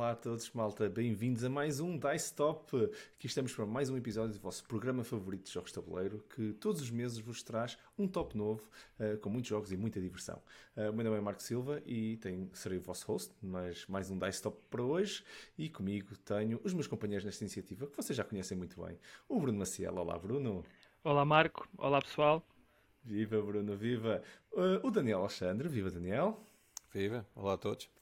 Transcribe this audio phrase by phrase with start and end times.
[0.00, 0.88] Olá a todos, malta.
[0.88, 2.74] Bem-vindos a mais um Dice Top.
[3.18, 6.54] Aqui estamos para mais um episódio do vosso programa favorito de jogos de tabuleiro, que
[6.54, 8.66] todos os meses vos traz um top novo,
[8.98, 10.40] uh, com muitos jogos e muita diversão.
[10.74, 14.10] Uh, o meu nome é Marco Silva e tenho, serei o vosso host, mas mais
[14.10, 15.22] um Dice Top para hoje.
[15.58, 18.98] E comigo tenho os meus companheiros nesta iniciativa, que vocês já conhecem muito bem.
[19.28, 19.94] O Bruno Maciel.
[19.96, 20.64] Olá, Bruno.
[21.04, 21.68] Olá, Marco.
[21.76, 22.42] Olá, pessoal.
[23.04, 24.22] Viva, Bruno, viva.
[24.50, 25.68] Uh, o Daniel Alexandre.
[25.68, 26.42] Viva, Daniel.
[26.90, 27.26] Viva.
[27.34, 27.99] Olá a todos.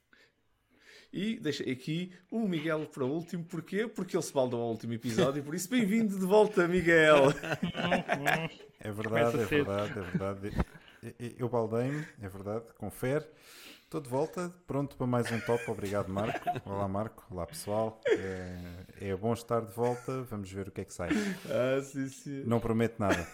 [1.12, 3.44] E deixei aqui o Miguel para o último.
[3.44, 3.86] Porquê?
[3.88, 5.42] Porque ele se baldou ao último episódio.
[5.42, 7.32] Por isso, bem-vindo de volta, Miguel.
[8.80, 10.52] É verdade, é verdade, é verdade.
[11.36, 13.24] Eu baldei-me, é verdade, confere.
[13.82, 15.68] Estou de volta, pronto para mais um top.
[15.68, 16.48] Obrigado, Marco.
[16.64, 17.26] Olá, Marco.
[17.28, 18.00] Olá, pessoal.
[18.06, 20.22] É, é bom estar de volta.
[20.22, 21.10] Vamos ver o que é que sai.
[21.50, 22.42] Ah, sim, sim.
[22.44, 23.26] Não prometo nada.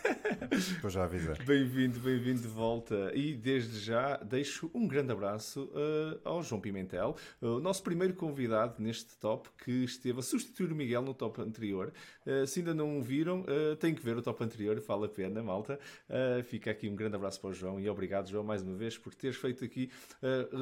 [0.53, 1.37] Estou já avisar.
[1.45, 3.11] Bem-vindo, bem-vindo de volta.
[3.15, 8.75] E desde já deixo um grande abraço uh, ao João Pimentel, o nosso primeiro convidado
[8.79, 11.93] neste top, que esteve a substituir o Miguel no top anterior.
[12.27, 15.09] Uh, se ainda não o viram, uh, tem que ver o top anterior, vale a
[15.09, 15.79] pena, malta.
[16.45, 19.15] fica aqui um grande abraço para o João e obrigado, João, mais uma vez, por
[19.15, 19.91] teres feito aqui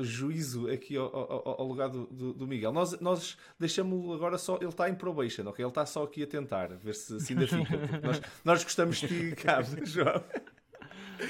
[0.03, 2.73] juízo aqui ao, ao, ao lugar do, do, do, Miguel.
[2.73, 5.65] Nós, nós deixamos-lo agora só, ele está em probation, ok?
[5.65, 8.01] Ele está só aqui a tentar, ver se, se ainda fica.
[8.03, 10.23] Nós, nós gostamos de ti, cabe, João.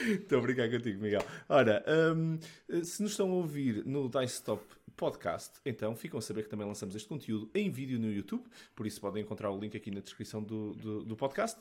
[0.09, 1.25] Estou a brincar contigo, Miguel.
[1.49, 1.85] Ora,
[2.17, 2.39] um,
[2.83, 4.65] se nos estão a ouvir no Dice Top
[4.97, 8.87] Podcast, então ficam a saber que também lançamos este conteúdo em vídeo no YouTube, por
[8.87, 11.61] isso podem encontrar o link aqui na descrição do, do, do podcast.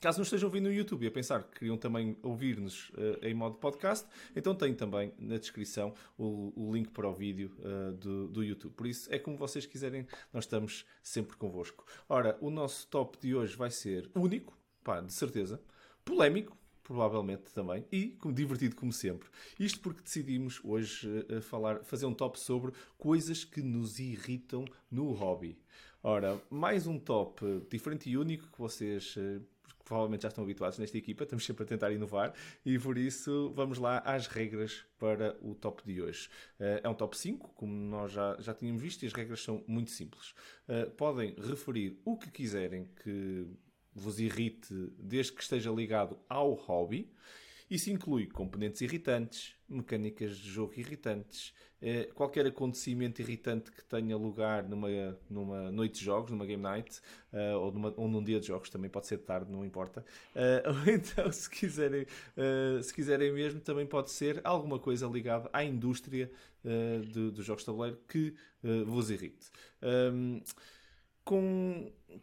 [0.00, 3.32] Caso nos estejam ouvindo no YouTube e a pensar que queriam também ouvir-nos uh, em
[3.32, 8.28] modo podcast, então tem também na descrição o, o link para o vídeo uh, do,
[8.28, 8.74] do, YouTube.
[8.74, 11.84] Por isso, é como vocês quiserem, nós estamos sempre convosco.
[12.08, 15.60] Ora, o nosso top de hoje vai ser único, pá, de certeza,
[16.04, 19.28] polémico, provavelmente também, e divertido como sempre.
[19.58, 25.10] Isto porque decidimos hoje uh, falar, fazer um top sobre coisas que nos irritam no
[25.12, 25.58] hobby.
[26.02, 29.16] Ora, mais um top diferente e único que vocês
[29.86, 33.78] provavelmente já estão habituados nesta equipa, estamos sempre a tentar inovar e por isso vamos
[33.78, 36.28] lá às regras para o top de hoje.
[36.58, 39.62] Eh, é um top 5, como nós já, já tínhamos visto, e as regras são
[39.66, 40.34] muito simples.
[40.68, 43.46] Eh, podem referir o que quiserem que
[43.94, 47.08] vos irrite desde que esteja ligado ao hobby.
[47.68, 54.62] Isso inclui componentes irritantes, mecânicas de jogo irritantes, eh, qualquer acontecimento irritante que tenha lugar
[54.68, 54.88] numa,
[55.28, 57.00] numa noite de jogos, numa game night,
[57.32, 60.04] uh, ou, numa, ou num dia de jogos, também pode ser tarde, não importa.
[60.34, 62.06] Uh, ou então, se quiserem,
[62.82, 66.30] se quiserem mesmo, também pode ser alguma coisa ligada à indústria
[67.12, 68.34] dos jogos de tabuleiro que
[68.84, 69.50] vos irrite.
[69.82, 70.40] Um,
[71.26, 71.65] com,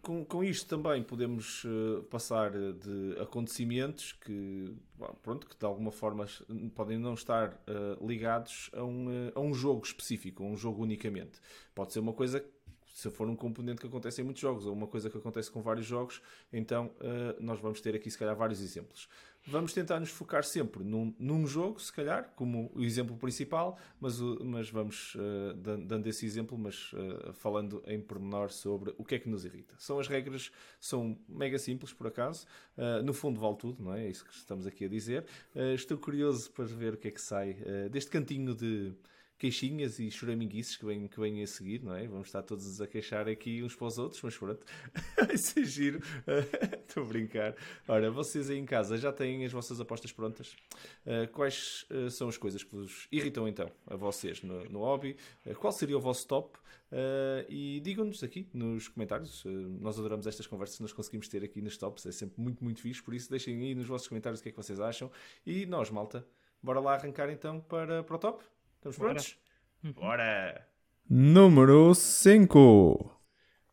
[0.04, 4.76] com, com isto também podemos uh, passar de acontecimentos que,
[5.24, 6.28] pronto, que de alguma forma
[6.76, 10.84] podem não estar uh, ligados a um, uh, a um jogo específico, a um jogo
[10.84, 11.40] unicamente.
[11.74, 12.46] Pode ser uma coisa
[12.94, 15.64] se for um componente que acontece em muitos jogos ou uma coisa que acontece com
[15.64, 16.22] vários jogos,
[16.52, 16.92] então
[17.40, 19.10] nós vamos ter aqui se calhar vários exemplos
[19.46, 24.20] vamos tentar nos focar sempre num, num jogo, se calhar, como o exemplo principal, mas,
[24.20, 29.20] mas vamos uh, dando esse exemplo, mas uh, falando em pormenor sobre o que é
[29.20, 29.76] que nos irrita.
[29.78, 32.46] São as regras, são mega simples por acaso,
[32.78, 34.06] uh, no fundo vale tudo, não é?
[34.06, 35.26] É isso que estamos aqui a dizer.
[35.76, 37.56] estou curioso para ver o que é que sai
[37.90, 38.94] deste cantinho de
[39.44, 42.08] queixinhas e choraminguices que vêm, que vêm a seguir, não é?
[42.08, 44.66] Vamos estar todos a queixar aqui uns para os outros, mas pronto,
[45.18, 46.00] vai ser giro.
[46.88, 47.54] Estou a brincar.
[47.86, 50.56] Ora, vocês aí em casa já têm as vossas apostas prontas?
[51.06, 55.18] Uh, quais uh, são as coisas que vos irritam então, a vocês no, no hobby?
[55.46, 56.58] Uh, qual seria o vosso top?
[57.50, 59.44] e digam-nos aqui nos comentários.
[59.82, 62.80] nós adoramos estas conversas que nós conseguimos ter aqui nos tops, é sempre muito, muito
[62.82, 63.02] fixe.
[63.02, 65.10] Por isso, deixem aí nos vossos comentários o que é que vocês acham.
[65.44, 66.24] E nós, malta,
[66.62, 68.44] bora lá arrancar então para, para o top?
[68.84, 69.38] Estamos prontos?
[69.82, 69.94] Bora!
[69.94, 70.68] Bora.
[71.10, 73.18] Número 5.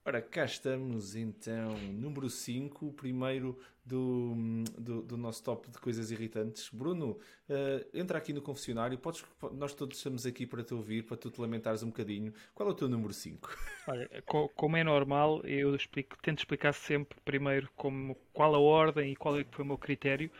[0.04, 4.36] Ora, cá estamos então, número 5, o primeiro do,
[4.78, 6.70] do, do, nosso top de coisas irritantes.
[6.72, 7.18] Bruno,
[7.48, 11.28] uh, entra aqui no confessionário, podes, nós todos estamos aqui para te ouvir, para tu
[11.28, 12.32] te lamentares um bocadinho.
[12.54, 13.56] Qual é o teu número 5?
[13.88, 14.08] Olha,
[14.54, 19.38] como é normal, eu explico, tento explicar sempre primeiro como, qual a ordem e qual
[19.38, 20.30] é que foi o meu critério.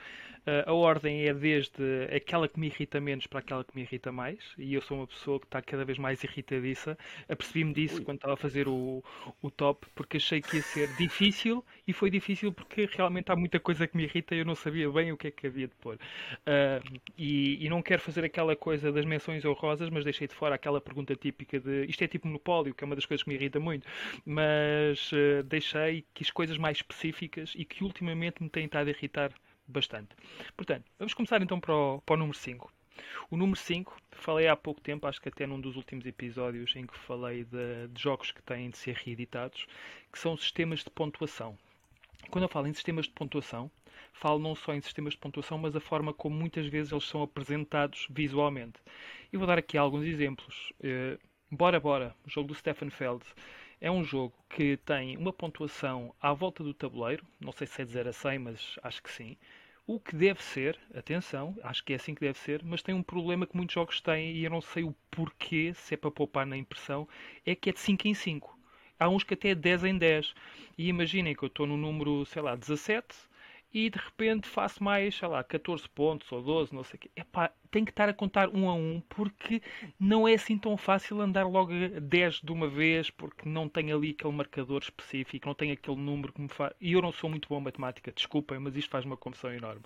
[0.46, 4.10] Uh, a ordem é desde aquela que me irrita menos para aquela que me irrita
[4.10, 6.96] mais, e eu sou uma pessoa que está cada vez mais irritadiça.
[7.28, 8.04] Apercebi-me disso Ui.
[8.04, 9.04] quando estava a fazer o,
[9.42, 13.60] o top, porque achei que ia ser difícil, e foi difícil porque realmente há muita
[13.60, 15.74] coisa que me irrita e eu não sabia bem o que é que havia de
[15.74, 15.96] pôr.
[15.96, 20.54] Uh, e, e, não quero fazer aquela coisa das menções honrosas, mas deixei de fora
[20.54, 23.36] aquela pergunta típica de isto é tipo monopólio, que é uma das coisas que me
[23.36, 23.86] irrita muito,
[24.24, 28.90] mas uh, deixei que as coisas mais específicas e que ultimamente me têm estado a
[28.90, 29.32] irritar
[29.70, 30.14] bastante.
[30.56, 32.72] Portanto, vamos começar então para o, para o número 5.
[33.30, 36.86] O número 5, falei há pouco tempo, acho que até num dos últimos episódios em
[36.86, 39.66] que falei de, de jogos que têm de ser reeditados,
[40.12, 41.56] que são sistemas de pontuação.
[42.28, 43.70] Quando eu falo em sistemas de pontuação,
[44.12, 47.22] falo não só em sistemas de pontuação, mas a forma como muitas vezes eles são
[47.22, 48.80] apresentados visualmente.
[49.32, 50.72] E vou dar aqui alguns exemplos.
[50.80, 51.18] Uh,
[51.50, 53.24] bora Bora, o jogo do Stefan Feld.
[53.80, 57.84] É um jogo que tem uma pontuação à volta do tabuleiro, não sei se é
[57.84, 59.36] de 0 a 100, mas acho que sim.
[59.92, 63.02] O que deve ser, atenção, acho que é assim que deve ser, mas tem um
[63.02, 66.46] problema que muitos jogos têm e eu não sei o porquê, se é para poupar
[66.46, 67.08] na impressão,
[67.44, 68.56] é que é de 5 em 5.
[69.00, 70.32] Há uns que até é 10 em 10.
[70.78, 73.04] E imaginem que eu estou no número, sei lá, 17
[73.72, 77.10] e de repente faço mais, sei lá, 14 pontos ou 12, não sei o quê.
[77.16, 79.62] Epá, tenho que estar a contar um a um porque
[79.98, 84.10] não é assim tão fácil andar logo 10 de uma vez porque não tem ali
[84.10, 86.72] aquele marcador específico, não tem aquele número que me faz.
[86.80, 89.82] E eu não sou muito bom em matemática, desculpem, mas isto faz uma confusão enorme.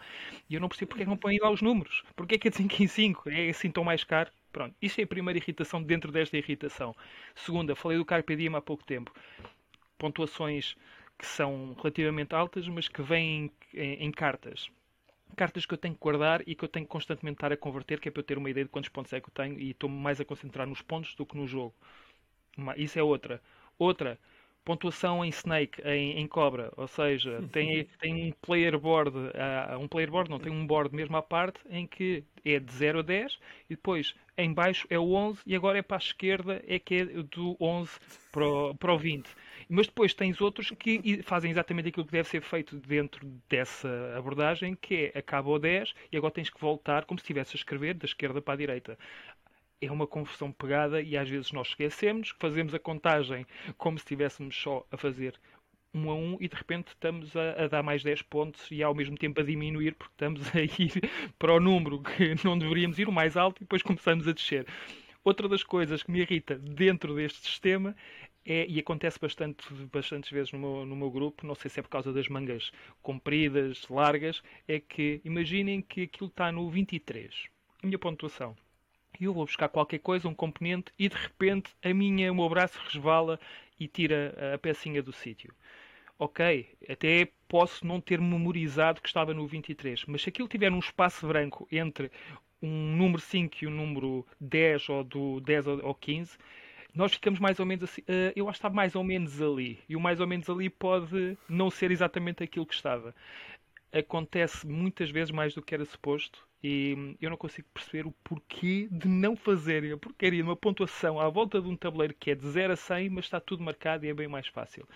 [0.48, 2.02] E eu não percebo porque é que não põem lá os números.
[2.16, 3.31] Porque é que é de 5 em 5?
[3.31, 4.31] É assim tão mais caro?
[4.50, 6.94] Pronto, isso é a primeira irritação dentro desta irritação.
[7.34, 9.12] Segunda, falei do Carpe Diem há pouco tempo.
[9.98, 10.76] Pontuações
[11.19, 14.70] que são relativamente altas, mas que vêm em, em, cartas.
[15.37, 18.00] Cartas que eu tenho que guardar e que eu tenho que constantemente estar a converter,
[18.00, 19.70] que é para eu ter uma ideia de quantos pontos é que eu tenho e
[19.70, 21.75] estou-me mais a concentrar nos pontos do que no jogo.
[22.76, 23.43] Isso é outra.
[23.78, 24.19] Outra,
[24.64, 29.87] pontuação em Snake, em, em Cobra, ou seja, tem, tem um player board, uh, um
[29.87, 33.02] player board, não, tem um board mesmo à parte, em que é de 0 a
[33.02, 33.38] 10,
[33.69, 36.94] e depois em baixo é o 11, e agora é para a esquerda, é que
[36.94, 37.90] é do 11
[38.32, 39.28] para o, para o 20.
[39.69, 44.76] Mas depois tens outros que fazem exatamente aquilo que deve ser feito dentro dessa abordagem,
[44.81, 47.94] que é acaba o 10 e agora tens que voltar como se estivesse a escrever
[47.94, 48.99] da esquerda para a direita
[49.81, 53.46] é uma confusão pegada e às vezes nós esquecemos, fazemos a contagem
[53.76, 55.38] como se estivéssemos só a fazer
[55.94, 58.94] um a um e de repente estamos a, a, dar mais 10 pontos e ao
[58.94, 63.08] mesmo tempo a diminuir porque estamos a ir para o número que não deveríamos ir,
[63.08, 64.67] o mais alto, e depois começamos a descer.
[65.22, 67.96] Outra das coisas que me irrita dentro deste sistema
[68.46, 71.82] é, e acontece bastante, bastantes vezes no meu, no meu grupo, não sei se é
[71.82, 72.70] por causa das mangas
[73.02, 77.46] compridas, largas, é que imaginem que aquilo está no 23,
[77.82, 78.56] a minha pontuação.
[79.19, 82.49] E eu vou buscar qualquer coisa, um componente, e de repente a minha, o meu
[82.49, 83.38] braço resvala
[83.79, 85.55] e tira a pecinha do sítio.
[86.19, 90.79] Ok, até posso não ter memorizado que estava no 23, mas se aquilo tiver um
[90.79, 92.11] espaço branco entre
[92.62, 96.38] um número 5 e um número 10 ou do 10 ou 15,
[96.94, 98.02] nós ficamos mais ou menos assim.
[98.02, 99.81] Uh, eu acho que está mais ou menos ali.
[99.88, 103.14] E o mais ou menos ali pode não ser exatamente aquilo que estava.
[103.93, 106.46] Acontece muitas vezes mais do que era suposto.
[106.62, 111.20] E eu não consigo perceber o porquê de não fazerem a porcaria de uma pontuação
[111.20, 114.06] à volta de um tabuleiro que é de 0 a 100, mas está tudo marcado
[114.06, 114.88] e é bem mais fácil.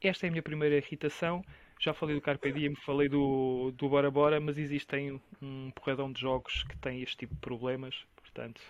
[0.00, 1.44] Esta é a minha primeira irritação.
[1.78, 6.20] Já falei do Carpe Diem, falei do, do Bora Bora, mas existem um porradão de
[6.20, 8.06] jogos que têm este tipo de problemas.
[8.16, 8.62] Portanto,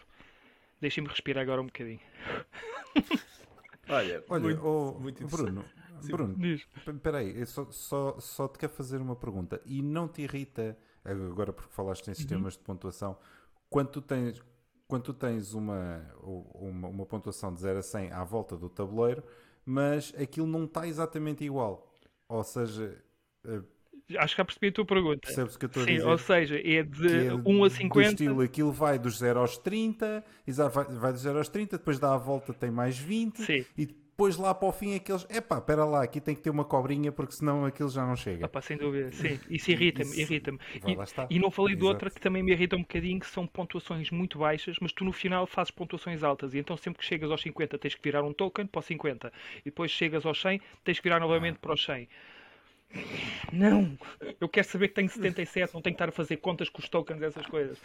[0.83, 2.01] Deixem-me respirar agora um bocadinho.
[3.89, 5.65] Olha, Olha muito, oh, muito Bruno,
[6.03, 9.61] Bruno, espera aí, só, só, só te quero fazer uma pergunta.
[9.65, 12.59] E não te irrita, agora porque falaste em sistemas uhum.
[12.59, 13.17] de pontuação,
[13.71, 14.43] quando tu tens,
[14.89, 19.23] quando tu tens uma, uma, uma pontuação de 0 a 100 à volta do tabuleiro,
[19.65, 21.95] mas aquilo não está exatamente igual.
[22.29, 23.01] Ou seja,
[23.45, 23.63] eh,
[24.19, 25.21] Acho que já percebi a tua pergunta.
[25.23, 26.09] Percebes o que eu estou Sim, a dizer?
[26.09, 27.93] ou seja, é de é 1 a 50.
[27.93, 31.99] Do estilo, aquilo vai dos 0 aos 30, vai, vai dos 0 aos 30, depois
[31.99, 33.65] dá a volta, tem mais 20, Sim.
[33.77, 36.65] e depois lá para o fim aqueles, epá, espera lá, aqui tem que ter uma
[36.65, 38.45] cobrinha porque senão aquilo já não chega.
[38.45, 40.59] Opa, sem dúvida, sim, isso irrita-me, irrita-me.
[41.31, 44.11] E, e, não falei de outra que também me irrita um bocadinho, que são pontuações
[44.11, 47.41] muito baixas, mas tu no final fazes pontuações altas, e então sempre que chegas aos
[47.41, 50.99] 50 tens que virar um token para o 50, e depois chegas aos 100 tens
[50.99, 51.61] que virar novamente ah.
[51.61, 52.09] para os 100.
[53.53, 53.99] Não,
[54.41, 56.89] eu quero saber que tenho 77, não tenho que estar a fazer contas com os
[56.89, 57.79] tokens, essas coisas.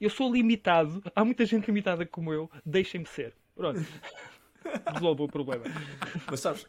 [0.00, 3.34] Eu sou limitado, há muita gente limitada como eu, deixem-me ser.
[3.54, 3.80] Pronto.
[4.92, 5.64] Resolvo o problema.
[6.30, 6.66] Mas sabes,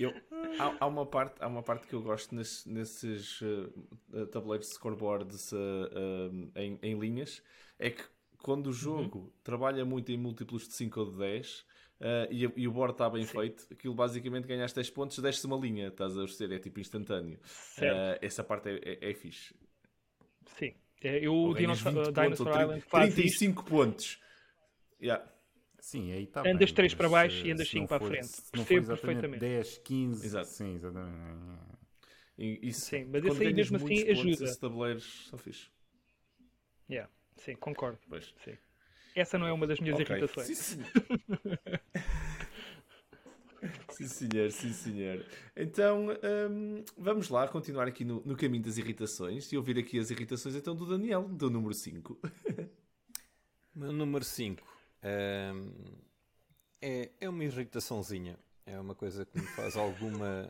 [0.00, 0.12] eu,
[0.58, 4.74] há, há, uma parte, há uma parte que eu gosto nesse, nesses uh, tabuleiros de
[4.74, 7.42] scoreboards uh, uh, em, em, linhas,
[7.78, 8.02] é que
[8.38, 9.30] quando o jogo uhum.
[9.44, 11.64] trabalha muito em múltiplos de 5 ou de 10,
[12.02, 13.38] Uh, e, e, o board está bem Sim.
[13.38, 16.56] feito, aquilo basicamente ganhaste 10 pontos, desce uma linha, estás a perceber?
[16.56, 17.38] É tipo instantâneo.
[17.78, 19.54] Uh, essa parte é, é, é fixe.
[20.58, 20.74] Sim.
[21.00, 23.70] É, eu, o Dinosaur, Dinosaur Island faz 35 isto.
[23.70, 24.20] pontos.
[25.00, 25.24] Yeah.
[25.78, 28.28] Sim, aí está Andas bem, 3 para baixo e andas 5 para a frente.
[28.50, 29.40] Percebo perfeitamente.
[29.40, 30.26] 10, 15.
[30.26, 30.48] Exato.
[30.48, 31.12] Sim, exatamente.
[32.36, 34.44] E, isso, sim, mas esse aí mesmo assim ajuda.
[34.44, 35.68] Esses tabuleiros são fixe.
[36.90, 37.08] Yeah.
[37.36, 37.98] Sim, concordo.
[38.08, 38.34] Pois.
[38.44, 38.56] Sim.
[39.14, 40.16] Essa não é uma das minhas okay.
[40.16, 40.58] irritações.
[40.58, 40.82] Sim, sim.
[43.90, 45.24] sim, senhor, sim, senhor.
[45.56, 46.08] Então,
[46.50, 50.54] um, vamos lá continuar aqui no, no, caminho das irritações e ouvir aqui as irritações
[50.54, 52.18] então do Daniel, do número 5.
[53.74, 54.62] Meu número 5
[55.02, 55.72] um,
[56.80, 58.38] é, é uma irritaçãozinha.
[58.64, 60.48] É uma coisa que me faz alguma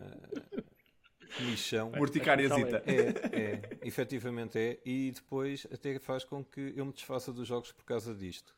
[1.37, 1.93] comichão.
[1.97, 2.83] Morticáriazita.
[2.87, 4.81] É, é, efetivamente é.
[4.85, 8.55] E depois até faz com que eu me desfaça dos jogos por causa disto.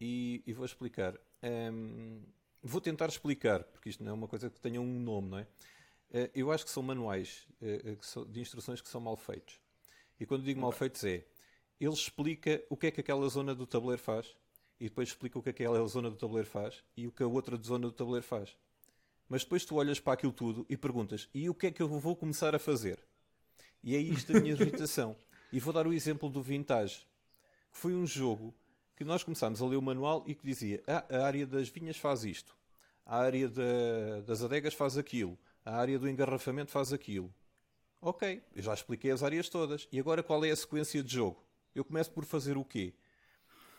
[0.00, 1.18] E, e vou explicar.
[1.42, 2.22] Um,
[2.62, 5.42] vou tentar explicar, porque isto não é uma coisa que tenha um nome, não é?
[5.42, 9.60] Uh, eu acho que são manuais uh, de instruções que são mal feitos.
[10.20, 10.62] E quando digo okay.
[10.62, 11.24] mal feitos é,
[11.80, 14.36] ele explica o que é que aquela zona do tabuleiro faz
[14.78, 17.22] e depois explica o que é que aquela zona do tabuleiro faz e o que
[17.22, 18.56] a outra zona do tabuleiro faz.
[19.32, 21.88] Mas depois tu olhas para aquilo tudo e perguntas: e o que é que eu
[21.88, 23.02] vou começar a fazer?
[23.82, 25.16] E é isto a minha irritação.
[25.50, 26.98] E vou dar o exemplo do Vintage,
[27.72, 28.54] que foi um jogo
[28.94, 31.96] que nós começámos a ler o manual e que dizia: ah, a área das vinhas
[31.96, 32.54] faz isto,
[33.06, 37.34] a área da, das adegas faz aquilo, a área do engarrafamento faz aquilo.
[38.02, 39.88] Ok, eu já expliquei as áreas todas.
[39.90, 41.42] E agora qual é a sequência de jogo?
[41.74, 42.92] Eu começo por fazer o quê?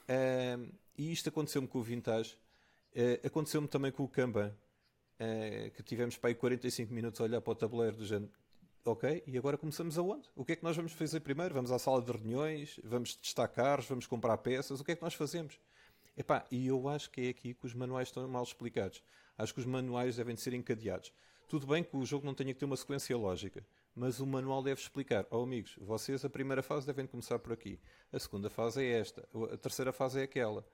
[0.10, 2.36] Uh, e isto aconteceu-me com o Vintage,
[2.96, 4.52] uh, aconteceu-me também com o Kanban,
[5.20, 8.32] uh, que tivemos para aí 45 minutos a olhar para o tabuleiro do género.
[8.86, 10.30] Ok, e agora começamos aonde?
[10.36, 11.54] O que é que nós vamos fazer primeiro?
[11.54, 12.80] Vamos à sala de reuniões?
[12.84, 13.82] Vamos destacar?
[13.82, 14.82] Vamos comprar peças?
[14.82, 15.58] O que é que nós fazemos?
[16.18, 19.02] Epá, e eu acho que é aqui que os manuais estão mal explicados.
[19.38, 21.14] Acho que os manuais devem ser encadeados.
[21.48, 23.66] Tudo bem que o jogo não tenha que ter uma sequência lógica,
[23.96, 27.80] mas o manual deve explicar: oh amigos, vocês a primeira fase devem começar por aqui,
[28.12, 30.66] a segunda fase é esta, a terceira fase é aquela.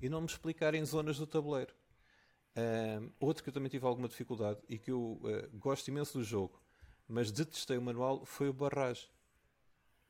[0.00, 1.74] E não me explicarem zonas do tabuleiro.
[3.20, 6.60] Outro que eu também tive alguma dificuldade e que eu uh, gosto imenso do jogo,
[7.06, 9.08] mas detestei o manual, foi o barragem.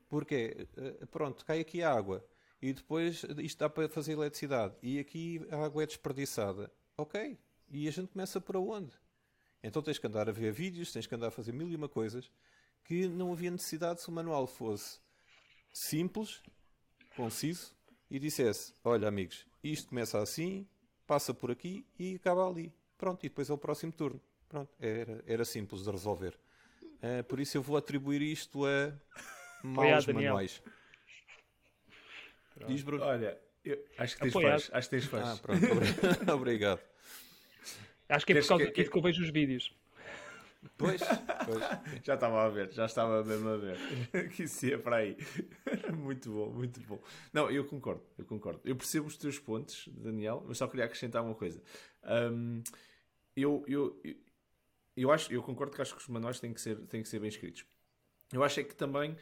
[0.07, 2.25] Porque, uh, pronto, cai aqui a água
[2.61, 6.71] e depois isto dá para fazer eletricidade e aqui a água é desperdiçada.
[6.97, 7.37] Ok,
[7.69, 8.91] e a gente começa por onde?
[9.61, 11.89] Então tens que andar a ver vídeos, tens que andar a fazer mil e uma
[11.89, 12.31] coisas
[12.83, 14.99] que não havia necessidade se o manual fosse
[15.73, 16.41] simples,
[17.15, 17.75] conciso
[18.09, 20.65] e dissesse: Olha, amigos, isto começa assim,
[21.07, 22.71] passa por aqui e acaba ali.
[22.97, 24.21] Pronto, e depois é o próximo turno.
[24.49, 26.37] Pronto, era, era simples de resolver.
[26.81, 28.93] Uh, por isso eu vou atribuir isto a
[29.63, 30.61] maus manuais.
[32.67, 33.03] Diz, Bruno.
[33.03, 34.69] Olha, eu acho que tens fãs.
[34.73, 35.27] Acho que tens fãs.
[35.27, 35.63] Ah, pronto,
[36.33, 36.81] obrigado.
[38.09, 38.71] Acho que é por causa que...
[38.71, 39.75] disso que eu vejo os vídeos.
[40.77, 41.01] Pois,
[41.45, 41.63] pois.
[42.03, 43.77] Já estava a ver, já estava mesmo a ver.
[44.35, 45.17] que isso ia para aí.
[45.97, 46.99] muito bom, muito bom.
[47.31, 48.61] Não, eu concordo, eu concordo.
[48.65, 51.61] Eu percebo os teus pontos, Daniel, mas só queria acrescentar uma coisa.
[52.03, 52.61] Um,
[53.35, 54.15] eu, eu, eu,
[54.95, 57.19] eu, acho, eu concordo que acho que os manuais têm que ser, têm que ser
[57.19, 57.65] bem escritos.
[58.31, 59.15] Eu acho é que também,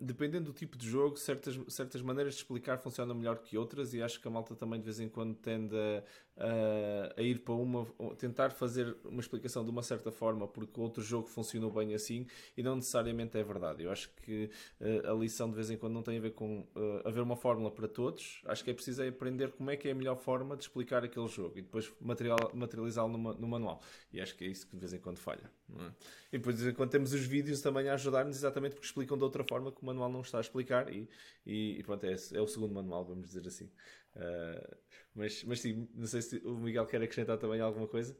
[0.00, 4.02] dependendo do tipo de jogo, certas, certas maneiras de explicar funcionam melhor que outras e
[4.02, 6.02] acho que a malta também de vez em quando tende a,
[6.36, 7.84] a, a ir para uma.
[8.16, 12.62] tentar fazer uma explicação de uma certa forma porque outro jogo funcionou bem assim e
[12.62, 13.82] não necessariamente é verdade.
[13.82, 16.60] Eu acho que uh, a lição de vez em quando não tem a ver com
[16.60, 18.40] uh, haver uma fórmula para todos.
[18.46, 21.04] Acho que é preciso é aprender como é que é a melhor forma de explicar
[21.04, 23.82] aquele jogo e depois material, materializá-lo no manual.
[24.10, 25.50] E acho que é isso que de vez em quando falha.
[25.78, 25.90] É?
[26.32, 28.86] E depois de vez em quando temos os vídeos também a ajudar ajudar-nos exatamente porque
[28.86, 31.08] explicam de outra forma que o manual não está a explicar e,
[31.44, 33.70] e, e pronto, é, é, o segundo manual, vamos dizer assim.
[34.14, 34.76] Uh,
[35.14, 38.16] mas, mas sim, não sei se o Miguel quer acrescentar também alguma coisa.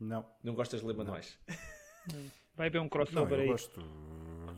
[0.00, 0.26] Não.
[0.42, 1.38] Não gostas de ler manuais?
[2.56, 3.48] Vai haver um crossover não, eu aí.
[3.48, 3.80] Gosto.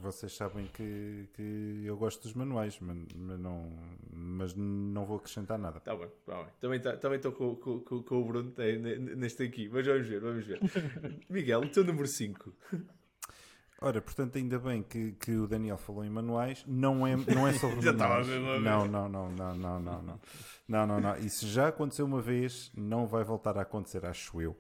[0.01, 3.79] Vocês sabem que, que eu gosto dos manuais, mas, mas, não,
[4.11, 5.79] mas não vou acrescentar nada.
[5.81, 6.53] Tá bem, tá bem.
[6.59, 8.55] Também tá, também estou com, com, com, o Bruno
[9.17, 10.61] neste aqui, mas vamos ver, vamos ver.
[11.29, 12.55] Miguel, o teu número 5.
[13.83, 16.63] Ora, portanto, ainda bem que, que o Daniel falou em manuais.
[16.67, 18.27] Não é, não é sobre já manuais.
[18.29, 20.21] Não, não, não, não, não, não, não.
[20.69, 21.17] Não, não, não.
[21.17, 24.51] Isso já aconteceu uma vez, não vai voltar a acontecer, acho eu.
[24.51, 24.57] Uh,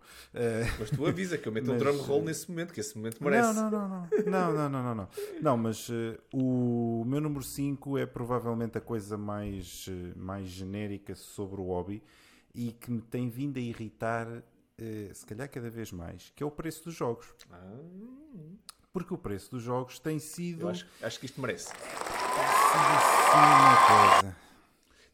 [0.78, 3.22] mas tu avisa que eu meto mas, um drum roll nesse momento, que esse momento
[3.22, 3.52] merece.
[3.52, 4.08] Não, não, não, não.
[4.24, 4.94] Não, não, não, não.
[4.94, 5.08] Não,
[5.42, 11.14] não mas uh, o meu número 5 é provavelmente a coisa mais, uh, mais genérica
[11.14, 12.02] sobre o hobby
[12.54, 14.26] e que me tem vindo a irritar,
[15.12, 17.32] se calhar cada vez mais, que é o preço dos jogos.
[17.52, 17.76] Ah
[18.92, 20.62] porque o preço dos jogos tem sido.
[20.62, 21.72] Eu acho, acho que isto merece.
[21.72, 24.50] Tem sido assim uma coisa.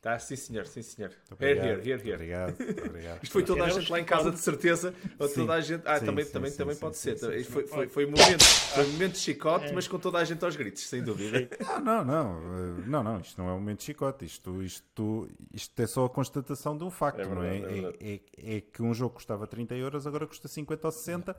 [0.06, 1.10] Tá, sim senhor, sim senhor.
[1.40, 2.14] Here, here, here, here.
[2.14, 2.54] Obrigado,
[2.86, 3.24] obrigado.
[3.24, 4.94] Isto foi toda a gente lá em casa de certeza.
[5.18, 5.82] Ou toda a gente.
[5.84, 7.18] Ah, sim, também, sim, também, sim, também pode ser.
[7.18, 9.72] Foi, foi, foi, um momento, foi um momento de chicote, é.
[9.72, 11.48] mas com toda a gente aos gritos, sem dúvida.
[11.82, 12.76] Não, não, não.
[12.86, 13.20] Não, não.
[13.20, 14.24] Isto não é um momento de chicote.
[14.24, 17.90] Isto, isto, isto é só a constatação de um facto, é verdade, não é?
[18.00, 21.36] É, é, é, que um jogo custava 30 euros, agora custa 50 ou 60.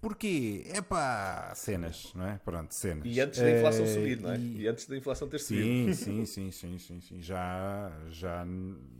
[0.00, 0.64] Porquê?
[0.66, 2.38] É pá, cenas, não é?
[2.42, 3.04] Pronto, cenas.
[3.04, 4.38] E antes da inflação é, subir, não é?
[4.38, 4.66] E...
[4.66, 5.92] antes da inflação ter subido.
[5.94, 8.46] Sim, sim, sim, sim, sim, Já, já,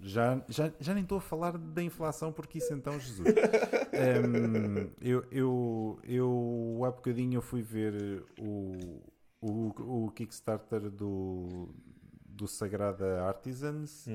[0.02, 3.26] já, já, já nem estou a falar da inflação porque isso então, Jesus.
[5.00, 9.02] eu, eu, eu há bocadinho eu fui ver o,
[9.40, 11.74] o, o Kickstarter do,
[12.26, 14.06] do Sagrada Artisans.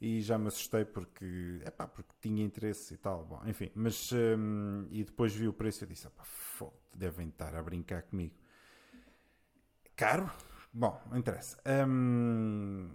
[0.00, 3.24] E já me assustei porque, epá, porque tinha interesse e tal.
[3.24, 4.10] Bom, enfim, mas.
[4.12, 8.34] Um, e depois vi o preço e disse: foda, devem estar a brincar comigo.
[9.96, 10.30] Caro?
[10.72, 11.56] Bom, não interessa.
[11.88, 12.90] Um,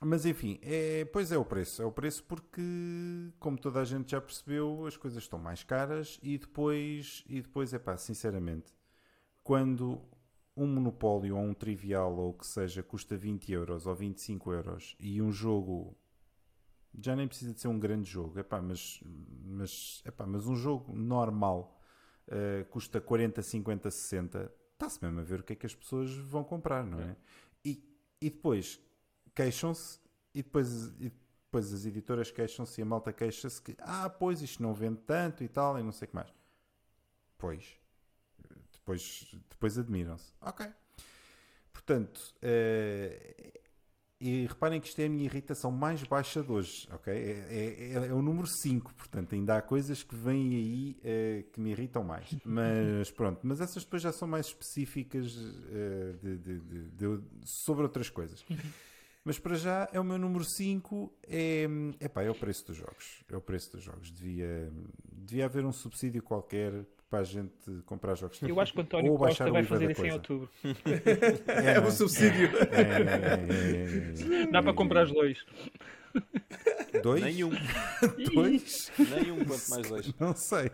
[0.00, 1.82] mas enfim, é, pois é o preço.
[1.82, 2.62] É o preço porque,
[3.40, 7.74] como toda a gente já percebeu, as coisas estão mais caras e depois, e depois
[7.74, 8.72] é pá, sinceramente,
[9.42, 10.00] quando
[10.56, 14.96] um monopólio ou um trivial ou o que seja custa 20 euros ou 25 euros
[15.00, 15.96] e um jogo
[17.00, 19.00] já nem precisa de ser um grande jogo, epá, mas,
[19.44, 21.80] mas, epá, mas um jogo normal
[22.28, 26.14] uh, custa 40, 50, 60, está-se mesmo a ver o que é que as pessoas
[26.14, 27.10] vão comprar, não é?
[27.10, 27.16] é.
[27.64, 28.80] E, e depois
[29.34, 29.98] queixam-se
[30.34, 31.12] e depois, e
[31.44, 35.42] depois as editoras queixam-se e a malta queixa-se que ah, pois isto não vende tanto
[35.42, 36.32] e tal e não sei o que mais.
[37.38, 37.76] Pois,
[38.72, 40.32] depois, depois admiram-se.
[40.40, 40.66] Ok.
[41.72, 43.63] Portanto, uh,
[44.24, 47.12] e reparem que isto é a minha irritação mais baixa de hoje, ok?
[47.12, 51.50] É, é, é, é o número 5, portanto, ainda há coisas que vêm aí uh,
[51.52, 52.34] que me irritam mais.
[52.42, 58.08] Mas pronto, mas essas depois já são mais específicas uh, de, de, de, sobre outras
[58.08, 58.42] coisas.
[59.22, 61.66] Mas para já é o meu número 5, é,
[62.00, 63.22] é o preço dos jogos.
[63.28, 64.10] É o preço dos jogos.
[64.10, 64.72] Devia,
[65.12, 67.52] devia haver um subsídio qualquer para a gente
[67.86, 68.42] comprar jogos.
[68.42, 70.50] Eu acho que o António Ou Costa vai fazer isso em outubro.
[71.46, 72.50] É, é um subsídio.
[72.72, 75.38] É, é, Dá para comprar os dois.
[77.02, 77.22] Dois?
[77.22, 77.50] Nenhum.
[78.34, 78.90] dois?
[78.98, 80.12] Nenhum, quanto mais dois.
[80.18, 80.72] Não sei.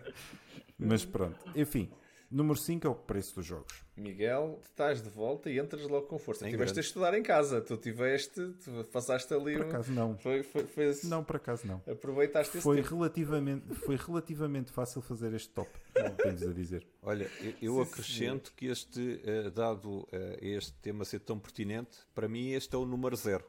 [0.79, 1.37] Mas pronto.
[1.55, 1.91] Enfim,
[2.31, 3.83] Número 5 é o preço dos jogos.
[3.97, 6.47] Miguel, estás de volta e entras logo com força.
[6.47, 6.79] Em tiveste grande.
[6.79, 9.57] a estudar em casa, tu tiveste, tu passaste ali.
[9.57, 10.17] Por acaso não.
[10.17, 11.07] Foi, foi, foi esse...
[11.07, 11.81] Não, por acaso não.
[11.85, 12.95] Aproveitaste esse foi tempo.
[12.95, 16.87] relativamente Foi relativamente fácil fazer este top, não tens a dizer.
[17.01, 20.07] Olha, eu, eu acrescento que este, uh, dado uh,
[20.41, 23.43] este tema ser tão pertinente, para mim este é o número zero.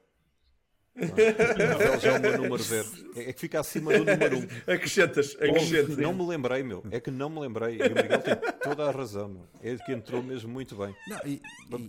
[2.00, 2.88] Já é o meu número zero.
[3.14, 4.42] É que fica acima do número um.
[4.72, 5.96] Acrescentas, acrescentas.
[5.96, 6.82] Não me lembrei, meu.
[6.90, 7.76] É que não me lembrei.
[7.76, 9.48] E o Miguel tem toda a razão, meu.
[9.62, 10.94] É que entrou mesmo muito bem.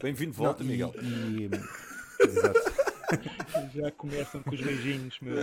[0.01, 0.93] Bem-vindo de volta, não, Miguel.
[1.01, 2.93] E, e, exato.
[3.75, 5.35] Já começam com os beijinhos, meu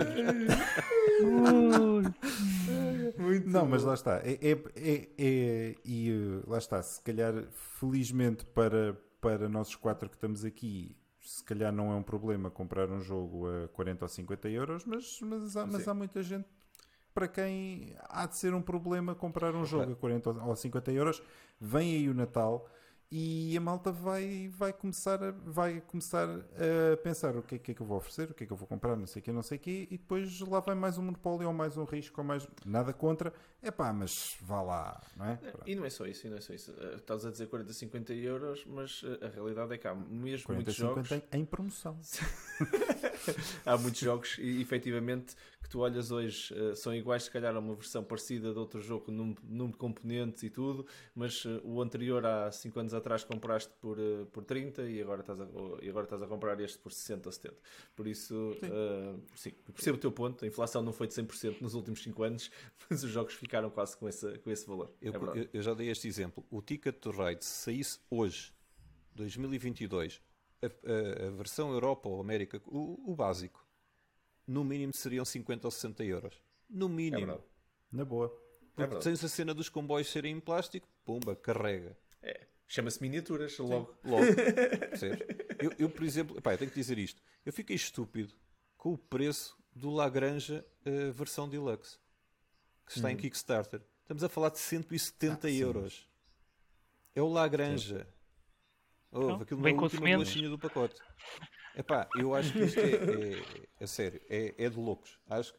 [3.18, 4.16] Muito não, mas lá está.
[4.24, 6.82] É, é, é, é, e lá está.
[6.82, 7.32] Se calhar,
[7.78, 12.88] felizmente para, para nós quatro que estamos aqui, se calhar não é um problema comprar
[12.90, 16.46] um jogo a 40 ou 50 euros, mas, mas, há, mas há muita gente
[17.12, 21.22] para quem há de ser um problema comprar um jogo a 40 ou 50 euros.
[21.60, 22.68] Vem aí o Natal
[23.12, 27.72] e a malta vai, vai, começar a, vai começar a pensar o que é, que
[27.72, 29.24] é que eu vou oferecer, o que é que eu vou comprar, não sei o
[29.24, 31.84] que, não sei o que, e depois lá vai mais um monopólio ou mais um
[31.84, 33.32] risco ou mais nada contra.
[33.62, 35.38] É pá, mas vá lá, não é?
[35.66, 36.72] E não é só isso, e não é só isso.
[36.78, 40.46] Eh, estás a dizer 40, 50 euros, mas eh, a realidade é que há mesmo
[40.46, 41.24] 40, muitos 50 jogos.
[41.32, 41.98] em promoção.
[43.66, 47.58] há muitos jogos e efetivamente que tu olhas hoje uh, são iguais, se calhar, a
[47.58, 52.24] uma versão parecida de outro jogo, número, número de componentes e tudo, mas o anterior
[52.24, 55.44] há 5 anos atrás compraste por, uh, por 30 e agora, estás a,
[55.82, 57.56] e agora estás a comprar este por 60 ou 70.
[57.96, 60.44] Por isso, sim, uh, sim percebo o teu ponto.
[60.44, 62.50] A inflação não foi de 100% nos últimos 5 anos,
[62.88, 64.94] mas os jogos ficaram quase com esse, com esse valor.
[65.00, 66.44] Eu, é eu já dei este exemplo.
[66.50, 68.52] O Ticket to Ride, se saísse hoje,
[69.14, 70.22] 2022,
[70.62, 73.66] a, a, a versão Europa ou América, o, o básico,
[74.46, 76.42] no mínimo seriam 50 ou 60 euros.
[76.68, 77.32] No mínimo.
[77.32, 77.38] É
[77.92, 78.28] Na boa.
[78.74, 81.96] Porque é tens a cena dos comboios serem em plástico, pumba, carrega.
[82.22, 82.46] É.
[82.70, 83.98] Chama-se miniaturas, Sim, logo.
[84.04, 84.22] Logo.
[85.60, 87.20] eu, eu, por exemplo, epá, eu tenho que dizer isto.
[87.44, 88.32] Eu fiquei estúpido
[88.76, 91.98] com o preço do Lagrange uh, versão deluxe,
[92.86, 93.10] que está hum.
[93.10, 93.82] em Kickstarter.
[94.02, 96.08] Estamos a falar de 170 ah, euros.
[97.12, 98.06] É o Lagrange.
[99.10, 100.94] Oh, aquilo na última bolachinha do pacote.
[101.74, 105.18] Epá, eu acho que isto é, é, é sério, é, é de loucos.
[105.28, 105.52] Acho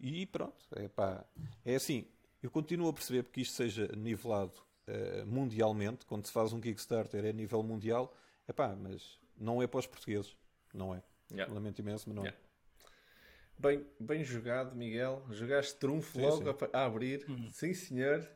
[0.00, 1.26] e pronto, epá,
[1.62, 2.08] é assim.
[2.42, 7.24] Eu continuo a perceber porque isto seja nivelado uh, mundialmente, quando se faz um Kickstarter
[7.24, 8.14] é a nível mundial,
[8.48, 10.36] epá, mas não é para os portugueses,
[10.72, 11.02] não é.
[11.30, 11.52] Yeah.
[11.52, 12.38] Lamento imenso, mas não yeah.
[12.38, 12.44] é.
[13.56, 15.24] Bem, bem jogado, Miguel.
[15.30, 16.66] Jogaste trunfo sim, logo sim.
[16.72, 17.24] A, a, abrir.
[17.28, 17.48] Uhum.
[17.50, 18.28] Sim, senhor.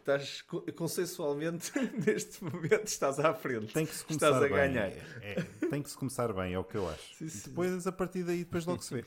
[0.00, 0.42] Estás
[0.76, 1.70] consensualmente,
[2.04, 3.72] neste momento, estás à frente.
[3.72, 4.72] Tem que se começar estás a bem.
[4.72, 4.88] ganhar.
[4.88, 7.14] É, é, tem que se começar bem, é o que eu acho.
[7.14, 9.04] Sim, depois, a partir daí, depois logo se vê.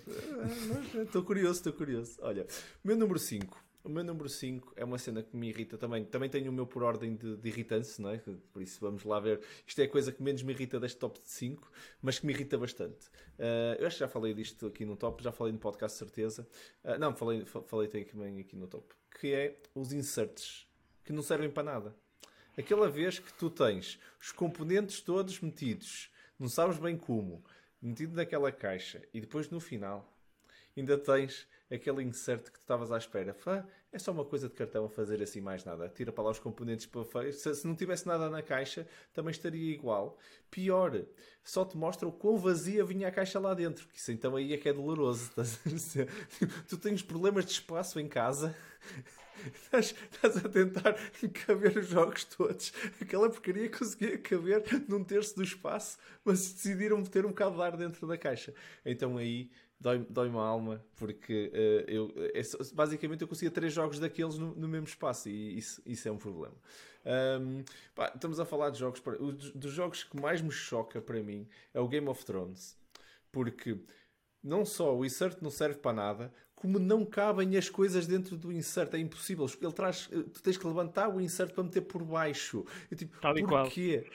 [1.04, 2.18] Estou curioso, estou curioso.
[2.22, 2.48] Olha,
[2.84, 6.06] meu número 5 o meu número 5 é uma cena que me irrita também.
[6.06, 8.18] Também tenho o meu por ordem de, de irritância, não é?
[8.52, 9.42] Por isso vamos lá ver.
[9.66, 12.34] Isto é a coisa que menos me irrita deste top de 5, mas que me
[12.34, 13.08] irrita bastante.
[13.40, 16.48] Uh, eu acho que já falei disto aqui no top, já falei no podcast, certeza.
[16.84, 18.94] Uh, não, falei, falei também aqui no top.
[19.20, 20.68] Que é os inserts,
[21.04, 21.96] que não servem para nada.
[22.58, 27.44] Aquela vez que tu tens os componentes todos metidos, não sabes bem como,
[27.82, 30.08] metido naquela caixa e depois no final
[30.76, 33.34] ainda tens aquele insert que tu estavas à espera.
[33.34, 35.88] Fá, é só uma coisa de cartão a fazer assim mais nada.
[35.90, 37.32] Tira para lá os componentes para.
[37.32, 40.18] Se, se, não tivesse nada na caixa, também estaria igual.
[40.50, 41.06] Pior,
[41.44, 43.88] só te mostra o quão vazia vinha a caixa lá dentro.
[43.88, 45.32] Que isso então aí é que é doloroso.
[46.68, 48.56] tu tens problemas de espaço em casa.
[49.56, 50.94] Estás, estás, a tentar
[51.46, 52.72] caber os jogos todos.
[53.02, 57.76] Aquela porcaria conseguia caber num terço do espaço, mas decidiram meter um bocado de ar
[57.76, 58.54] dentro da caixa.
[58.86, 59.50] Então aí
[59.82, 62.42] dói-me dói a alma, porque uh, eu, é,
[62.74, 66.18] basicamente eu conseguia três jogos daqueles no, no mesmo espaço e isso, isso é um
[66.18, 66.56] problema.
[67.04, 67.64] Um,
[67.96, 69.00] pá, estamos a falar de jogos.
[69.00, 72.78] Para, dos jogos que mais me choca para mim é o Game of Thrones,
[73.32, 73.80] porque
[74.44, 78.52] não só o insert não serve para nada, como não cabem as coisas dentro do
[78.52, 79.48] insert, é impossível.
[79.60, 82.64] Ele traz, eh, tu tens que levantar o insert para meter por baixo.
[82.92, 84.06] Eu, tipo, Tal porquê?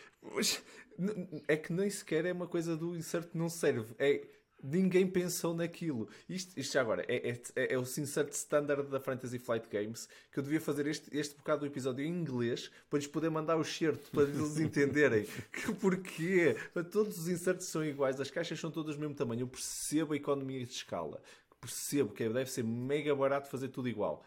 [1.48, 3.94] É que nem sequer é uma coisa do insert não serve.
[3.98, 4.24] É
[4.68, 6.09] Ninguém pensou naquilo.
[6.29, 10.40] Isto, isto já agora é, é, é, o insert standard da Fantasy Flight Games que
[10.40, 13.64] eu devia fazer este, este bocado do episódio em inglês para lhes poder mandar o
[13.64, 15.24] certo para eles entenderem.
[15.52, 16.57] que porquê?
[16.90, 19.42] Todos os inserts são iguais, as caixas são todas do mesmo tamanho.
[19.42, 21.22] Eu percebo a economia de escala,
[21.61, 24.24] percebo que deve ser mega barato fazer tudo igual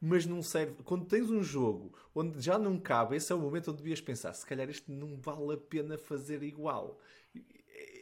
[0.00, 0.74] mas não serve.
[0.84, 4.34] Quando tens um jogo onde já não cabe, esse é o momento onde devias pensar:
[4.34, 7.00] se calhar isto não vale a pena fazer igual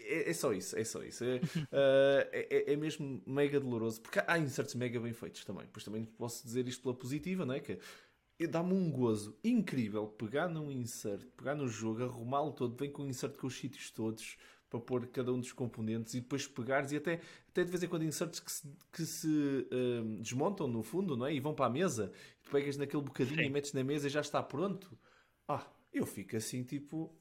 [0.04, 1.24] é, é, só isso, é só isso.
[1.24, 5.66] É, uh, é, é, mesmo mega doloroso, porque há inserts mega bem feitos também.
[5.72, 7.60] Pois também posso dizer isto pela positiva, não é?
[7.60, 7.78] Que
[8.46, 13.08] dá-me um gozo incrível pegar num insert, pegar no jogo, arrumá-lo todo, vem com um
[13.08, 14.36] insert com os sítios todos
[14.68, 17.88] para pôr cada um dos componentes e depois pegares e até, até de vez em
[17.88, 21.34] quando inserts que se, que se uh, desmontam no fundo, não é?
[21.34, 22.10] E vão para a mesa,
[22.42, 23.46] tu pegas naquele bocadinho Sim.
[23.46, 24.98] e metes na mesa e já está pronto.
[25.46, 27.14] Ah, eu fico assim tipo,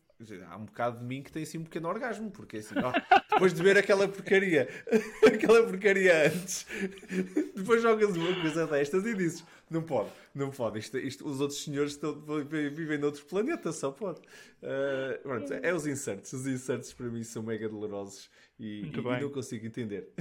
[0.47, 2.91] Há um bocado de mim que tem assim um pequeno orgasmo, porque assim, ó,
[3.31, 4.69] depois de ver aquela porcaria,
[5.25, 6.65] aquela porcaria antes,
[7.55, 11.63] depois jogas uma coisa destas e dizes: não pode, não pode, isto, isto, os outros
[11.63, 12.13] senhores estão,
[12.49, 14.19] vivem noutro planeta, só pode.
[14.19, 18.29] Uh, pronto, é os inserts, os inserts para mim são mega dolorosos
[18.59, 20.11] e, e, e não consigo entender.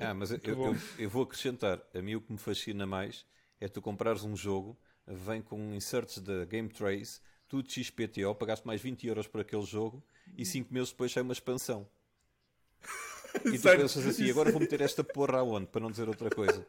[0.00, 3.26] Ah, mas eu, eu, eu vou acrescentar: a mim o que me fascina mais
[3.60, 7.20] é tu comprares um jogo, vem com inserts da Game Trace
[7.54, 10.02] tudo XPTO, pagaste mais 20 euros por aquele jogo
[10.36, 11.88] e 5 meses depois sai uma expansão.
[13.46, 15.66] E tu pensas assim, agora vou meter esta porra aonde?
[15.66, 16.64] Para não dizer outra coisa.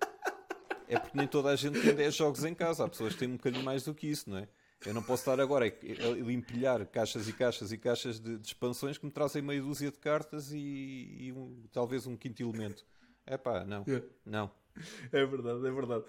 [0.88, 2.84] É porque nem toda a gente tem 10 jogos em casa.
[2.84, 4.48] Há pessoas que têm um bocadinho mais do que isso, não é?
[4.84, 8.98] Eu não posso estar agora a empilhar caixas e caixas e caixas de, de expansões
[8.98, 10.58] que me trazem meia dúzia de cartas e,
[11.20, 12.84] e um, talvez um quinto elemento.
[13.28, 13.86] É pá, não.
[14.26, 14.52] Não.
[15.12, 16.04] É verdade, é verdade.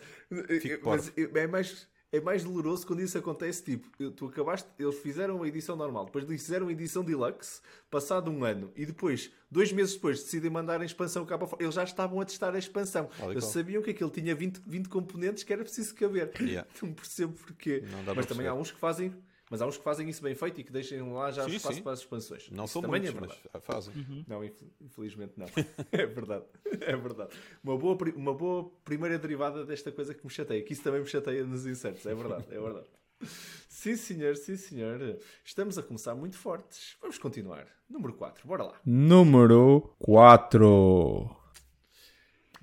[0.83, 3.62] Mas é mais é mais doloroso quando isso acontece.
[3.62, 8.45] Tipo, tu acabaste, eles fizeram a edição normal, depois fizeram a edição deluxe, passado um
[8.45, 11.62] ano, e depois, dois meses depois, decidem mandar a expansão cá para fora.
[11.62, 13.09] Eles já estavam a testar a expansão.
[13.31, 16.31] Eles sabiam que aquilo tinha 20, 20 componentes que era preciso caber.
[16.40, 16.69] Yeah.
[16.83, 17.85] Não percebo porquê.
[18.05, 19.12] Não Mas também há uns que fazem
[19.51, 21.77] mas há uns que fazem isso bem feito e que deixem lá já sim, espaço
[21.77, 21.83] sim.
[21.83, 22.51] para as expansões.
[22.51, 23.41] Não isso são também muitos, é verdade.
[23.53, 23.95] mas fazem.
[23.95, 24.25] Uhum.
[24.29, 24.45] Não,
[24.81, 25.47] infelizmente não.
[25.93, 26.45] é verdade.
[26.81, 27.37] É verdade.
[27.63, 31.07] Uma boa, uma boa primeira derivada desta coisa que me chateia, que isso também me
[31.07, 32.05] chateia nos insertos.
[32.07, 32.87] É verdade, é verdade.
[33.69, 35.19] Sim, senhor, sim, senhor.
[35.45, 36.97] Estamos a começar muito fortes.
[37.01, 37.67] Vamos continuar.
[37.89, 38.81] Número 4, bora lá.
[38.85, 41.36] Número 4.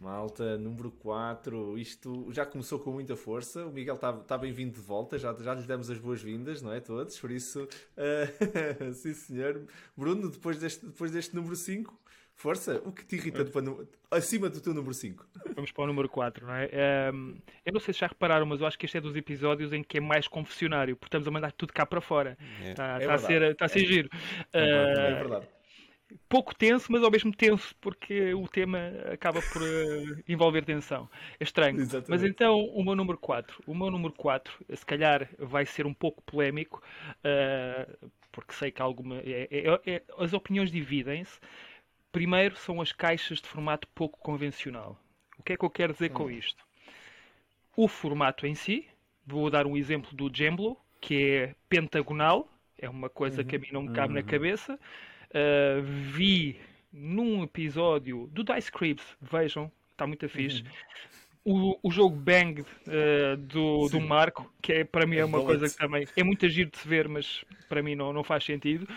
[0.04, 3.66] Malta, número 4, isto já começou com muita força.
[3.66, 6.82] O Miguel está tá bem-vindo de volta, já, já lhe demos as boas-vindas, não é?
[6.82, 9.66] Todos, por isso, uh, sim senhor.
[9.96, 11.98] Bruno, depois deste, depois deste número 5,
[12.36, 13.66] força, o que te irrita depois,
[14.12, 15.26] acima do teu número 5?
[15.56, 16.66] Vamos para o número 4, não é?
[16.66, 17.36] Um, ehm,
[17.66, 19.82] eu não sei se já repararam, mas eu acho que este é dos episódios em
[19.82, 22.38] que é mais confessionário, porque estamos a mandar tudo cá para fora.
[22.62, 23.00] Está é.
[23.00, 23.86] tá, é a, ser, tá a ser é.
[23.86, 24.10] giro.
[24.52, 25.48] É, uh, verdade
[26.30, 28.80] pouco tenso, mas ao mesmo tenso, porque o tema
[29.12, 31.10] acaba por uh, envolver tensão.
[31.40, 31.80] É estranho.
[31.80, 32.10] Exatamente.
[32.10, 33.64] Mas então, o meu número 4.
[33.66, 36.82] O meu número 4, se calhar, vai ser um pouco polémico,
[37.20, 39.18] uh, porque sei que alguma.
[39.18, 41.40] É, é, é, as opiniões dividem-se.
[42.12, 45.00] Primeiro, são as caixas de formato pouco convencional.
[45.38, 46.14] O que é que eu quero dizer hum.
[46.14, 46.64] com isto?
[47.76, 48.88] O formato em si,
[49.26, 52.48] vou dar um exemplo do Jemblo, que é pentagonal,
[52.78, 53.48] é uma coisa uhum.
[53.48, 54.20] que a mim não me cabe uhum.
[54.20, 54.80] na cabeça.
[55.34, 56.60] Uh, vi
[56.92, 60.64] num episódio do Dice Cribs, vejam, está muito fixe.
[61.46, 61.74] Uhum.
[61.82, 65.68] O, o jogo Bang uh, do, do Marco, que é, para mim é uma coisa
[65.68, 68.88] que também é muito agir de se ver, mas para mim não, não faz sentido.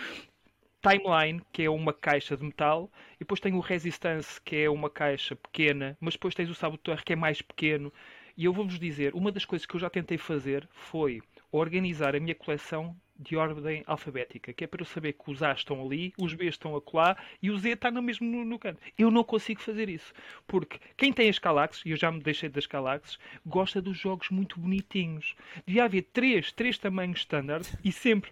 [0.80, 4.88] Timeline, que é uma caixa de metal, e depois tem o Resistance, que é uma
[4.88, 7.92] caixa pequena, mas depois tens o Saboteur, que é mais pequeno.
[8.36, 11.20] E eu vou-vos dizer, uma das coisas que eu já tentei fazer foi
[11.50, 15.52] organizar a minha coleção de ordem alfabética, que é para eu saber que os A
[15.52, 18.80] estão ali, os B estão acolá e o Z está no mesmo no, no canto.
[18.98, 20.12] Eu não consigo fazer isso,
[20.46, 24.30] porque quem tem as Galaxies, e eu já me deixei das Galaxies, gosta dos jogos
[24.30, 25.34] muito bonitinhos.
[25.66, 28.30] Devia haver três, três tamanhos standard e sempre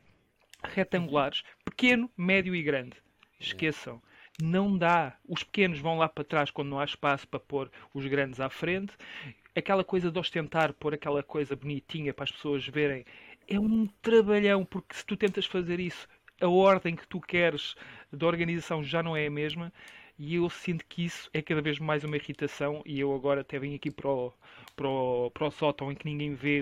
[0.63, 2.97] retangulares, pequeno, médio e grande.
[3.39, 4.01] Esqueçam.
[4.43, 5.17] Não dá.
[5.29, 8.49] Os pequenos vão lá para trás quando não há espaço para pôr os grandes à
[8.49, 8.93] frente.
[9.55, 13.05] Aquela coisa de ostentar, pôr aquela coisa bonitinha para as pessoas verem,
[13.49, 16.09] é um trabalhão, porque se tu tentas fazer isso,
[16.41, 17.75] a ordem que tu queres
[18.13, 19.73] da organização já não é a mesma.
[20.17, 22.83] E eu sinto que isso é cada vez mais uma irritação.
[22.87, 24.33] E eu agora até vim aqui para o,
[24.77, 26.61] para o, para o sótão em que ninguém vê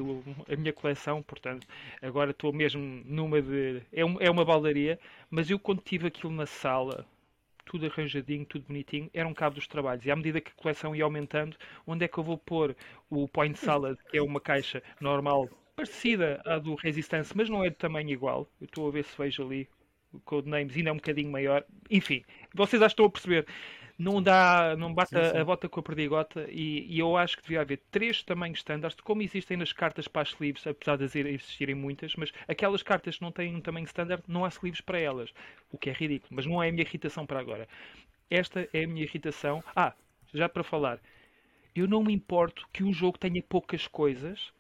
[0.51, 1.23] a minha coleção.
[1.23, 1.67] Portanto,
[2.01, 3.83] agora estou mesmo numa de.
[3.93, 4.99] É, um, é uma baldaria.
[5.31, 7.07] Mas eu, quando tive aquilo na sala,
[7.67, 10.05] tudo arranjadinho, tudo bonitinho, era um cabo dos trabalhos.
[10.07, 12.75] E à medida que a coleção ia aumentando, onde é que eu vou pôr
[13.11, 17.71] o Point Salad, que é uma caixa normal, parecida à do Resistance, mas não é
[17.71, 18.49] de tamanho igual.
[18.61, 19.69] Eu estou a ver se vejo ali
[20.13, 21.65] o Codenames, ainda é um bocadinho maior.
[21.91, 22.23] Enfim,
[22.55, 23.47] vocês já estão a perceber.
[23.99, 25.39] Não dá, não bate sim, sim.
[25.39, 28.99] a bota com a perdigota e, e, eu acho que devia haver três tamanhos standards,
[29.01, 33.23] como existem nas cartas para as sleeves, apesar de existirem muitas, mas aquelas cartas que
[33.23, 35.33] não têm um tamanho standard, não há sleeves para elas,
[35.71, 37.69] o que é ridículo, mas não é a minha irritação para agora.
[38.31, 39.63] Esta é a minha irritação.
[39.77, 39.93] Ah,
[40.33, 40.99] já para falar,
[41.75, 44.53] eu não me importo que um jogo tenha poucas coisas,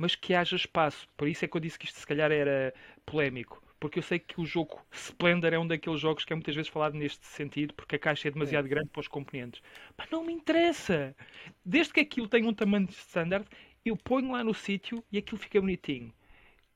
[0.00, 1.06] mas que haja espaço.
[1.14, 2.72] Por isso é que eu disse que isto se calhar era
[3.04, 3.62] polémico.
[3.78, 6.70] Porque eu sei que o jogo Splendor é um daqueles jogos que é muitas vezes
[6.70, 8.68] falado neste sentido, porque a caixa é demasiado é.
[8.70, 9.60] grande para os componentes.
[9.98, 11.14] Mas não me interessa!
[11.62, 13.46] Desde que aquilo tenha um tamanho standard,
[13.84, 16.10] eu ponho lá no sítio e aquilo fica bonitinho.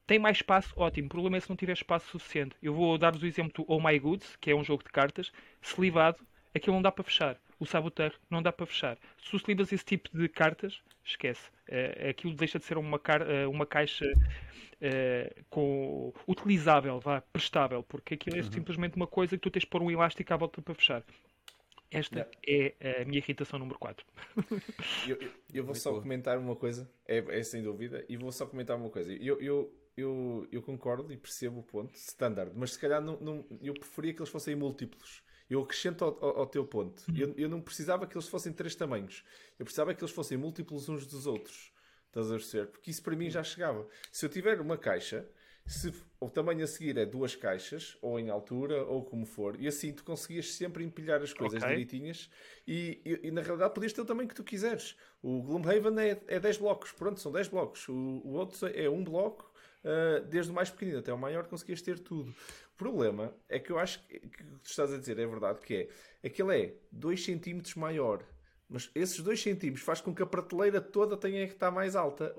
[0.07, 0.75] Tem mais espaço?
[0.77, 1.07] Ótimo.
[1.07, 2.55] O problema é se não tiver espaço suficiente.
[2.63, 5.33] Eu vou dar-vos o exemplo do Oh My Goods, que é um jogo de cartas,
[5.63, 6.19] slivado,
[6.55, 8.99] aquilo não dá para fechar o Saboteur não dá para fechar.
[9.19, 11.49] Se tu esse tipo de cartas, esquece.
[11.69, 17.83] Uh, aquilo deixa de ser uma, car uh, uma caixa uh, com, utilizável, vá, prestável,
[17.83, 18.51] porque aquilo é uhum.
[18.51, 21.03] simplesmente uma coisa que tu tens de pôr um elástico à volta para fechar.
[21.91, 22.75] Esta yeah.
[22.83, 24.05] é a minha irritação número 4.
[25.07, 28.47] eu, eu, eu, vou só comentar uma coisa, é, é, sem dúvida, e vou só
[28.47, 29.13] comentar uma coisa.
[29.13, 33.47] Eu, eu, eu, eu concordo e percebo o ponto, standard, mas se calhar não, não,
[33.63, 35.23] eu preferia que eles fossem múltiplos.
[35.49, 37.03] Eu acrescento ao, ao, ao teu ponto.
[37.09, 37.17] Uhum.
[37.17, 39.25] Eu, eu, não precisava que eles fossem três tamanhos.
[39.59, 41.73] Eu precisava que eles fossem múltiplos uns dos outros.
[42.07, 42.67] Estás a perceber?
[42.67, 43.87] Porque isso para mim já chegava.
[44.13, 45.29] Se eu tiver uma caixa,
[45.67, 49.67] se o tamanho a seguir é duas caixas, ou em altura, ou como for, e
[49.67, 51.71] assim tu conseguias sempre empilhar as coisas okay.
[51.71, 52.31] direitinhas
[52.67, 54.97] e, e, e, na realidade podias ter o tamanho que tu quiseres.
[55.23, 57.89] O Gloomhaven é, é 10 blocos, pronto, são 10 blocos.
[57.89, 59.51] O, o outro é um bloco,
[59.85, 62.35] uh, desde o mais pequenino até o maior, conseguias ter tudo.
[62.75, 65.27] O problema é que eu acho que, que o que tu estás a dizer é
[65.27, 65.89] verdade, que
[66.23, 68.25] é aquele é 2 cm maior.
[68.69, 72.35] Mas esses 2 cm faz com que a prateleira toda tenha que estar mais alta.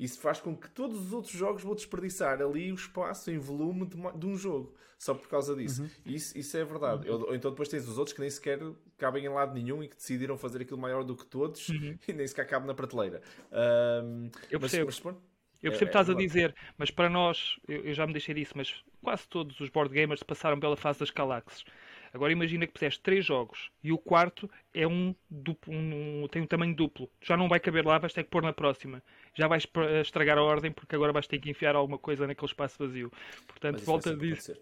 [0.00, 3.86] Isso faz com que todos os outros jogos vão desperdiçar ali o espaço em volume
[3.86, 4.74] de, de um jogo.
[4.98, 5.82] Só por causa disso.
[5.82, 5.90] Uhum.
[6.06, 7.10] Isso, isso é verdade.
[7.10, 7.24] Uhum.
[7.24, 8.60] Ou, então depois tens os outros que nem sequer
[8.96, 11.98] cabem em lado nenhum e que decidiram fazer aquilo maior do que todos uhum.
[12.08, 13.20] e nem sequer cabe na prateleira.
[13.52, 14.86] Um, eu percebo.
[14.86, 15.16] Mas, mas,
[15.64, 18.12] eu percebo o que é, estás a dizer, mas para nós, eu, eu, já me
[18.12, 21.64] deixei disso, mas quase todos os board gamers passaram pela fase das galaxies.
[22.12, 26.46] Agora imagina que puseste três jogos e o quarto é um duplo, um, tem um
[26.46, 27.10] tamanho duplo.
[27.20, 29.02] Já não vai caber lá, vais ter que pôr na próxima.
[29.34, 29.66] Já vais
[30.00, 33.12] estragar a ordem porque agora vais ter que enfiar alguma coisa naquele espaço vazio.
[33.48, 34.60] Portanto, volta a dizer.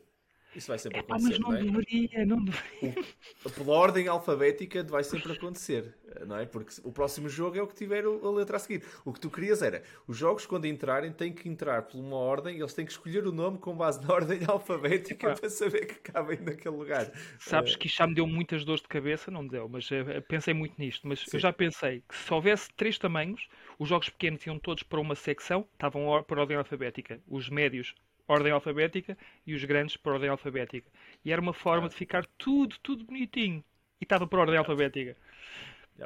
[0.55, 1.29] Isso vai sempre é, acontecer.
[1.29, 1.63] Mas não, não é?
[1.63, 3.05] deveria, não deveria.
[3.45, 5.95] O, pela ordem alfabética vai sempre acontecer,
[6.27, 6.47] não é?
[6.47, 8.85] Porque o próximo jogo é o que tiver a letra a seguir.
[9.05, 12.59] O que tu querias era, os jogos quando entrarem têm que entrar por uma ordem,
[12.59, 16.39] eles têm que escolher o nome com base na ordem alfabética para saber que cabem
[16.41, 17.11] naquele lugar.
[17.39, 20.23] Sabes que isto já me deu muitas dores de cabeça, não me deu, mas uh,
[20.29, 21.07] pensei muito nisto.
[21.09, 21.31] Mas Sim.
[21.35, 25.15] eu já pensei que se houvesse três tamanhos, os jogos pequenos iam todos para uma
[25.15, 27.21] secção, estavam por ordem alfabética.
[27.27, 27.95] Os médios
[28.27, 30.91] ordem alfabética e os grandes por ordem alfabética.
[31.25, 33.65] E era uma forma de ficar tudo, tudo bonitinho.
[34.01, 35.17] E estava por ordem alfabética.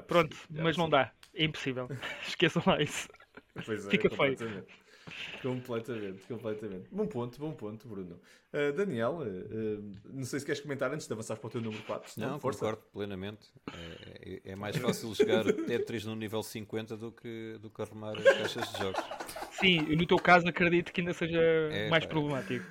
[0.07, 1.13] Pronto, mas não dá.
[1.35, 1.89] É impossível.
[2.27, 3.09] Esqueçam lá isso.
[3.65, 4.37] Pois é, Fica feio.
[5.41, 6.89] Completamente, completamente.
[6.91, 8.19] Bom ponto, bom ponto, Bruno.
[8.53, 11.83] Uh, Daniel, uh, não sei se queres comentar antes de avançar para o teu número
[11.85, 12.21] 4.
[12.21, 13.53] Não, não concordo plenamente.
[13.73, 18.17] É, é, é, mais fácil jogar Tetris no nível 50 do que, do que arrumar
[18.17, 19.05] as caixas de jogos.
[19.61, 22.65] Sim, no teu caso acredito que ainda seja é, mais problemático.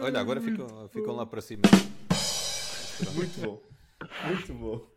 [0.00, 1.62] Olha, agora ficam, ficam lá para cima.
[3.14, 3.62] Muito bom,
[4.26, 4.92] muito bom.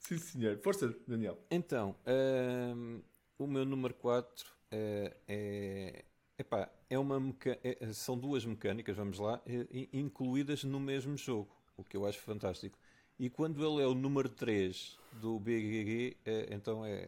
[0.00, 0.58] Sim, senhor.
[0.58, 1.38] Força, Daniel.
[1.50, 3.02] Então, uh,
[3.38, 6.04] o meu número 4 é, é,
[6.38, 7.20] epá, é uma
[7.62, 12.18] é, são duas mecânicas, vamos lá, é, incluídas no mesmo jogo, o que eu acho
[12.18, 12.78] fantástico.
[13.18, 17.06] E quando ele é o número 3 do BGG, é, então é.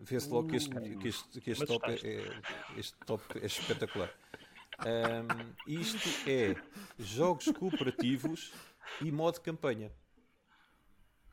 [0.00, 2.40] Vê-se logo que este, que este, que este, top é, é,
[2.76, 4.12] este top é espetacular.
[4.80, 6.54] Um, isto é
[6.98, 8.52] jogos cooperativos
[9.00, 9.90] e modo campanha.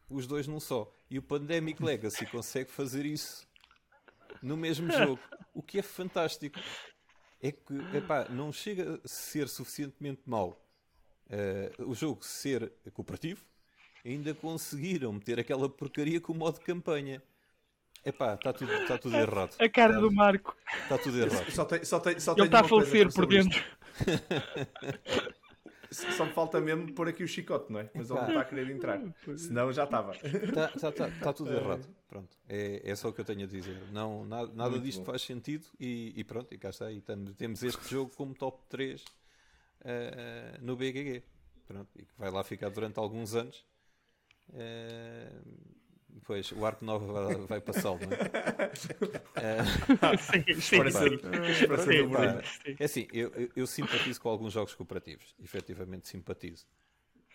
[0.09, 0.93] Os dois num só.
[1.09, 3.47] E o Pandemic Legacy consegue fazer isso
[4.41, 5.19] no mesmo jogo.
[5.53, 6.59] O que é fantástico.
[7.41, 10.63] É que epá, não chega a ser suficientemente mau
[11.27, 13.43] uh, o jogo ser cooperativo,
[14.05, 17.21] ainda conseguiram meter aquela porcaria com o modo campanha.
[18.05, 19.55] Epá, está tudo, tá tudo errado.
[19.59, 20.55] A cara do Marco.
[20.83, 21.49] Está tudo errado.
[21.51, 23.63] Só tem, só tem, só Ele está a falecer por dentro.
[25.93, 27.89] Só me falta mesmo pôr aqui o chicote, não é?
[27.93, 28.99] Mas ele não está a querer entrar.
[29.37, 30.15] Senão já estava.
[30.15, 31.87] Está tá, tá, tá tudo errado.
[32.07, 32.35] Pronto.
[32.49, 33.79] É, é só o que eu tenho a dizer.
[33.91, 35.05] Não, nada, nada disto bom.
[35.05, 36.91] faz sentido e, e, pronto, e cá está.
[36.91, 41.23] E temos, temos este jogo como top 3 uh, uh, no BGG.
[41.67, 43.63] Pronto, e que vai lá ficar durante alguns anos.
[44.49, 45.82] Uh,
[46.25, 48.17] Pois, o Arco Nova vai, vai passá-lo, não é?
[50.17, 50.77] sim, sim,
[52.79, 55.35] É assim, eu, eu, eu, simpatizo com alguns jogos cooperativos.
[55.41, 56.65] Efetivamente simpatizo.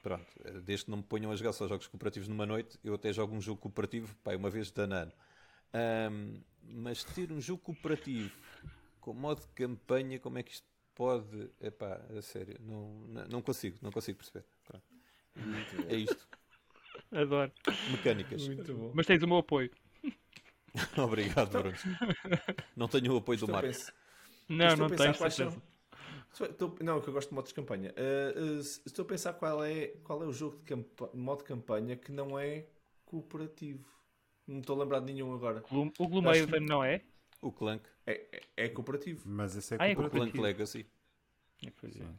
[0.03, 0.27] Pronto,
[0.63, 3.35] desde que não me ponham a jogar só jogos cooperativos numa noite, eu até jogo
[3.35, 5.13] um jogo cooperativo, pá, uma vez de ano.
[6.11, 8.33] Um, mas ter um jogo cooperativo
[9.01, 11.51] com modo de campanha, como é que isto pode.
[11.61, 14.45] Epá, a sério, não, não consigo, não consigo perceber.
[14.65, 14.85] Pronto.
[15.89, 16.29] É isto.
[17.13, 17.53] Adoro.
[17.91, 18.49] Mecânicas.
[18.49, 18.93] Muito bom.
[18.95, 19.71] Mas tens o meu apoio.
[20.97, 21.77] Obrigado, Bruno.
[22.77, 23.71] Não tenho o apoio estou do Marco.
[24.49, 25.15] Não, não tenho.
[25.31, 25.53] São...
[26.47, 26.77] Estou...
[26.81, 27.95] Não, que eu gosto de modos de campanha.
[27.97, 31.11] Uh, uh, estou a pensar qual é, qual é o jogo de campa...
[31.15, 32.67] modo de campanha que não é
[33.05, 33.89] cooperativo.
[34.47, 35.63] Não estou a lembrar de nenhum agora.
[35.71, 36.61] O Gloomhaven que...
[36.61, 37.03] não é?
[37.41, 37.85] O Clank.
[38.07, 39.23] É, é, é, cooperativo.
[39.27, 40.03] Mas esse é ah, cooperativo.
[40.03, 40.87] É o Clank Legacy.
[41.65, 41.71] É.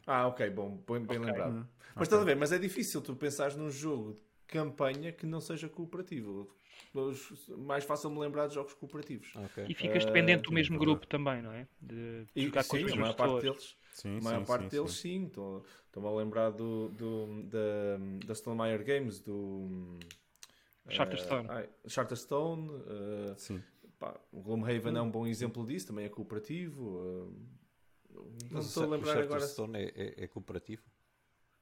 [0.06, 1.20] Ah, ok, bom, bem, bem okay.
[1.20, 1.54] lembrado.
[1.54, 2.04] Hum, mas okay.
[2.04, 4.16] estás a ver, mas é difícil tu pensares num jogo
[4.50, 6.50] campanha que não seja cooperativo.
[7.58, 9.36] Mais fácil me lembrar de jogos cooperativos.
[9.36, 9.66] Okay.
[9.70, 11.68] E ficas dependente uh, do mesmo grupo também, não é?
[11.80, 13.78] De jogar com sim, a maior parte deles.
[13.94, 15.26] Sim, a maior sim, parte sim, deles, sim.
[15.26, 20.00] Estou-me a lembrar do, do, da, da Stonemaier Games, do.
[20.90, 21.48] Charterstone.
[21.48, 22.70] Uh, Charterstone.
[22.70, 23.62] Uh, sim.
[24.00, 24.98] Pá, o Gloomhaven hum.
[24.98, 26.82] é um bom exemplo disso, também é cooperativo.
[26.82, 27.50] Uh,
[28.52, 29.40] não estou a lembrar o agora.
[29.42, 30.84] Charterstone é, é, é cooperativo?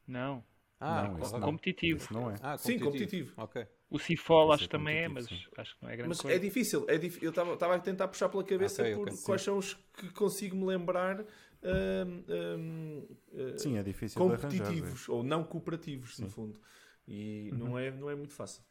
[0.07, 0.43] Não.
[0.79, 2.03] Ah, não, co competitivo.
[2.03, 2.35] Esse não é.
[2.35, 2.59] Ah, competitivo.
[2.59, 3.41] Sim, competitivo.
[3.41, 3.67] Okay.
[3.89, 5.39] O Cifol acho que também é, mas sim.
[5.57, 6.35] acho que não é grande mas coisa.
[6.35, 6.85] é difícil.
[6.87, 7.23] É dif...
[7.23, 9.45] Eu estava a tentar puxar pela cabeça okay, por okay, quais sim.
[9.45, 11.25] são os que consigo me lembrar
[11.63, 16.23] um, um, uh, sim, é difícil competitivos arranjar, ou não cooperativos, sim.
[16.23, 16.59] no fundo.
[17.07, 17.57] E uhum.
[17.57, 18.61] não, é, não é muito fácil.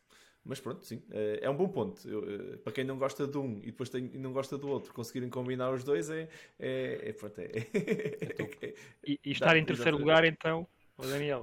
[0.45, 2.09] Mas pronto, sim, é, é um bom ponto.
[2.09, 4.95] Eu, eh, para quem não gosta de um e depois tem, não gosta do outro,
[4.95, 6.29] conseguirem combinar os dois é.
[6.57, 7.47] é, é, pronto, é,
[8.63, 11.43] é e, e estar em terceiro lugar, então, o Daniel.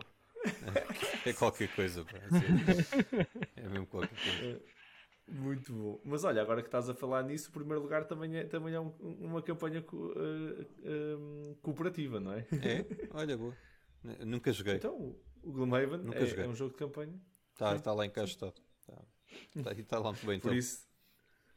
[1.25, 2.17] É qualquer coisa, pá.
[3.55, 4.61] É mesmo qualquer coisa.
[5.27, 6.01] Muito bom.
[6.03, 8.79] Mas olha, agora que estás a falar nisso, o primeiro lugar também é, também é
[8.79, 12.39] um, uma campanha co, uh, um, cooperativa, não é?
[12.51, 12.85] É?
[13.11, 13.55] Olha, boa.
[14.25, 14.75] Nunca joguei.
[14.75, 16.45] Então, o Gloomhaven Nunca é, joguei.
[16.45, 17.17] é um jogo de campanha.
[17.53, 18.53] Está tá lá em casa, está.
[19.55, 20.39] Está, está lá muito bem.
[20.39, 20.57] Por então.
[20.57, 20.85] isso,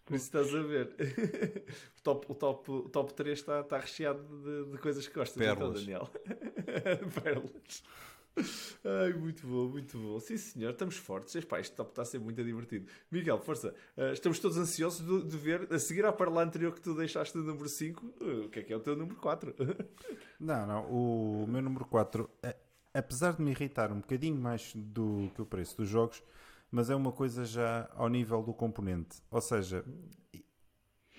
[0.05, 0.94] por isso estás a ver.
[1.99, 5.42] o, top, o, top, o top 3 está, está recheado de, de coisas que gostas,
[5.42, 5.83] então, Pérolas.
[5.83, 6.09] então,
[6.64, 7.11] Daniel.
[7.22, 7.83] Pérolas.
[8.85, 10.20] Ai, muito bom, muito bom.
[10.20, 11.35] Sim, senhor, estamos fortes.
[11.35, 12.87] Epá, top está a ser muito divertido.
[13.11, 13.75] Miguel, força.
[13.96, 17.37] Uh, estamos todos ansiosos de, de, ver, a seguir à parla anterior que tu deixaste
[17.37, 19.55] no número 5, uh, eh, o que é que é o teu número 4?
[20.38, 20.85] não, não.
[20.90, 22.57] O meu número 4, é,
[22.92, 26.22] apesar de me irritar um bocadinho mais do que o preço dos jogos,
[26.70, 29.22] mas é uma coisa já ao nível do componente.
[29.31, 29.85] Ou seja,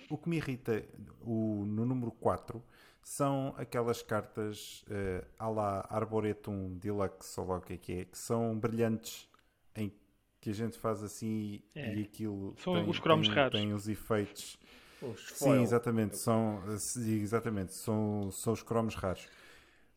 [0.08, 0.84] o que me irrita
[1.20, 2.62] o, no número 4
[3.02, 8.04] são aquelas cartas uh, à la Arboretum Deluxe, ou lá o que é que é,
[8.04, 9.28] que são brilhantes,
[9.74, 9.92] em
[10.40, 11.94] que a gente faz assim é.
[11.94, 13.60] e aquilo são tem, os cromos tem, raros.
[13.60, 14.58] tem os efeitos.
[15.00, 16.60] Os Sim, exatamente, são,
[16.96, 19.28] exatamente, são, são os cromos raros.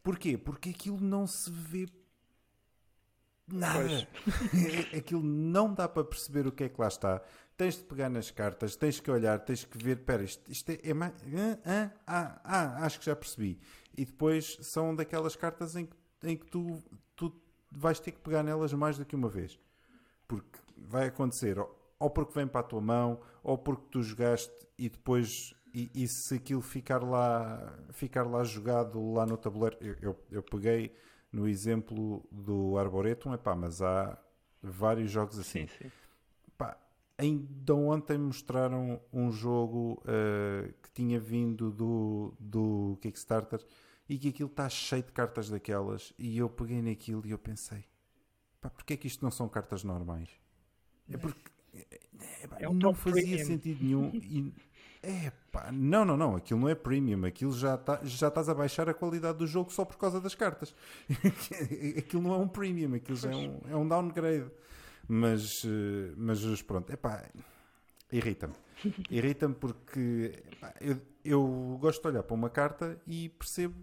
[0.03, 0.37] Porquê?
[0.37, 1.87] Porque aquilo não se vê
[3.47, 4.07] nada.
[4.97, 7.21] aquilo não dá para perceber o que é que lá está
[7.57, 10.79] tens de pegar nas cartas, tens que olhar, tens que ver, espera, isto, isto é,
[10.83, 11.13] é mais...
[11.65, 13.59] Ah, ah, ah, acho que já percebi.
[13.95, 16.81] E depois são daquelas cartas em que, em que tu,
[17.15, 17.33] tu
[17.71, 19.59] vais ter que pegar nelas mais do que uma vez.
[20.27, 21.57] Porque vai acontecer,
[21.99, 26.07] ou porque vem para a tua mão, ou porque tu jogaste e depois e, e,
[26.07, 30.93] se aquilo ficar lá ficar lá jogado lá no tabuleiro eu, eu, eu peguei
[31.31, 34.17] no exemplo do Arboretum epá, mas há
[34.61, 35.91] vários jogos assim sim, sim.
[37.21, 43.63] Ainda ontem mostraram um jogo uh, que tinha vindo do, do Kickstarter
[44.09, 46.11] e que aquilo está cheio de cartas daquelas.
[46.17, 47.85] E eu peguei naquilo e eu pensei:
[48.59, 50.29] pá, porque é que isto não são cartas normais?
[51.07, 51.99] É porque é,
[52.59, 54.09] é, não fazia sentido nenhum.
[54.13, 54.51] E,
[55.03, 58.53] É pá, não, não, não, aquilo não é premium, aquilo já, tá, já estás a
[58.53, 60.73] baixar a qualidade do jogo só por causa das cartas.
[61.97, 64.49] aquilo não é um premium, aquilo já é um, é um downgrade.
[65.13, 67.29] Mas, eh, mas pronto, é pá,
[68.09, 68.53] irrita-me.
[69.09, 73.75] Irrita-me porque epá, eu, eu gosto de olhar para uma carta e percebo,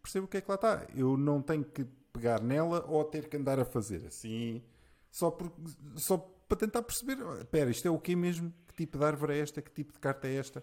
[0.00, 0.86] percebo o que é que lá está.
[0.94, 4.62] Eu não tenho que pegar nela ou ter que andar a fazer assim,
[5.10, 5.52] só, por,
[5.96, 8.54] só para tentar perceber, espera, isto é o que mesmo?
[8.68, 9.60] Que tipo de árvore é esta?
[9.60, 10.62] Que tipo de carta é esta?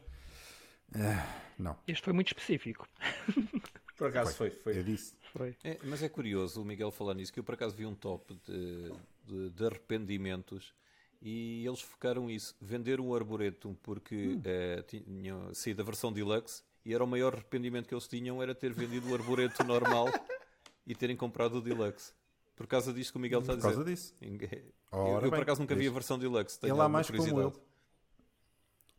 [0.96, 1.78] Uh, não.
[1.86, 2.88] Este foi muito específico.
[4.02, 4.80] Por acaso foi, foi.
[4.80, 5.14] Eu disse.
[5.32, 5.56] Foi.
[5.64, 8.36] É, mas é curioso o Miguel falar nisso, que eu por acaso vi um top
[8.47, 8.91] de,
[9.28, 10.74] de, de arrependimentos
[11.22, 14.41] e eles focaram isso, vender um Arboretum porque hum.
[14.41, 18.56] uh, tinham saído a versão Deluxe e era o maior arrependimento que eles tinham era
[18.56, 20.08] ter vendido o Arboretum normal
[20.88, 22.12] e terem comprado o Deluxe.
[22.56, 23.68] Por causa disto que o Miguel está a dizer.
[23.68, 24.16] Por causa disso.
[24.20, 26.60] Eu, eu por acaso nunca vi a versão Deluxe.
[26.60, 27.54] Tenho Ele há mais como eu.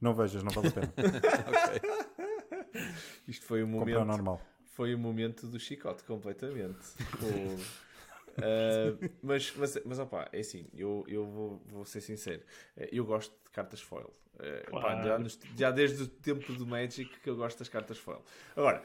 [0.00, 0.92] Não vejas, não vale a pena.
[1.48, 2.92] okay.
[3.26, 4.05] Isto foi o momento.
[4.05, 4.40] normal.
[4.73, 6.81] Foi o momento do chicote, completamente.
[8.39, 12.43] uh, mas, mas, mas opa, é assim, eu, eu vou, vou ser sincero.
[12.77, 14.11] Eh, eu gosto de cartas foil.
[14.37, 15.29] Uh, claro.
[15.29, 18.23] já, já, desde o tempo do Magic que eu gosto das cartas foil.
[18.57, 18.83] Agora,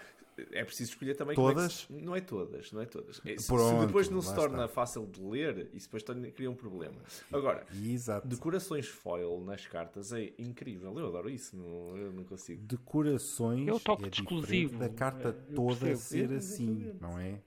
[0.51, 1.87] é preciso escolher também todas.
[1.89, 3.19] É que, não é todas, não é todas.
[3.25, 4.67] É, Pronto, se depois não se torna está.
[4.67, 6.95] fácil de ler, isso depois torna, cria um problema.
[7.31, 8.27] Agora, Exato.
[8.27, 10.97] decorações foil nas cartas é incrível.
[10.97, 12.61] Eu adoro isso, não, eu não consigo.
[12.65, 17.41] Decorações é o toque é exclusivo da carta toda ser assim, não é?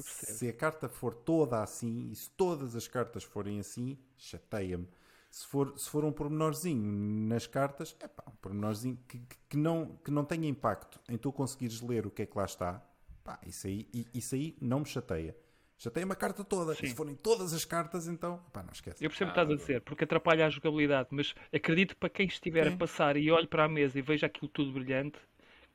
[0.00, 4.86] Se a carta for toda assim e se todas as cartas forem assim, chateia-me
[5.30, 6.82] se for, se for um pormenorzinho
[7.28, 11.32] nas cartas, é pá, um pormenorzinho que, que, não, que não tenha impacto em tu
[11.32, 12.84] conseguires ler o que é que lá está,
[13.22, 15.36] pá, isso aí, isso aí não me chateia.
[15.78, 16.74] Chateia uma carta toda.
[16.74, 16.88] Sim.
[16.88, 19.02] Se forem todas as cartas, então, pá, não esquece.
[19.02, 22.26] Eu percebo o que estás a dizer, porque atrapalha a jogabilidade, mas acredito para quem
[22.26, 25.18] estiver a passar e olhe para a mesa e veja aquilo tudo brilhante,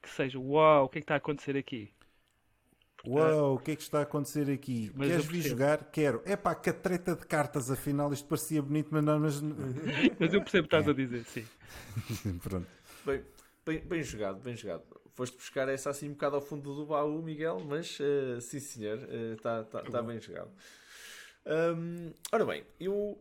[0.01, 1.91] que seja, uau, o que é que está a acontecer aqui?
[3.07, 4.91] Uau, o que é que está a acontecer aqui?
[4.95, 5.91] Mas Queres vir jogar?
[5.91, 6.21] Quero.
[6.25, 9.19] É pá, que a treta de cartas, afinal, isto parecia bonito, mas não.
[9.19, 9.41] Mas,
[10.19, 10.91] mas eu percebo o que estás é.
[10.91, 11.45] a dizer, sim.
[12.43, 12.67] Pronto.
[13.05, 13.21] Bem,
[13.65, 14.83] bem, bem, jogado, bem jogado.
[15.13, 18.99] Foste buscar essa assim um bocado ao fundo do baú, Miguel, mas uh, sim senhor,
[19.33, 20.51] está uh, tá, tá bem jogado.
[21.45, 23.17] Um, ora bem, eu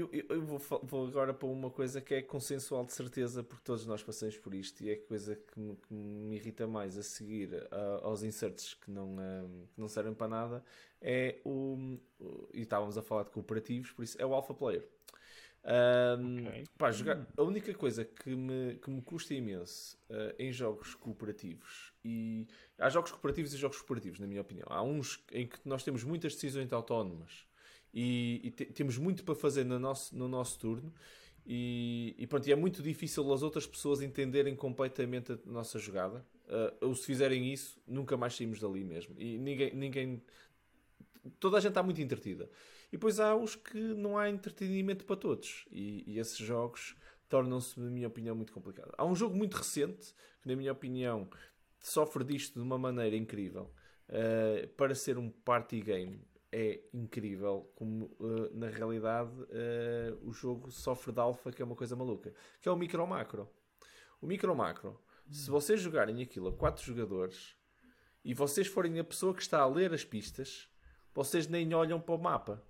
[0.00, 3.86] eu, eu vou, vou, agora para uma coisa que é consensual de certeza, porque todos
[3.86, 7.02] nós passamos por isto e é a coisa que me, que me irrita mais a
[7.02, 7.50] seguir
[8.02, 9.16] aos inserts que não,
[9.74, 10.64] que não servem para nada
[11.00, 14.86] é o, o, E estávamos a falar de cooperativos, por isso é o Alpha Player.
[15.66, 16.64] Um, okay.
[16.78, 21.92] pá, jogar, a única coisa que me, que me custa imenso uh, em jogos cooperativos
[22.04, 22.46] e
[22.78, 24.68] há jogos cooperativos e jogos cooperativos, na minha opinião.
[24.70, 27.46] Há uns em que nós temos muitas decisões autónomas
[27.92, 30.92] e, e te, temos muito para fazer no nosso, no nosso turno.
[31.46, 36.26] E, e, pronto, e é muito difícil as outras pessoas entenderem completamente a nossa jogada.
[36.46, 39.14] Uh, ou se fizerem isso, nunca mais saímos dali mesmo.
[39.18, 40.22] E ninguém, ninguém.
[41.38, 42.50] Toda a gente está muito entretida.
[42.88, 45.66] E depois há os que não há entretenimento para todos.
[45.70, 46.96] E, e esses jogos
[47.28, 48.92] tornam-se, na minha opinião, muito complicados.
[48.98, 51.28] Há um jogo muito recente que, na minha opinião,
[51.80, 53.72] sofre disto de uma maneira incrível.
[54.08, 56.20] Uh, para ser um party game
[56.58, 61.76] é incrível como uh, na realidade uh, o jogo sofre de alfa que é uma
[61.76, 62.32] coisa maluca
[62.62, 63.46] que é o micro macro.
[64.22, 64.98] O micro macro
[65.28, 65.32] hum.
[65.32, 67.54] se vocês jogarem aquilo a quatro jogadores
[68.24, 70.70] e vocês forem a pessoa que está a ler as pistas
[71.14, 72.62] vocês nem olham para o mapa.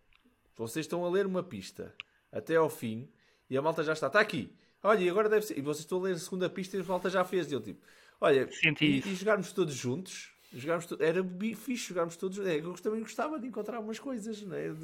[0.56, 1.92] Vocês estão a ler uma pista
[2.30, 3.10] até ao fim
[3.50, 4.56] e a malta já está está aqui.
[4.82, 5.58] Olha e agora deve ser.
[5.58, 7.50] E vocês estão a ler a segunda pista e a malta já fez.
[7.50, 7.84] Eu tipo
[8.20, 8.48] olha
[8.80, 11.24] e, e jogarmos todos juntos Jogámos era
[11.56, 12.38] fixe, jogámos todos.
[12.38, 14.74] É, eu também gostava de encontrar umas coisas, né?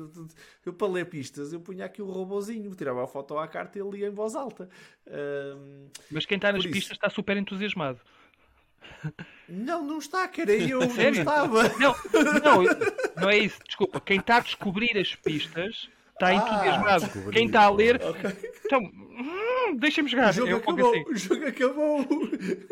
[0.64, 3.82] Eu, para ler pistas, eu punha aqui o robozinho, tirava a foto à carta e
[3.82, 4.68] ele lia em voz alta.
[5.06, 8.00] Um, Mas quem está nas pistas está super entusiasmado.
[9.48, 11.62] Não, não está, era eu, não estava.
[11.78, 11.94] Não,
[12.42, 12.64] não,
[13.20, 14.00] não é isso, desculpa.
[14.00, 17.30] Quem está a descobrir as pistas está ah, entusiasmado.
[17.30, 18.00] Quem está a ler.
[18.02, 18.30] Okay.
[18.64, 20.30] Então, hum, deixa-me jogar.
[20.30, 21.04] O jogo, eu, acabou, assim.
[21.06, 22.08] o jogo acabou.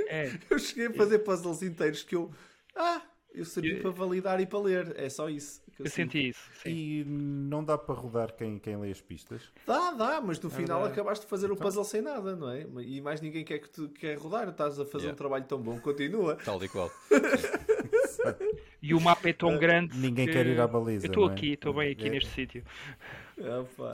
[0.09, 0.32] É.
[0.49, 2.30] Eu cheguei a fazer puzzles inteiros que eu
[2.77, 3.03] ah,
[3.33, 3.81] eu servi eu...
[3.81, 4.95] para validar e para ler.
[4.97, 5.62] É só isso.
[5.79, 6.51] eu, eu senti isso.
[6.62, 6.71] Sim.
[6.71, 9.53] E não dá para rodar quem, quem lê as pistas?
[9.66, 11.01] Dá, dá, mas no é final verdade.
[11.01, 11.57] acabaste de fazer então...
[11.57, 12.66] o puzzle sem nada, não é?
[12.83, 14.49] E mais ninguém quer que tu quer rodar.
[14.49, 15.12] Estás a fazer yeah.
[15.12, 16.37] um trabalho tão bom, continua.
[16.37, 16.91] Tal e qual.
[18.83, 19.97] e o mapa é tão grande.
[19.97, 20.33] Ninguém que...
[20.33, 21.07] quer ir à baliza.
[21.07, 22.11] Eu estou aqui, estou bem aqui é.
[22.11, 22.64] neste sítio.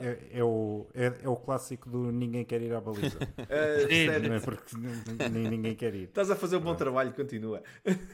[0.01, 3.17] É, é, o, é, é, o clássico do ninguém quer ir à baliza.
[3.17, 4.75] Uh, não é porque
[5.29, 6.03] ninguém quer ir.
[6.03, 7.63] Estás a fazer um bom trabalho, continua.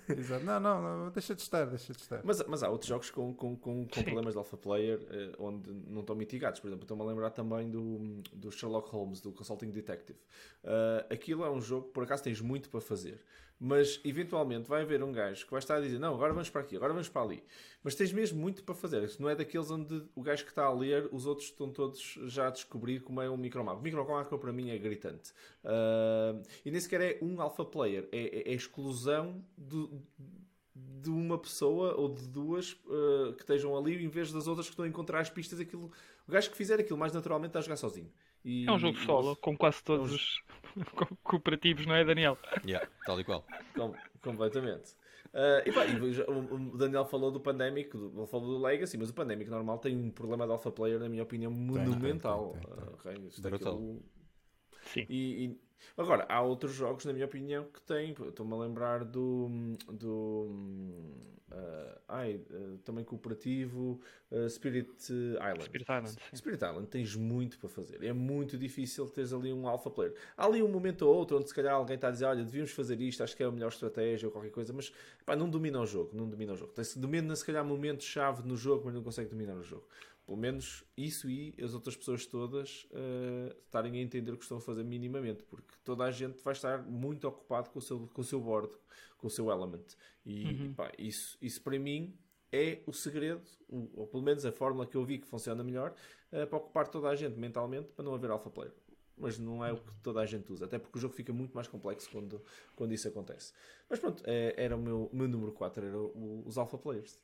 [0.10, 0.44] Exato.
[0.46, 2.22] Não, não, não, deixa de estar, deixa de estar.
[2.24, 5.72] Mas, mas há outros jogos com, com, com, com problemas de alpha player uh, onde
[5.90, 6.60] não estão mitigados.
[6.60, 10.20] Por exemplo, estou-me a lembrar também do, do Sherlock Holmes, do Consulting Detective.
[10.64, 13.20] Uh, aquilo é um jogo que por acaso tens muito para fazer
[13.60, 16.62] mas eventualmente vai haver um gajo que vai estar a dizer: Não, agora vamos para
[16.62, 17.44] aqui, agora vamos para ali.
[17.84, 19.10] Mas tens mesmo muito para fazer.
[19.20, 22.48] Não é daqueles onde o gajo que está a ler, os outros estão todos já
[22.48, 23.80] a descobrir como é um micromapa.
[23.80, 25.32] O micromapa para mim é gritante.
[25.64, 29.90] Uh, e nem sequer é um alpha player, é, é, é exclusão de,
[30.76, 34.74] de uma pessoa ou de duas uh, que estejam ali em vez das outras que
[34.74, 35.60] estão a encontrar as pistas.
[35.60, 35.92] Aquilo,
[36.28, 38.12] o gajo que fizer aquilo mais naturalmente está a jogar sozinho.
[38.44, 40.42] E, é um jogo solo, como quase todos
[40.76, 40.84] é um...
[40.84, 42.38] os cooperativos, não é, Daniel?
[42.66, 43.46] Yeah, tal e qual.
[43.76, 44.96] Com, completamente.
[45.34, 49.14] Uh, e, pá, e, o Daniel falou do Pandemic, ele falou do Legacy, mas o
[49.14, 52.56] Pandemic normal tem um problema de alpha player, na minha opinião, monumental.
[53.04, 53.68] Tem, tem, tem, tem.
[53.68, 54.04] Uh,
[54.84, 55.06] Sim.
[55.10, 55.60] E, e,
[55.98, 58.12] agora, há outros jogos, na minha opinião, que têm.
[58.12, 59.50] Estou-me a lembrar do.
[59.92, 60.48] do
[61.52, 64.00] uh, ai, uh, também cooperativo,
[64.32, 65.64] uh, Spirit Island.
[65.64, 66.18] Spirit Island.
[66.34, 68.04] Spirit Island tens muito para fazer.
[68.04, 70.14] É muito difícil teres ali um alpha player.
[70.36, 72.72] Há ali um momento ou outro onde se calhar alguém está a dizer: Olha, devíamos
[72.72, 74.92] fazer isto, acho que é a melhor estratégia ou qualquer coisa, mas
[75.26, 76.12] pá, não domina o jogo.
[76.14, 76.74] Não domina o jogo.
[76.98, 79.86] Domina se calhar momentos-chave no jogo, mas não consegue dominar o jogo
[80.26, 84.58] pelo menos isso e as outras pessoas todas uh, estarem a entender o que estão
[84.58, 88.22] a fazer minimamente, porque toda a gente vai estar muito ocupado com o seu, com
[88.22, 88.72] o seu board,
[89.18, 89.84] com o seu element.
[90.26, 90.74] E uhum.
[90.74, 92.18] pá, isso, isso para mim
[92.52, 95.94] é o segredo, ou pelo menos a fórmula que eu vi que funciona melhor,
[96.32, 98.74] uh, para ocupar toda a gente mentalmente para não haver alpha player.
[99.18, 101.54] Mas não é o que toda a gente usa, até porque o jogo fica muito
[101.54, 102.42] mais complexo quando,
[102.76, 103.54] quando isso acontece.
[103.90, 107.20] Mas pronto, é, era o meu, meu número 4, era o, os alpha players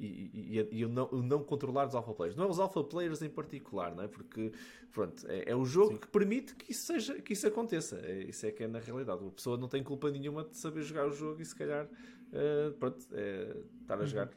[0.00, 2.36] e, e, e o, não, o não controlar os alpha players.
[2.36, 4.08] Não é os alpha players em particular, não é?
[4.08, 4.50] Porque
[4.92, 5.98] pronto, é, é o jogo Sim.
[5.98, 8.00] que permite que isso, seja, que isso aconteça.
[8.02, 9.24] É, isso é que é na realidade.
[9.24, 12.72] A pessoa não tem culpa nenhuma de saber jogar o jogo e se calhar uh,
[12.78, 14.06] pronto, é, estar a uhum.
[14.06, 14.30] jogar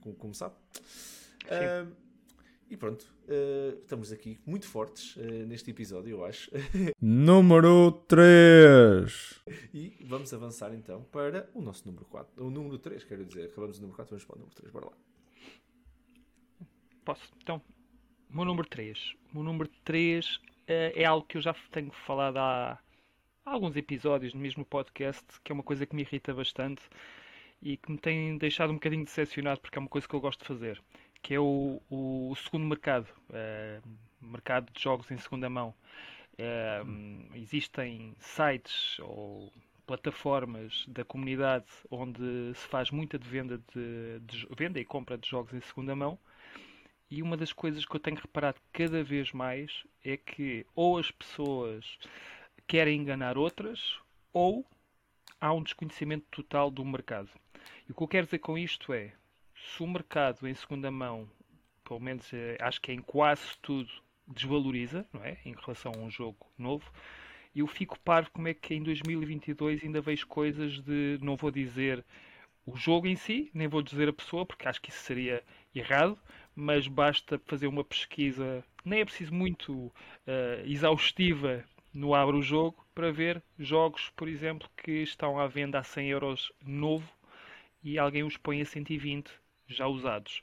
[0.00, 0.56] como, como sabe.
[1.44, 2.03] Uh,
[2.70, 6.50] e pronto, uh, estamos aqui muito fortes uh, neste episódio, eu acho.
[7.00, 9.42] número 3!
[9.72, 12.44] E vamos avançar então para o nosso número 4.
[12.44, 13.46] O número 3, quero dizer.
[13.46, 14.72] Acabamos o número 4, vamos para o número 3.
[14.72, 14.92] Bora lá.
[17.04, 17.32] Posso?
[17.42, 17.60] Então,
[18.30, 19.14] o meu número 3.
[19.32, 22.78] O meu número 3 uh, eh, é algo que eu já tenho falado há,
[23.44, 26.82] há alguns episódios no mesmo podcast, que é uma coisa que me irrita bastante
[27.62, 30.40] e que me tem deixado um bocadinho decepcionado porque é uma coisa que eu gosto
[30.40, 30.82] de fazer
[31.24, 33.88] que é o, o segundo mercado, uh,
[34.20, 35.74] mercado de jogos em segunda mão.
[36.34, 39.50] Uh, existem sites ou
[39.86, 45.26] plataformas da comunidade onde se faz muita de venda, de, de, venda e compra de
[45.26, 46.18] jogos em segunda mão.
[47.10, 51.10] E uma das coisas que eu tenho reparado cada vez mais é que ou as
[51.10, 51.98] pessoas
[52.66, 53.98] querem enganar outras
[54.30, 54.66] ou
[55.40, 57.30] há um desconhecimento total do mercado.
[57.88, 59.14] E o que eu quero dizer com isto é,
[59.72, 61.28] se o mercado em segunda mão,
[61.84, 63.90] pelo menos eh, acho que é em quase tudo,
[64.26, 65.38] desvaloriza, não é?
[65.44, 66.90] Em relação a um jogo novo,
[67.54, 72.04] eu fico parvo como é que em 2022 ainda vejo coisas de, não vou dizer
[72.66, 75.42] o jogo em si, nem vou dizer a pessoa, porque acho que isso seria
[75.74, 76.18] errado,
[76.54, 79.92] mas basta fazer uma pesquisa, nem é preciso muito uh,
[80.64, 85.84] exaustiva no Abre o Jogo, para ver jogos, por exemplo, que estão à venda a
[85.84, 87.08] 100 euros novo
[87.82, 89.30] e alguém os põe a 120
[89.66, 90.42] já usados.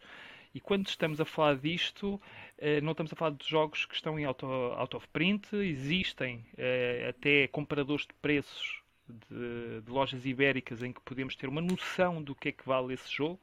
[0.53, 2.21] E quando estamos a falar disto,
[2.57, 6.45] eh, não estamos a falar de jogos que estão em out, out of print, existem
[6.57, 12.21] eh, até comparadores de preços de, de, lojas ibéricas em que podemos ter uma noção
[12.21, 13.39] do que é que vale esse jogo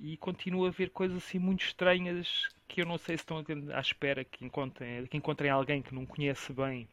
[0.00, 3.80] e continua a haver coisas assim muito estranhas que eu não sei se estão à
[3.80, 6.88] espera que encontrem, que encontrem alguém que não conhece bem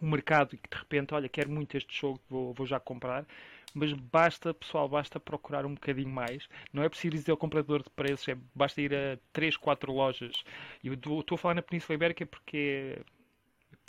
[0.00, 3.26] o mercado e que de repente, olha, quero muito este jogo, vou, vou já comprar
[3.74, 6.48] mas basta, pessoal, basta procurar um bocadinho mais.
[6.72, 10.44] Não é preciso dizer ao comprador de preços, é, basta ir a 3, 4 lojas.
[10.82, 13.02] E eu estou a falar na Península Ibérica porque é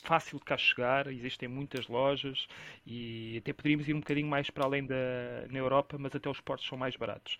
[0.03, 2.47] fácil de cá chegar, existem muitas lojas
[2.85, 4.95] e até poderíamos ir um bocadinho mais para além da
[5.49, 7.37] na Europa, mas até os portos são mais baratos.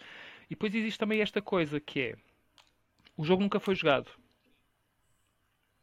[0.48, 2.16] E depois existe também esta coisa que é
[3.18, 4.10] o jogo nunca foi jogado,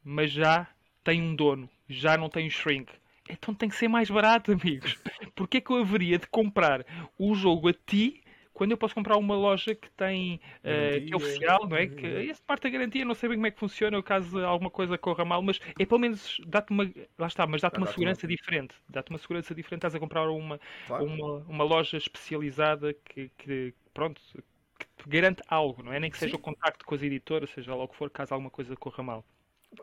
[0.05, 0.67] mas já
[1.05, 2.93] tem um dono, já não tem um shrink.
[3.33, 4.99] Então tem que ser mais barato, amigos.
[5.35, 6.85] Porquê é que eu haveria de comprar
[7.19, 8.23] o jogo a ti
[8.61, 11.87] quando eu posso comprar uma loja que tem uh, que é oficial, não é?
[11.87, 14.99] Que, essa parte da garantia não sei bem como é que funciona, caso alguma coisa
[14.99, 16.85] corra mal, mas é pelo menos dá-te uma.
[17.19, 18.29] Lá está, mas dá-te uma segurança uma...
[18.29, 18.75] diferente.
[18.87, 19.79] Dá-te uma segurança diferente.
[19.79, 21.07] Estás a comprar uma, claro.
[21.07, 24.21] uma, uma loja especializada que, que pronto,
[25.07, 25.99] garante algo, não é?
[25.99, 26.39] Nem que seja Sim.
[26.39, 29.25] o contacto com as editoras, seja lá o que for, caso alguma coisa corra mal.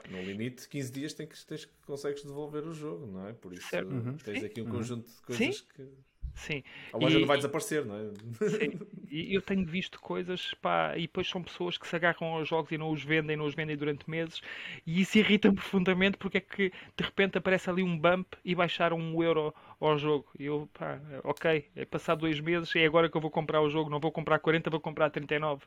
[0.09, 3.33] No limite, 15 dias tem que, tens, consegues devolver o jogo, não é?
[3.33, 4.17] Por isso uhum.
[4.17, 4.71] tens aqui um uhum.
[4.71, 5.65] conjunto de coisas Sim.
[5.75, 5.87] que.
[6.35, 6.63] Sim.
[6.93, 8.11] A loja e, não vai desaparecer, não é?
[8.49, 8.79] Sim.
[9.09, 12.71] E eu tenho visto coisas, pá, e depois são pessoas que se agarram aos jogos
[12.71, 14.39] e não os vendem, não os vendem durante meses,
[14.85, 18.97] e isso irrita-me profundamente porque é que de repente aparece ali um bump e baixaram
[18.99, 20.27] um euro ao jogo.
[20.37, 23.69] E eu, pá, ok, é passar dois meses, é agora que eu vou comprar o
[23.69, 25.63] jogo, não vou comprar 40, vou comprar 39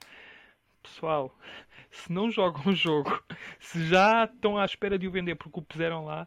[0.82, 1.36] pessoal,
[1.90, 3.22] se não jogam o jogo,
[3.58, 6.26] se já estão à espera de o vender porque o puseram lá,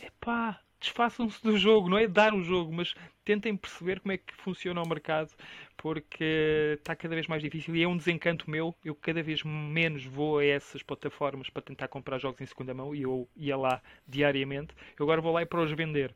[0.00, 2.94] é pá, desfaçam-se do jogo, não é dar o jogo, mas
[3.24, 5.32] tentem perceber como é que funciona o mercado,
[5.76, 8.74] porque está cada vez mais difícil e é um desencanto meu.
[8.84, 12.94] Eu cada vez menos vou a essas plataformas para tentar comprar jogos em segunda mão
[12.94, 14.74] e eu ia lá diariamente.
[14.98, 16.14] Eu agora vou lá e para os vender.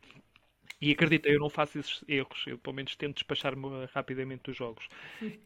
[0.80, 4.88] E acredita, eu não faço esses erros, eu pelo menos tento despachar-me rapidamente dos jogos.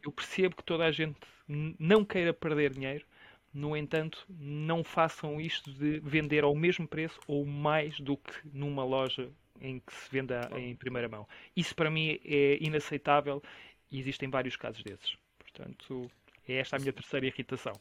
[0.02, 1.16] Eu percebo que toda a gente
[1.48, 3.04] não queira perder dinheiro,
[3.52, 8.84] no entanto, não façam isto de vender ao mesmo preço ou mais do que numa
[8.84, 9.30] loja
[9.60, 11.28] em que se venda em primeira mão.
[11.54, 13.42] Isso para mim é inaceitável
[13.90, 15.16] e existem vários casos desses.
[15.38, 16.10] Portanto,
[16.48, 17.74] é esta a minha terceira irritação.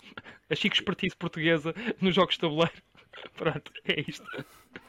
[0.50, 2.84] A chique expertise portuguesa nos jogos de tabuleiro.
[3.36, 4.26] Pronto, é isto.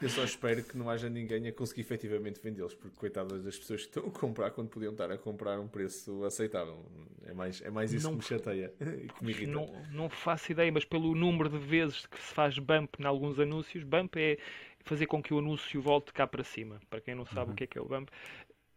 [0.01, 3.81] Eu só espero que não haja ninguém a conseguir efetivamente vendê-los, porque coitadas das pessoas
[3.81, 6.85] que estão a comprar quando podiam estar a comprar um preço aceitável.
[7.25, 9.51] É mais, é mais isso não, que me chateia e que me irrita.
[9.51, 13.39] Não, não faço ideia, mas pelo número de vezes que se faz bump em alguns
[13.39, 14.37] anúncios, bump é
[14.83, 16.79] fazer com que o anúncio volte cá para cima.
[16.89, 17.53] Para quem não sabe uhum.
[17.53, 18.09] o que é que é o bump,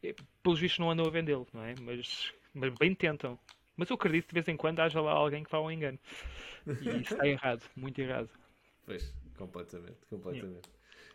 [0.02, 1.74] é, pelos vistos não andam a vendê-lo, não é?
[1.80, 3.38] Mas, mas bem tentam.
[3.76, 5.98] Mas eu acredito que de vez em quando haja lá alguém que vá ao engano.
[6.66, 8.30] E isso está errado, muito errado.
[8.86, 10.68] Pois, completamente, completamente.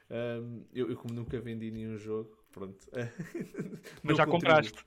[0.09, 2.85] Um, eu, eu, como nunca vendi nenhum jogo, pronto.
[4.03, 4.85] Mas já compraste.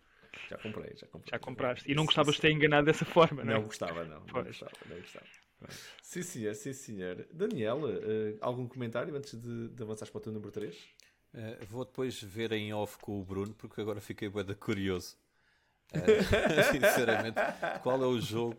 [0.51, 1.31] Já comprei, já comprei.
[1.31, 1.91] Já compraste.
[1.91, 3.55] E não gostavas de ter enganado dessa forma, não é?
[3.57, 4.21] Não gostava, não.
[4.21, 5.27] Não gostava, não gostava.
[6.03, 7.27] Sim, senhor, sim, senhor.
[7.33, 10.75] Daniela, uh, algum comentário antes de, de avançares para o teu número 3?
[10.75, 10.81] Uh,
[11.35, 15.17] eh, vou depois ver em off com o Bruno, porque agora fiquei bem curioso.
[15.93, 15.99] Uh,
[16.73, 17.39] sinceramente,
[17.83, 18.57] qual é o jogo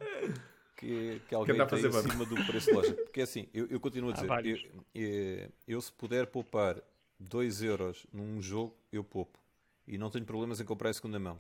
[0.75, 2.93] que, que alguém que tem em cima do preço de loja.
[2.93, 4.57] Porque assim, eu, eu continuo a dizer, eu,
[4.93, 6.81] eu, eu, se puder poupar
[7.19, 9.39] 2 euros num jogo, eu poupo.
[9.87, 11.39] E não tenho problemas em comprar em segunda mão.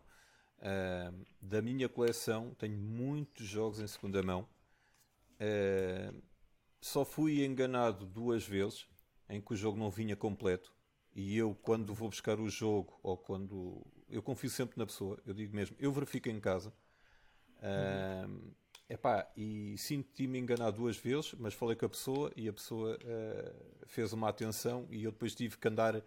[0.59, 4.47] Uh, da minha coleção, tenho muitos jogos em segunda mão.
[5.33, 6.21] Uh,
[6.79, 8.87] só fui enganado duas vezes
[9.27, 10.73] em que o jogo não vinha completo.
[11.13, 13.85] E eu, quando vou buscar o jogo, ou quando.
[14.09, 16.71] Eu confio sempre na pessoa, eu digo mesmo, eu verifico em casa.
[17.57, 18.51] Uh, uhum
[18.87, 23.87] Epá, e senti-me enganado duas vezes, mas falei com a pessoa e a pessoa uh,
[23.87, 26.03] fez uma atenção e eu depois tive que andar uh,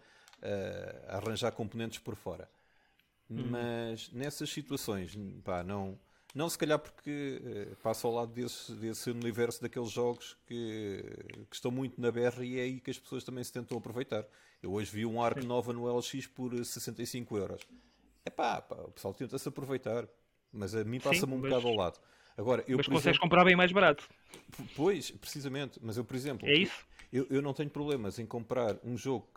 [1.09, 2.49] a arranjar componentes por fora.
[3.29, 3.47] Hum.
[3.49, 5.13] Mas nessas situações,
[5.43, 5.99] pá, não,
[6.33, 11.03] não se calhar porque uh, passo ao lado desse, desse universo daqueles jogos que,
[11.49, 14.25] que, estão muito na berra e é aí que as pessoas também se tentam aproveitar.
[14.63, 17.61] Eu hoje vi um Arco Nova no LX por 65 euros.
[18.25, 20.07] Epá, pá, o pessoal tenta-se aproveitar,
[20.49, 21.49] mas a mim passa-me um mas...
[21.49, 21.99] bocado ao lado.
[22.39, 24.07] Agora, eu, mas consegues exemplo, comprar bem mais barato.
[24.73, 25.77] Pois, precisamente.
[25.83, 26.87] Mas eu, por exemplo, é isso?
[27.11, 29.27] Eu, eu não tenho problemas em comprar um jogo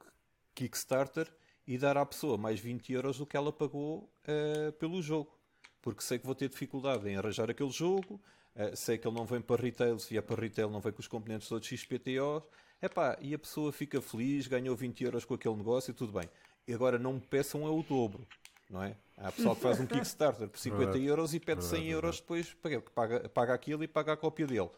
[0.55, 1.27] Kickstarter
[1.67, 5.37] e dar à pessoa mais 20 euros do que ela pagou uh, pelo jogo.
[5.81, 8.21] Porque sei que vou ter dificuldade em arranjar aquele jogo,
[8.55, 11.01] uh, sei que ele não vem para retail, se vier para retail não vem com
[11.01, 12.41] os componentes todos XPTO.
[12.81, 16.29] Epá, e a pessoa fica feliz, ganhou 20 euros com aquele negócio e tudo bem.
[16.69, 18.25] E agora não me peçam é o dobro
[18.73, 18.97] não é?
[19.19, 22.57] Há pessoal que faz um Kickstarter por 50 euros e pede 100 euros depois,
[22.95, 24.71] paga, paga aquilo e paga a cópia dele.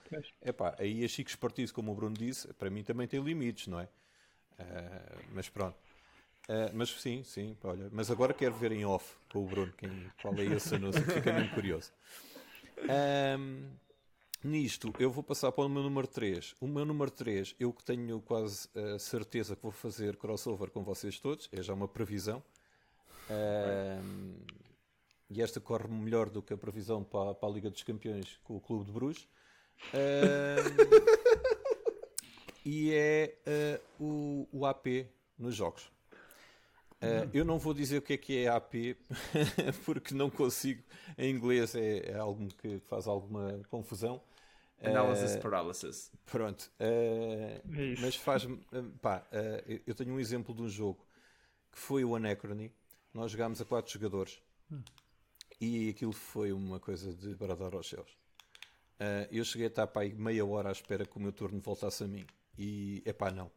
[0.42, 3.68] É pá, aí a Chico Partidos, como o Bruno disse, para mim também tem limites,
[3.68, 3.84] não é?
[4.58, 5.76] Uh, mas pronto.
[6.48, 7.88] Uh, mas sim, sim, olha.
[7.90, 9.90] Mas agora quero ver em off com o Bruno quem,
[10.20, 11.92] qual é esse anúncio, fica mesmo curioso.
[13.38, 13.70] Um,
[14.42, 16.54] nisto, eu vou passar para o meu número 3.
[16.60, 20.82] O meu número 3, eu que tenho quase a certeza que vou fazer crossover com
[20.82, 22.42] vocês todos, é já uma previsão
[25.30, 28.56] e esta corre melhor do que a previsão para, para, a Liga dos Campeões com
[28.56, 29.26] o Clube de Bruges.
[32.64, 35.06] e é uh, o, o, AP
[35.38, 35.84] nos jogos.
[37.02, 38.96] Uh, eu não vou dizer o que é que é AP,
[39.84, 40.82] porque não consigo.
[41.18, 44.22] Em inglês é, é algo que faz alguma confusão.
[44.82, 46.10] Analysis uh, paralysis.
[46.26, 46.70] Pronto.
[46.80, 47.60] Uh,
[48.00, 48.58] mas faz-me.
[49.02, 49.26] Pá,
[49.86, 51.06] eu tenho um exemplo de um jogo
[51.70, 52.72] que foi o Anachrony,
[53.14, 54.82] nós jogámos a quatro jogadores hum.
[55.60, 58.10] e aquilo foi uma coisa de bradar aos céus.
[58.94, 61.60] Uh, eu cheguei a estar para aí meia hora à espera que o meu turno
[61.60, 62.26] voltasse a mim.
[62.58, 63.50] E é pá, não.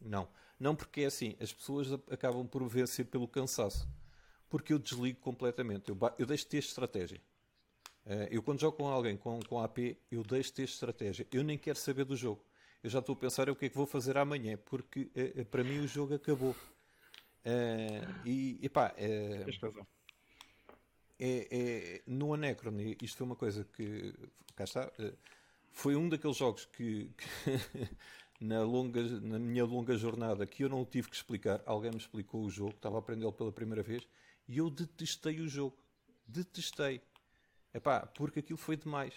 [0.00, 0.28] Não.
[0.58, 3.88] Não porque é assim, as pessoas acabam por vencer pelo cansaço.
[4.48, 5.88] Porque eu desligo completamente.
[5.88, 7.20] Eu, eu deixo de ter estratégia.
[8.06, 11.26] Uh, eu quando jogo com alguém com, com AP, eu deixo de ter estratégia.
[11.32, 12.44] Eu nem quero saber do jogo.
[12.82, 15.64] Eu já estou a pensar o que é que vou fazer amanhã, porque uh, para
[15.64, 16.54] mim o jogo acabou.
[17.44, 19.44] Uh, e, epá, é,
[21.18, 24.14] é, no Anecron, isto foi uma coisa que,
[24.56, 24.90] cá está,
[25.72, 27.26] foi um daqueles jogos que, que
[28.40, 32.44] na, longa, na minha longa jornada que eu não tive que explicar, alguém me explicou
[32.44, 34.06] o jogo, estava a aprendê-lo pela primeira vez
[34.48, 35.76] e eu detestei o jogo.
[36.26, 37.00] Detestei.
[37.72, 39.14] Epá, porque aquilo foi demais.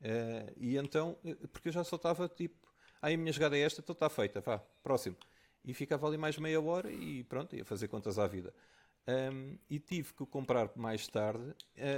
[0.00, 2.56] Uh, e então, eh, porque eu já só estava tipo,
[3.02, 5.16] ah, a minha jogada é esta, então está feita, vá, próximo.
[5.64, 8.52] E ficava ali mais meia hora e pronto, ia fazer contas à vida.
[9.06, 11.54] Um, e tive que comprar mais tarde,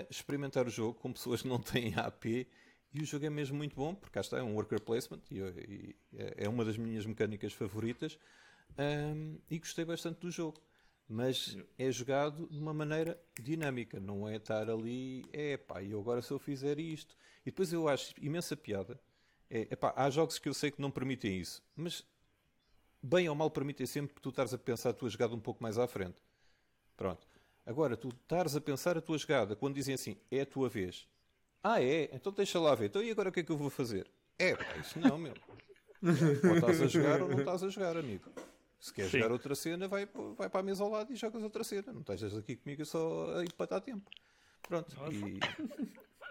[0.08, 2.24] experimentar o jogo com pessoas que não têm AP
[2.94, 5.38] e o jogo é mesmo muito bom, porque cá está, é um worker placement e,
[5.38, 5.96] e
[6.36, 8.18] é uma das minhas mecânicas favoritas.
[8.78, 10.60] Um, e gostei bastante do jogo
[11.12, 16.22] mas é jogado de uma maneira dinâmica, não é estar ali, é pá, e agora
[16.22, 17.14] se eu fizer isto.
[17.42, 18.98] E depois eu acho imensa piada.
[19.50, 22.02] É, epá, há jogos que eu sei que não permitem isso, mas
[23.02, 25.62] bem ou mal permitem sempre que tu estares a pensar a tua jogada um pouco
[25.62, 26.16] mais à frente.
[26.96, 27.26] Pronto.
[27.64, 31.06] Agora, tu estares a pensar a tua jogada quando dizem assim, é a tua vez.
[31.62, 32.10] Ah, é?
[32.12, 32.86] Então deixa lá ver.
[32.86, 34.10] Então e agora o que é que eu vou fazer?
[34.38, 35.34] É, pá, isso não, meu.
[36.02, 38.28] ou estás a jogar ou não estás a jogar, amigo.
[38.80, 39.18] Se queres Sim.
[39.18, 41.92] jogar outra cena, vai, vai para a mesa ao lado e jogas outra cena.
[41.92, 44.10] Não estejas aqui comigo só a empatar tempo.
[44.62, 44.96] Pronto.
[45.12, 45.38] E,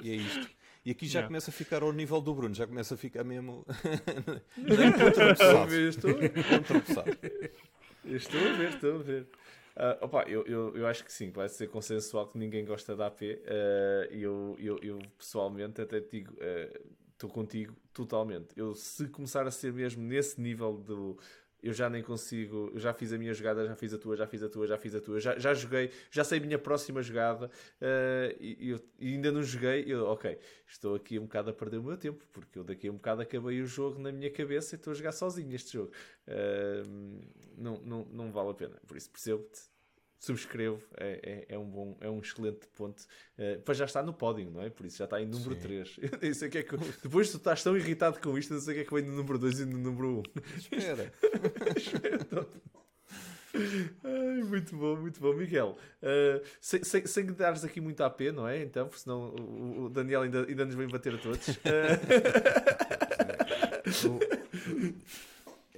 [0.06, 0.50] e, é isto.
[0.84, 3.64] E aqui já começa a ficar ao nível do Bruno, já começa a ficar mesmo.
[5.00, 5.36] contra
[5.88, 6.12] Estou...
[8.06, 9.28] estou a ver, estou a ver.
[9.76, 13.08] Uh, opa, eu, eu, eu acho que sim, vai ser consensual que ninguém gosta da
[13.08, 13.22] AP.
[13.22, 18.48] Uh, eu, eu, eu pessoalmente até te digo, uh, estou contigo totalmente.
[18.56, 21.18] Eu se começar a ser mesmo nesse nível do
[21.62, 24.28] eu já nem consigo, eu já fiz a minha jogada, já fiz a tua, já
[24.28, 27.02] fiz a tua, já fiz a tua, já, já joguei, já sei a minha próxima
[27.02, 29.86] jogada uh, e, eu, e, ainda não joguei.
[29.88, 30.38] Eu, ok,
[30.68, 33.22] estou aqui um bocado a perder o meu tempo, porque eu daqui a um bocado
[33.22, 35.92] acabei o jogo na minha cabeça e estou a jogar sozinho este jogo.
[36.28, 37.22] Uh,
[37.58, 39.71] não, não, não vale a pena, por isso percebo-te
[40.22, 43.02] subscrevo, é, é, é, um bom, é um excelente ponto.
[43.38, 44.70] Uh, para já está no pódio, não é?
[44.70, 45.62] Por isso já está em número Sim.
[45.62, 46.00] 3.
[46.22, 48.76] Eu sei que é que, depois tu estás tão irritado com isto, não sei o
[48.76, 50.24] que é que vem no número 2 e no número 1.
[50.58, 51.12] Espera.
[51.76, 52.48] Espera.
[54.04, 55.76] Ai, muito bom, muito bom, Miguel.
[56.04, 58.62] Uh, sem, sem, sem dares aqui muito AP, não é?
[58.62, 61.48] Então, porque senão o, o Daniel ainda, ainda nos vem bater a todos.
[64.06, 65.31] Uh...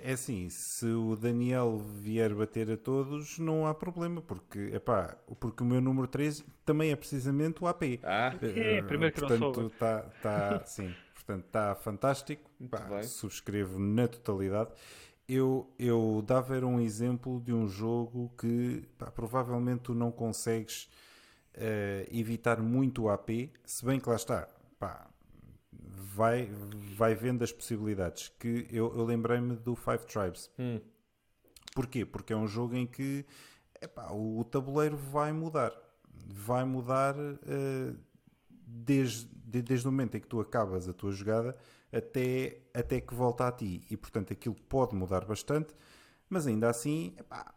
[0.06, 5.64] É assim, se o Daniel vier bater a todos, não há problema, porque, epá, porque
[5.64, 7.84] o meu número 3 também é precisamente o AP.
[8.04, 12.52] Ah, é, uh, primeiro portanto, está tá, sim, portanto, está fantástico.
[12.70, 14.72] Pá, subscrevo na totalidade.
[15.26, 20.90] Eu, eu dava era um exemplo de um jogo que pá, provavelmente tu não consegues
[21.56, 25.08] uh, evitar muito o AP, se bem que lá está, pá,
[25.96, 26.50] vai,
[26.96, 28.32] vai vendo as possibilidades.
[28.40, 30.50] Que eu, eu lembrei-me do Five Tribes.
[30.58, 30.80] Hum.
[31.74, 32.06] Porquê?
[32.06, 33.26] Porque é um jogo em que
[33.82, 35.74] epá, o, o tabuleiro vai mudar.
[36.28, 37.98] Vai mudar uh,
[38.50, 41.56] desde, de, desde o momento em que tu acabas a tua jogada
[41.92, 43.82] até, até que volta a ti.
[43.90, 45.76] E portanto aquilo pode mudar bastante,
[46.30, 47.54] mas ainda assim epá,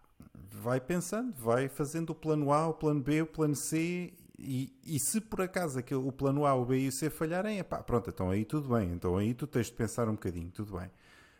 [0.50, 4.98] vai pensando, vai fazendo o plano A, o plano B, o plano C e, e
[5.00, 8.10] se por acaso aquele, o plano A, o B e o C falharem, epá, pronto,
[8.10, 8.92] então aí tudo bem.
[8.92, 10.90] Então aí tu tens de pensar um bocadinho, tudo bem.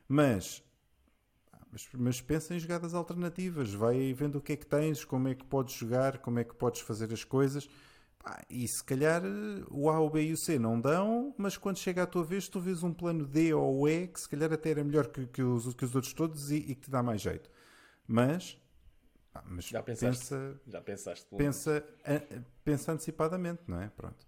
[0.08, 0.62] Mas,
[1.70, 3.74] mas, mas pensa em jogadas alternativas.
[3.74, 6.54] Vai vendo o que é que tens, como é que podes jogar, como é que
[6.54, 7.68] podes fazer as coisas.
[8.50, 9.22] e se calhar
[9.70, 12.48] o A, o B e o C não dão, mas quando chega a tua vez
[12.48, 15.42] tu vês um plano D ou E que se calhar até era melhor que, que,
[15.42, 17.50] os, que os outros todos e, e que te dá mais jeito.
[18.08, 18.58] Mas
[19.38, 21.84] ah, mas já pensaste, pensa, já pensaste pensa,
[22.64, 23.88] pensa antecipadamente, não é?
[23.88, 24.26] Pronto.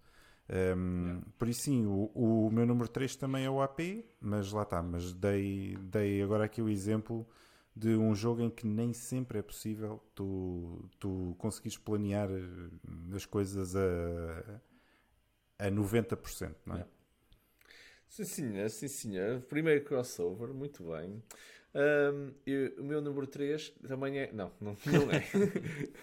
[0.51, 4.63] Um, por isso sim, o, o, meu número 3 também é o AP, mas lá
[4.63, 7.27] está, mas dei, dei agora aqui o exemplo
[7.75, 13.25] de um jogo em que nem sempre é possível tu, tu conseguires planear eh, as
[13.25, 14.61] coisas a,
[15.59, 16.85] a 90%, não é?
[18.07, 19.41] Sim, senhor, sim, senhor.
[19.41, 21.23] Primeiro crossover, muito bem.
[21.73, 24.31] Um, eu, o meu número 3 também é.
[24.31, 25.23] Não, não, não é.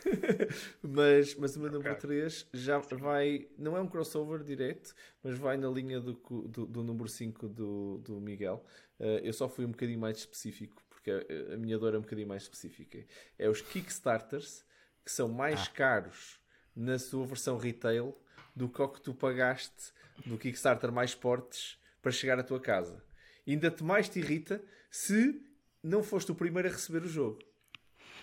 [0.82, 3.48] mas, mas o meu número 3 já vai.
[3.58, 6.14] Não é um crossover direto, mas vai na linha do,
[6.48, 8.64] do, do número 5 do, do Miguel.
[8.98, 12.02] Uh, eu só fui um bocadinho mais específico, porque a, a, minha dor é um
[12.02, 13.04] bocadinho mais específica.
[13.38, 14.64] É os Kickstarters
[15.04, 15.70] que são mais ah.
[15.70, 16.40] caros
[16.74, 18.16] na sua versão retail
[18.54, 19.92] do que o que tu pagaste
[20.24, 23.04] do Kickstarter mais fortes para chegar à tua casa.
[23.46, 25.40] E ainda te mais te irrita se
[25.86, 27.38] não foste o primeiro a receber o jogo.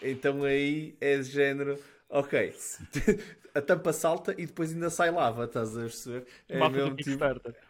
[0.01, 2.53] Então aí é de género, ok.
[3.55, 6.27] a tampa salta e depois ainda sai lava, estás a perceber?
[6.49, 7.53] É malta mesmo, do tipo, Kickstarter.
[7.53, 7.65] Tipo...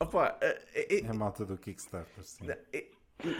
[0.00, 2.46] Opa, é, é, é, a malta do Kickstarter, sim.
[2.50, 2.84] É,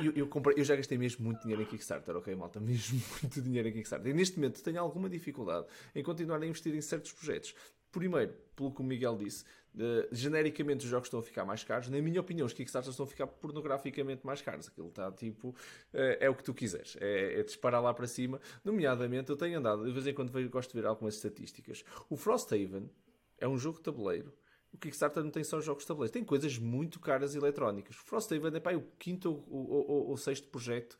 [0.03, 2.61] eu, eu, comprei, eu, já gastei mesmo muito dinheiro em Kickstarter, ok, malta?
[2.61, 4.11] Mesmo muito dinheiro em Kickstarter.
[4.11, 7.55] E neste momento tenho alguma dificuldade em continuar a investir em certos projetos.
[7.93, 9.45] Primeiro, pelo que o Miguel disse,
[9.75, 11.89] uh, genericamente os jogos estão a ficar mais caros.
[11.89, 14.69] Na minha opinião, os Kickstarters estão a ficar pornograficamente mais caros.
[14.69, 15.49] Aquilo está tipo.
[15.49, 16.97] Uh, é o que tu quiseres.
[17.01, 18.41] É, é disparar lá para cima.
[18.65, 21.85] Nomeadamente, eu tenho andado, de vez em quando vejo, gosto de ver algumas estatísticas.
[22.09, 22.91] O Frosthaven
[23.39, 24.33] é um jogo de tabuleiro.
[24.73, 26.13] O Kickstarter não tem só jogos de tabuleiro.
[26.13, 27.97] Tem coisas muito caras eletrónicas.
[27.97, 30.99] O Frosthaven é pá, o quinto ou, ou, ou, ou sexto projeto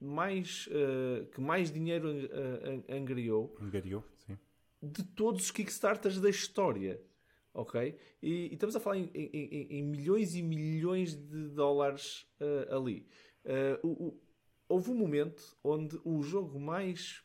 [0.00, 2.08] mais, uh, que mais dinheiro
[2.88, 3.56] angariou.
[3.60, 4.36] Angariou, sim
[4.84, 7.00] de todos os Kickstarters da história.
[7.54, 7.96] Ok?
[8.20, 13.06] E, e estamos a falar em, em, em, milhões e milhões de dólares uh, ali.
[13.44, 14.20] Uh, o, o,
[14.68, 17.22] houve um momento onde o jogo mais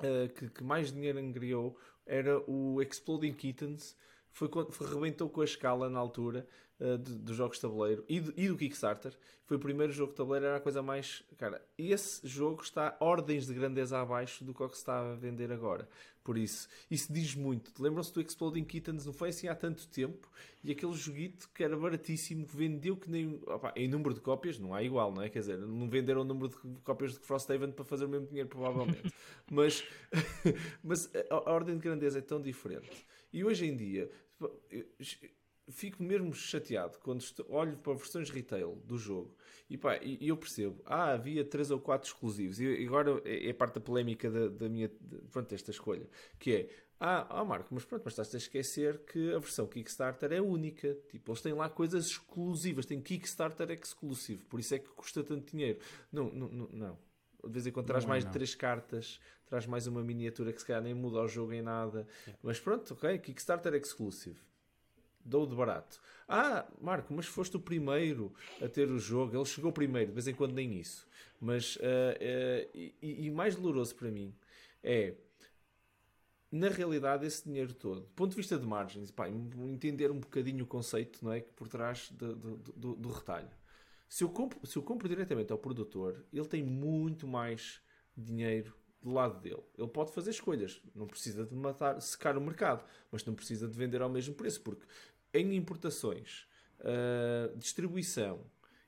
[0.00, 3.96] uh, que, que, mais dinheiro angriou era o Exploding Kittens.
[4.32, 6.48] Foi quando foi, rebentou com a escala na altura
[6.80, 9.16] uh, dos jogos de tabuleiro e, e, do Kickstarter.
[9.44, 11.22] Foi o primeiro jogo de tabuleiro, era a coisa mais.
[11.36, 15.14] Cara, esse jogo está ordens de grandeza abaixo do que, é que se está a
[15.14, 15.88] vender agora.
[16.24, 17.70] Por isso, isso diz muito.
[17.82, 19.04] Lembram-se do Exploding Kittens?
[19.04, 20.30] Não foi assim há tanto tempo.
[20.62, 23.38] E aquele joguito que era baratíssimo, vendeu que nem.
[23.46, 25.28] Opa, em número de cópias, não há igual, não é?
[25.28, 28.48] Quer dizer, não venderam o número de cópias de Frosthaven para fazer o mesmo dinheiro,
[28.48, 29.12] provavelmente.
[29.52, 29.84] mas,
[30.82, 33.06] mas a, a ordem de grandeza é tão diferente.
[33.30, 34.10] E hoje em dia,
[35.70, 39.34] fico mesmo chateado quando estou, olho para versões retail do jogo
[39.68, 43.52] e, pá, e, eu percebo, ah, havia 3 ou 4 exclusivos e agora é, é
[43.52, 46.06] parte da polémica da, da minha, de, pronto, desta escolha,
[46.38, 46.68] que é
[47.00, 50.96] ah, ah, Marco, mas pronto, mas estás a esquecer que a versão Kickstarter é única.
[51.10, 55.50] Tipo, eles têm lá coisas exclusivas, tem Kickstarter exclusivo, por isso é que custa tanto
[55.50, 55.80] dinheiro.
[56.10, 56.98] Não, não, não.
[57.44, 60.50] De vez em quando traz não é mais de três cartas, traz mais uma miniatura
[60.52, 62.06] que se calhar nem muda o jogo em nada.
[62.22, 62.38] Yeah.
[62.42, 64.38] Mas pronto, ok, Kickstarter exclusive
[65.24, 66.00] dou de barato.
[66.28, 69.36] Ah, Marco, mas foste o primeiro a ter o jogo.
[69.36, 71.06] Ele chegou primeiro, de vez em quando nem isso.
[71.40, 72.94] Mas, uh, uh, e,
[73.26, 74.34] e, mais doloroso para mim
[74.82, 75.14] é,
[76.52, 80.62] na realidade, esse dinheiro todo, do ponto de vista de margens, pá, entender um bocadinho
[80.62, 83.50] o conceito não é, que por trás do, do, do retalho.
[84.08, 87.80] Se eu, compro, se eu compro diretamente ao produtor, ele tem muito mais
[88.16, 88.72] dinheiro
[89.02, 89.62] do lado dele.
[89.76, 93.76] Ele pode fazer escolhas, não precisa de matar, secar o mercado, mas não precisa de
[93.76, 94.86] vender ao mesmo preço, porque
[95.34, 96.46] em importações,
[96.80, 98.40] uh, distribuição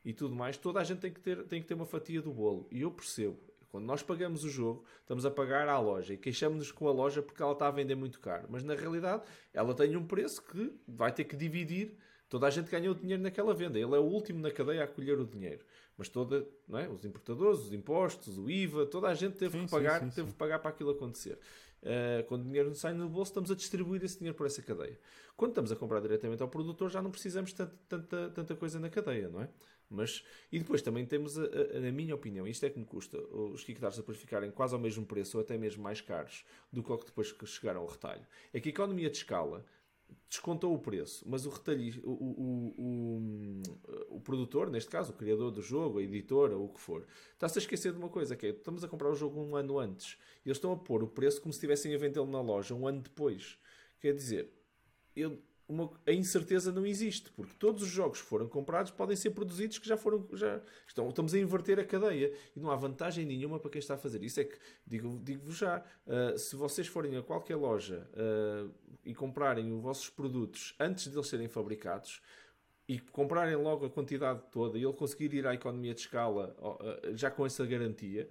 [0.05, 2.33] e tudo mais, toda a gente tem que, ter, tem que ter uma fatia do
[2.33, 2.69] bolo.
[2.71, 3.39] E eu percebo.
[3.69, 7.21] Quando nós pagamos o jogo, estamos a pagar à loja e queixamos-nos com a loja
[7.21, 8.47] porque ela está a vender muito caro.
[8.49, 11.95] Mas na realidade, ela tem um preço que vai ter que dividir.
[12.29, 13.79] Toda a gente ganhou dinheiro naquela venda.
[13.79, 15.65] Ele é o último na cadeia a colher o dinheiro.
[15.99, 16.89] Mas toda, não é?
[16.89, 20.15] os importadores, os impostos, o IVA, toda a gente teve sim, que pagar, sim, sim,
[20.15, 21.39] teve que pagar para aquilo acontecer.
[21.83, 24.99] Uh, quando o dinheiro sai no bolso, estamos a distribuir esse dinheiro por essa cadeia.
[25.37, 28.89] Quando estamos a comprar diretamente ao produtor, já não precisamos de tanta, tanta, coisa na
[28.89, 29.49] cadeia, não é?
[29.89, 33.19] Mas, e depois também temos, a, a, na minha opinião, isto é que me custa,
[33.19, 36.91] os Kickstarters depois ficarem quase ao mesmo preço ou até mesmo mais caros do que
[36.91, 38.27] o que depois chegaram ao retalho.
[38.53, 39.65] É que a economia de escala
[40.29, 45.51] descontou o preço, mas o retalhista, o, o, o, o, produtor, neste caso, o criador
[45.51, 48.51] do jogo, a editora, o que for, está-se a esquecer de uma coisa, que é,
[48.51, 51.41] estamos a comprar o jogo um ano antes, e eles estão a pôr o preço
[51.41, 53.59] como se estivessem a vendê-lo na loja um ano depois.
[54.01, 54.53] Quer dizer,
[55.15, 59.31] eu, uma, a incerteza não existe, porque todos os jogos que foram comprados podem ser
[59.31, 60.27] produzidos que já foram.
[60.33, 63.95] Já estão, estamos a inverter a cadeia e não há vantagem nenhuma para quem está
[63.95, 64.41] a fazer isso.
[64.41, 64.57] É que,
[64.87, 68.73] digo-vos digo já, uh, se vocês forem a qualquer loja uh,
[69.05, 72.21] e comprarem os vossos produtos antes de eles serem fabricados
[72.89, 77.17] e comprarem logo a quantidade toda e ele conseguir ir à economia de escala uh,
[77.17, 78.29] já com essa garantia.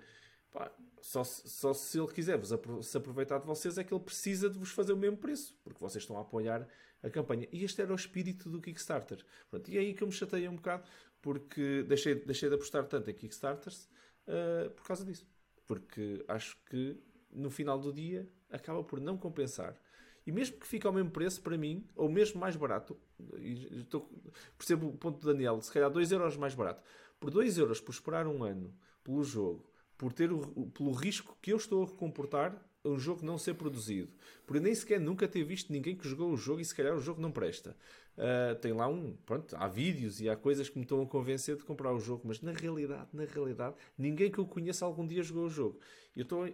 [1.02, 2.40] Só, só se ele quiser
[2.82, 5.80] se aproveitar de vocês é que ele precisa de vos fazer o mesmo preço, porque
[5.80, 6.66] vocês estão a apoiar
[7.06, 7.48] a campanha.
[7.52, 9.24] E este era o espírito do Kickstarter.
[9.50, 10.84] Pronto, e é aí que eu me chatei um bocado,
[11.22, 13.88] porque deixei, deixei de apostar tanto em Kickstarters
[14.28, 15.28] uh, por causa disso.
[15.68, 16.98] Porque acho que
[17.32, 19.80] no final do dia acaba por não compensar.
[20.26, 22.98] E mesmo que fique ao mesmo preço para mim, ou mesmo mais barato,
[23.40, 24.10] estou,
[24.58, 26.82] percebo o ponto do Daniel, se calhar 2 euros mais barato,
[27.20, 31.54] por 2 euros por esperar um ano pelo jogo, por ter o, pelo risco que
[31.54, 34.10] eu estou a comportar um jogo não ser produzido.
[34.46, 37.02] Por nem sequer nunca ter visto ninguém que jogou o jogo e se calhar o
[37.02, 37.76] jogo não presta.
[38.18, 41.58] Uh, tem lá um, pronto, há vídeos e há coisas que me estão a convencer
[41.58, 45.22] de comprar o jogo, mas na realidade, na realidade, ninguém que eu conheça algum dia
[45.22, 45.80] jogou o jogo.
[46.16, 46.48] Eu estou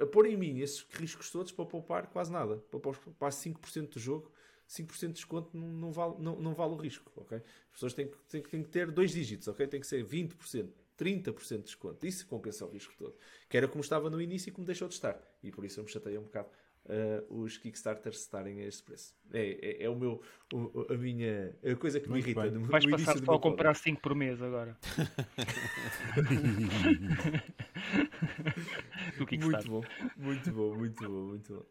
[0.00, 4.00] a pôr em mim esses riscos todos para poupar quase nada, para poupar 5% do
[4.00, 4.30] jogo.
[4.68, 7.36] 5% de desconto não, não, vale, não, não vale o risco, ok?
[7.36, 9.66] As pessoas têm, têm, têm que ter dois dígitos, ok?
[9.66, 12.06] Tem que ser 20%, 30% de desconto.
[12.06, 13.14] Isso compensa o risco todo.
[13.48, 15.20] Que era como estava no início e como deixou de estar.
[15.42, 16.48] E por isso eu me chatei um bocado
[16.86, 19.14] uh, os Kickstarters estarem a este preço.
[19.32, 20.20] É, é, é o meu,
[20.52, 22.50] o, a minha a coisa que Muito me irrita.
[22.50, 24.76] No, Vais no passar só a comprar 5 por mês agora.
[29.40, 29.82] muito bom,
[30.16, 31.64] muito bom, muito bom, muito bom.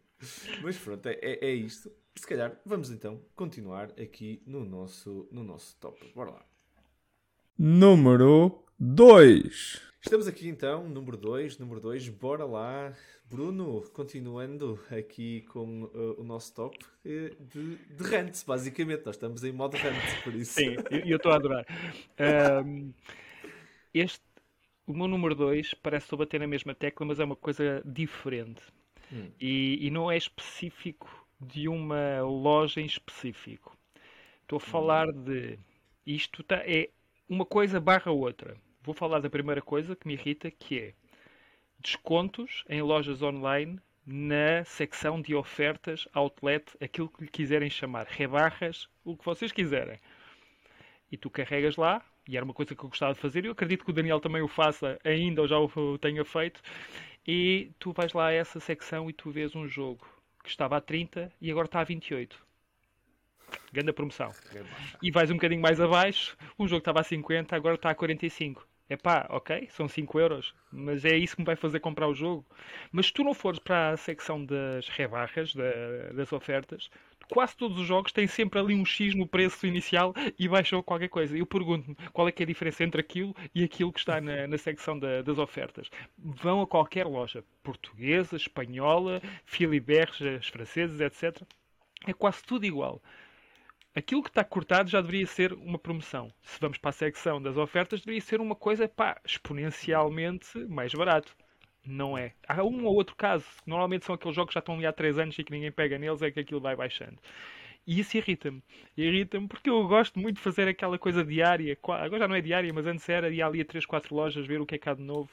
[0.61, 1.91] Mas pronto, é, é, é isto.
[2.15, 6.11] Se calhar vamos então continuar aqui no nosso, no nosso top.
[6.13, 6.50] Bora lá.
[7.63, 9.81] Número 2.
[10.01, 12.91] Estamos aqui então, número 2, número 2, bora lá.
[13.29, 19.05] Bruno, continuando aqui com uh, o nosso top uh, de, de rant, basicamente.
[19.05, 20.53] Nós estamos em modo rant, por isso.
[20.53, 21.65] Sim, eu estou a adorar.
[22.65, 22.91] Um,
[23.93, 24.25] este,
[24.87, 28.63] o meu número 2 parece que bater na mesma tecla, mas é uma coisa diferente.
[29.13, 29.29] Hum.
[29.39, 33.77] E, e, não é específico de uma loja em específico.
[34.41, 35.23] Estou a falar hum.
[35.25, 35.59] de.
[36.07, 36.89] Isto tá, é
[37.31, 38.57] uma coisa barra outra.
[38.83, 40.93] Vou falar da primeira coisa que me irrita, que é
[41.79, 48.89] descontos em lojas online na secção de ofertas, outlet, aquilo que lhe quiserem chamar, rebarras,
[49.05, 49.97] o que vocês quiserem.
[51.09, 53.53] E tu carregas lá, e era uma coisa que eu gostava de fazer, e eu
[53.53, 56.61] acredito que o Daniel também o faça ainda, ou já o tenha feito,
[57.25, 60.05] e tu vais lá a essa secção e tu vês um jogo
[60.43, 62.50] que estava a 30 e agora está a 28.
[63.71, 64.31] Grande promoção.
[65.01, 68.67] E vais um bocadinho mais abaixo, um jogo estava a 50, agora está a 45
[68.91, 72.13] é pá, ok, são 5 euros, mas é isso que me vai fazer comprar o
[72.13, 72.45] jogo.
[72.91, 76.89] Mas se tu não fores para a secção das rebarras, da, das ofertas,
[77.29, 81.07] quase todos os jogos têm sempre ali um X no preço inicial e baixou qualquer
[81.07, 81.37] coisa.
[81.37, 84.45] Eu pergunto-me qual é que é a diferença entre aquilo e aquilo que está na,
[84.45, 85.89] na secção da, das ofertas.
[86.17, 91.41] Vão a qualquer loja, portuguesa, espanhola, filiberges, franceses, etc.
[92.05, 93.01] É quase tudo igual
[93.95, 96.31] aquilo que está cortado já deveria ser uma promoção.
[96.41, 101.35] Se vamos para a secção das ofertas, deveria ser uma coisa pá, exponencialmente mais barato.
[101.85, 102.33] Não é.
[102.47, 103.45] Há um ou outro caso.
[103.65, 105.97] Normalmente são aqueles jogos que já estão ali há 3 anos e que ninguém pega
[105.97, 107.17] neles, é que aquilo vai baixando.
[107.85, 108.61] E isso irrita-me.
[108.95, 111.77] Irrita-me porque eu gosto muito de fazer aquela coisa diária.
[111.83, 114.61] Agora já não é diária, mas antes era ir ali a 3, 4 lojas ver
[114.61, 115.29] o que é que há de novo.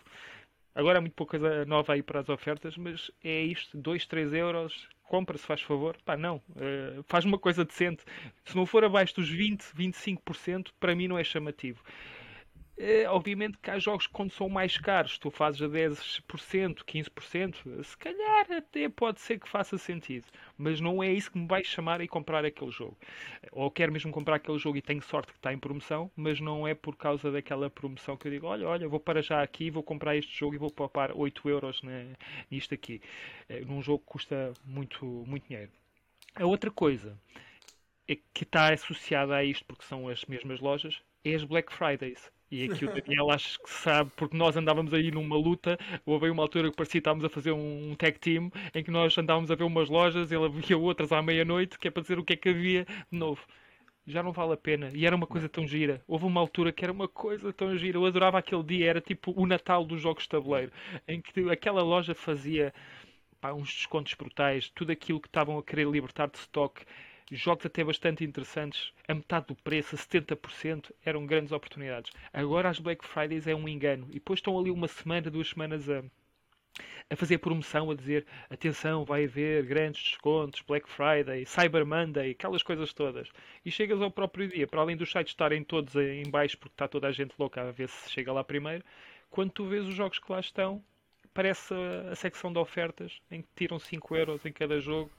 [0.75, 4.33] Agora há muito pouca coisa nova aí para as ofertas, mas é isto: 2, 3
[4.33, 5.97] euros, compra se faz favor.
[6.05, 6.37] Pá, não.
[6.51, 8.05] Uh, faz uma coisa decente.
[8.45, 11.83] Se não for abaixo dos 20, 25%, para mim não é chamativo.
[12.81, 17.83] É, obviamente que há jogos que quando são mais caros, tu fazes a 10%, 15%,
[17.83, 20.24] se calhar até pode ser que faça sentido,
[20.57, 22.97] mas não é isso que me vai chamar a comprar aquele jogo.
[23.51, 26.68] Ou quero mesmo comprar aquele jogo e tenho sorte que está em promoção, mas não
[26.68, 29.83] é por causa daquela promoção que eu digo, olha, olha, vou para já aqui, vou
[29.83, 31.83] comprar este jogo e vou poupar 8 euros
[32.49, 33.03] nisto aqui,
[33.49, 35.72] é, num jogo que custa muito, muito dinheiro.
[36.37, 37.18] A outra coisa
[38.07, 42.31] é que está associada a isto, porque são as mesmas lojas, é as Black Fridays.
[42.51, 46.43] E aqui o Daniel acho que sabe, porque nós andávamos aí numa luta, houve uma
[46.43, 49.55] altura que parecia que estávamos a fazer um tag team, em que nós andávamos a
[49.55, 52.37] ver umas lojas, ele havia outras à meia-noite, que é para dizer o que é
[52.37, 53.41] que havia de novo.
[54.07, 54.91] Já não vale a pena.
[54.95, 56.03] E era uma coisa tão gira.
[56.07, 57.99] Houve uma altura que era uma coisa tão gira.
[57.99, 60.73] Eu adorava aquele dia, era tipo o Natal dos jogos de tabuleiro,
[61.07, 62.73] em que aquela loja fazia
[63.41, 66.83] pá, uns descontos brutais, tudo aquilo que estavam a querer libertar de stock
[67.31, 72.11] jogos até bastante interessantes, a metade do preço, a 70%, eram grandes oportunidades.
[72.33, 74.07] Agora as Black Fridays é um engano.
[74.11, 76.03] E depois estão ali uma semana, duas semanas a,
[77.11, 82.62] a fazer promoção, a dizer atenção, vai haver grandes descontos, Black Friday, Cyber Monday, aquelas
[82.62, 83.29] coisas todas.
[83.64, 86.89] E chegas ao próprio dia, para além dos sites estarem todos em baixo, porque está
[86.89, 88.85] toda a gente louca a ver se chega lá primeiro,
[89.31, 90.83] quando tu vês os jogos que lá estão,
[91.35, 95.11] parece a, a secção de ofertas, em que tiram 5 euros em cada jogo,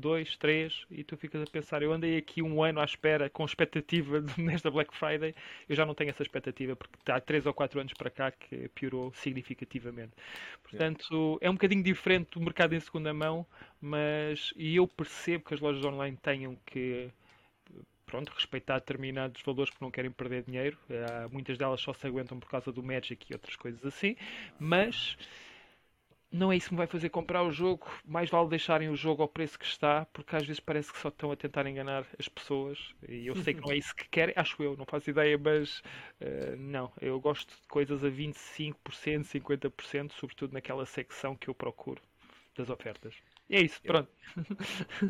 [0.00, 3.44] dois, três, e tu ficas a pensar, eu andei aqui um ano à espera, com
[3.44, 5.34] expectativa nesta Black Friday,
[5.68, 8.68] eu já não tenho essa expectativa, porque há três ou quatro anos para cá que
[8.70, 10.12] piorou significativamente.
[10.62, 13.46] Portanto, é um bocadinho diferente do mercado em segunda mão,
[13.80, 17.10] mas e eu percebo que as lojas online tenham que
[18.10, 20.76] pronto, respeitar determinados valores porque não querem perder dinheiro.
[20.90, 24.16] Há, muitas delas só se aguentam por causa do Magic e outras coisas assim,
[24.58, 25.16] mas
[26.32, 27.88] não é isso que me vai fazer comprar o jogo.
[28.04, 31.08] Mais vale deixarem o jogo ao preço que está, porque às vezes parece que só
[31.08, 32.94] estão a tentar enganar as pessoas.
[33.08, 35.80] E eu sei que não é isso que querem, acho eu, não faço ideia, mas
[36.20, 36.92] uh, não.
[37.00, 42.00] Eu gosto de coisas a 25%, 50%, sobretudo naquela secção que eu procuro
[42.56, 43.14] das ofertas.
[43.50, 44.08] E é isso, pronto.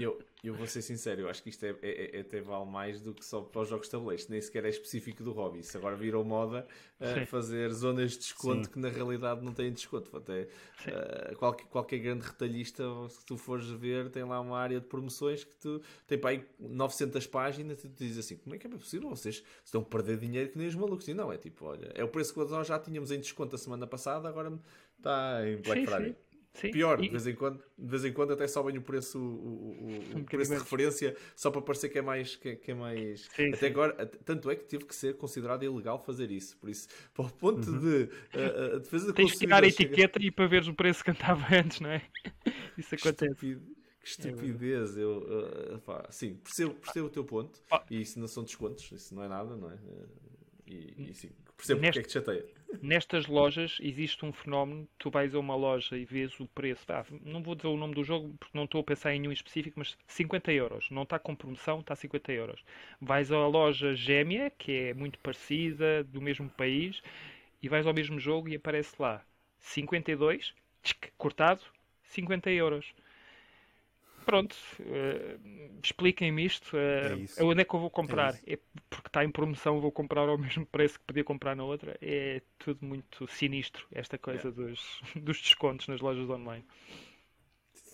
[0.01, 2.99] Eu, eu vou ser sincero, eu acho que isto é, é, é, até vale mais
[2.99, 5.59] do que só para os jogos de tabuleiros, nem sequer é específico do hobby.
[5.59, 6.67] Isso agora virou moda
[6.99, 8.73] uh, fazer zonas de desconto Sim.
[8.73, 10.17] que na realidade não têm desconto.
[10.17, 10.49] Até
[10.87, 15.45] uh, qualquer, qualquer grande retalhista, se tu fores ver, tem lá uma área de promoções
[15.45, 18.71] que tu tem para aí 900 páginas e tu dizes assim: como é que é
[18.71, 19.11] possível?
[19.11, 21.07] Vocês estão a perder dinheiro que nem os malucos.
[21.09, 23.59] E não, é tipo, olha, é o preço que nós já tínhamos em desconto a
[23.59, 24.51] semana passada, agora
[24.97, 26.17] está em Black Friday.
[26.53, 26.71] Sim.
[26.73, 27.03] Pior, e...
[27.05, 30.25] de, vez em quando, de vez em quando até sobem o preço, o, o, um
[30.25, 32.37] preço de referência só para parecer que é mais.
[32.37, 33.29] Que, que é mais...
[33.35, 33.67] Sim, até sim.
[33.67, 36.57] agora, tanto é que teve que ser considerado ilegal fazer isso.
[36.59, 37.79] Por isso, para o ponto uhum.
[37.79, 40.27] de uh, a defesa Tens que tirar a etiqueta chega...
[40.27, 42.03] e para veres o preço que andava antes, não é?
[42.77, 43.33] Isso acontece.
[43.33, 43.81] Estúpido.
[44.01, 45.19] Que estupidez, é eu
[45.75, 47.85] uh, pá, sim, percebo, percebo o teu ponto ah.
[47.91, 49.77] e isso não são descontos, isso não é nada, não é?
[50.67, 51.93] E, e sim, percebo Neste...
[51.93, 52.47] porque é que te chateia.
[52.81, 57.05] Nestas lojas existe um fenómeno, tu vais a uma loja e vês o preço, ah,
[57.25, 59.79] não vou dizer o nome do jogo porque não estou a pensar em nenhum específico,
[59.79, 62.65] mas 50 euros, não está com promoção, está 50 euros.
[63.01, 67.03] Vais à loja gêmea, que é muito parecida, do mesmo país,
[67.61, 69.23] e vais ao mesmo jogo e aparece lá
[69.59, 71.63] 52, tchic, cortado,
[72.05, 72.95] 50 euros
[74.25, 76.77] pronto, uh, expliquem-me isto.
[76.77, 78.35] Uh, é onde é que eu vou comprar?
[78.47, 78.59] É, é,
[78.89, 81.97] porque está em promoção, vou comprar ao mesmo preço que podia comprar na outra.
[82.01, 84.63] É tudo muito sinistro, esta coisa yeah.
[84.63, 86.65] dos, dos descontos nas lojas online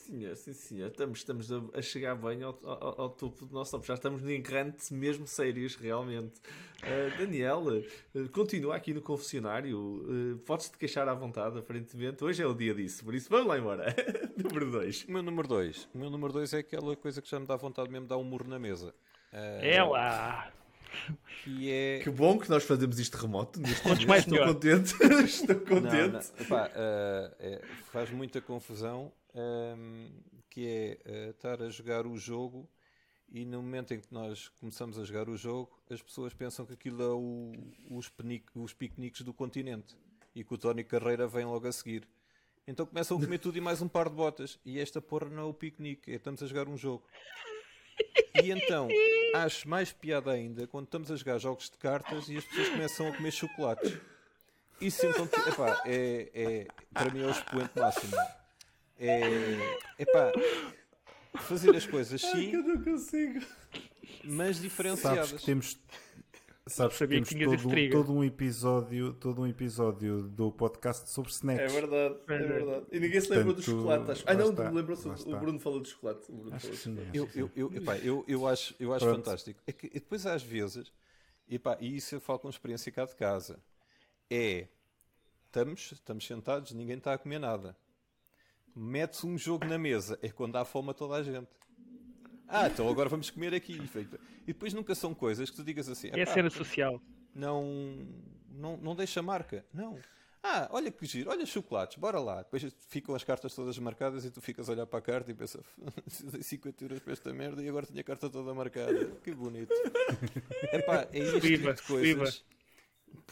[0.07, 0.89] senhor, sim senhor.
[0.89, 3.87] Estamos, estamos a, a chegar bem ao, ao, ao, topo do nosso top.
[3.87, 6.39] Já estamos em grandes mesmo sérios, realmente.
[6.83, 9.79] Uh, Daniel, uh, continua aqui no confessionário.
[9.79, 12.23] Uh, Podes-te queixar à vontade, aparentemente.
[12.23, 13.95] Hoje é o dia disso, por isso vamos lá embora.
[14.37, 15.05] número 2.
[15.05, 15.89] O meu número 2.
[15.95, 18.19] O meu número 2 é aquela coisa que já me dá vontade mesmo de dar
[18.19, 18.95] um murro na mesa.
[19.33, 20.53] é lá!
[21.43, 21.99] Que, é...
[21.99, 23.61] que bom que nós fazemos isto remoto.
[23.83, 24.95] Quantos mais Estou contente.
[25.25, 25.93] Estou contente.
[25.93, 26.21] Não, não.
[26.41, 27.61] Epá, é,
[27.93, 30.11] faz muita confusão um,
[30.51, 32.69] que é uh, estar a jogar o jogo
[33.29, 36.73] e no momento em que nós começamos a jogar o jogo, as pessoas pensam que
[36.73, 37.53] aquilo é o,
[37.91, 38.11] os,
[38.55, 39.97] os piqueniques do continente
[40.35, 42.07] e que o Tony Carreira vem logo a seguir.
[42.67, 44.59] Então começam a comer tudo e mais um par de botas.
[44.65, 47.05] E esta porra não é o piquenique, é estamos a jogar um jogo.
[48.43, 48.89] E então,
[49.35, 53.09] acho mais piada ainda quando estamos a jogar jogos de cartas e as pessoas começam
[53.09, 53.99] a comer chocolates.
[54.81, 58.15] Isso então, epá, é, é, para mim é o expoente máximo.
[58.99, 59.21] É.
[59.99, 60.33] Epá,
[61.41, 62.29] fazer as coisas sim.
[62.35, 63.45] Ai, que eu não consigo.
[64.25, 65.29] Mas diferenciadas.
[65.29, 65.79] Sabes que temos.
[66.69, 71.73] Sabes que temos todo, todo, um episódio, todo um episódio do podcast sobre snacks.
[71.73, 72.87] É verdade, é verdade.
[72.91, 74.11] E ninguém se lembra do chocolate.
[74.11, 74.25] Acho.
[74.27, 75.09] Ah, não, lembrou-se.
[75.09, 76.29] O Bruno falou do chocolate.
[76.29, 79.61] O Bruno acho falou sim, eu, eu, eu, epá, eu, eu acho, eu acho fantástico.
[79.67, 80.93] É que depois às vezes,
[81.49, 83.61] epá, e isso eu falo com experiência cá de casa,
[84.29, 84.67] é
[85.45, 87.77] estamos, estamos sentados, ninguém está a comer nada
[88.77, 91.49] mete-se um jogo na mesa, é quando dá fome a toda a gente.
[92.47, 93.81] Ah, então agora vamos comer aqui.
[94.43, 96.11] E depois nunca são coisas que tu digas assim.
[96.13, 97.01] É a cena social.
[97.35, 98.07] Não,
[98.49, 99.65] não, não deixa marca.
[99.73, 99.99] Não.
[100.43, 102.43] Ah, olha que giro, olha chocolates, bora lá.
[102.43, 105.35] Depois ficam as cartas todas marcadas e tu ficas a olhar para a carta e
[105.35, 105.65] pensas
[106.41, 109.07] 50 euros para esta merda e agora tenho a carta toda marcada.
[109.25, 109.75] Que bonito.
[110.73, 112.45] Epá, é isto tipo de coisas.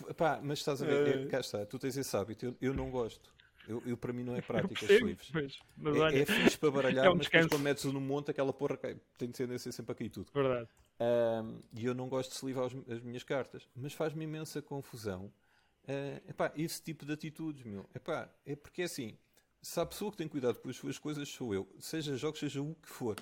[0.08, 2.90] Epá, mas estás a ver, é, cá está, tu tens esse hábito, eu, eu não
[2.90, 3.33] gosto.
[3.66, 5.30] Eu, eu, para mim não é prático as sleeves.
[5.32, 8.30] Mas, mas é, é fixe para baralhar, é um mas depois quando metes no monte
[8.30, 10.30] aquela porra cai, tem tendência sempre a cair tudo.
[10.32, 10.68] Verdade.
[11.00, 15.32] Um, e eu não gosto de sleevar as, minhas cartas, mas faz-me imensa confusão
[15.84, 17.84] uh, epá, esse tipo de atitudes, meu.
[17.94, 19.16] Epá, é porque é assim,
[19.60, 22.62] se a pessoa que tem cuidado com as suas coisas sou eu, seja jogos, seja
[22.62, 23.16] o que for.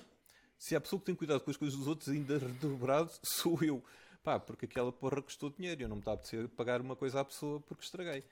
[0.57, 3.83] Se a pessoa que tem cuidado com as coisas dos outros ainda redobrado, sou eu.
[4.23, 7.19] Pá, porque aquela porra custou dinheiro eu não me está a apetecer pagar uma coisa
[7.19, 8.23] à pessoa porque estraguei.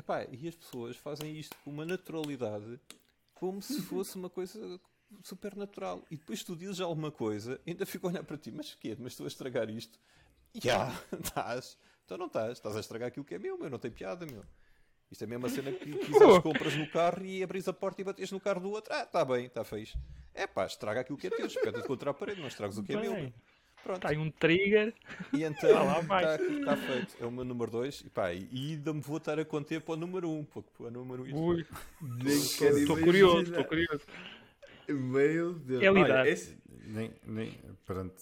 [0.00, 2.80] Epá, e as pessoas fazem isto com uma naturalidade
[3.34, 4.80] como se fosse uma coisa
[5.22, 6.02] super natural.
[6.10, 8.96] E depois tu dizes alguma coisa, ainda fico a olhar para ti, mas quê?
[8.98, 10.00] Mas estou a estragar isto?
[10.54, 10.90] Já,
[11.22, 11.76] estás.
[12.06, 12.52] Então não estás.
[12.52, 13.68] Estás a estragar aquilo que é meu, meu.
[13.68, 14.42] Não tem piada, meu.
[15.10, 18.04] Isto é a mesma cena que quiseres compras no carro e abris a porta e
[18.04, 18.94] bates no carro do outro.
[18.94, 19.88] Ah, está bem, está feio.
[20.32, 21.44] É pá, estraga aquilo que é teu.
[21.44, 23.12] Espeta-te contra a parede, não estragas o que é meu.
[23.12, 23.32] meu.
[23.82, 23.96] Pronto.
[23.96, 24.94] Está aí um trigger.
[25.32, 27.16] E então está, está feito.
[27.20, 28.00] É o meu número 2.
[28.06, 30.38] E, pá, e ainda me vou estar a conter para o número 1.
[30.38, 31.36] Um, porque para o número 1.
[31.36, 31.64] Um,
[32.28, 34.00] estou curioso, estou curioso.
[34.88, 35.82] Meu Deus.
[35.82, 36.26] É lidar.
[36.26, 36.58] Esse...
[36.86, 38.14] Nem, nem, pronto.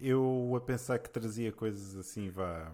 [0.00, 2.72] Eu a pensar que trazia coisas assim, vá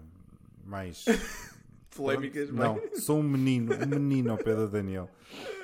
[0.63, 1.05] mais.
[1.95, 5.07] Polémicas, Não, sou um menino, um menino ao pé da Daniel.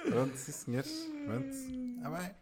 [0.08, 1.10] Pronto, sim senhores.
[1.26, 1.48] Pronto.
[2.04, 2.39] Ah, bem.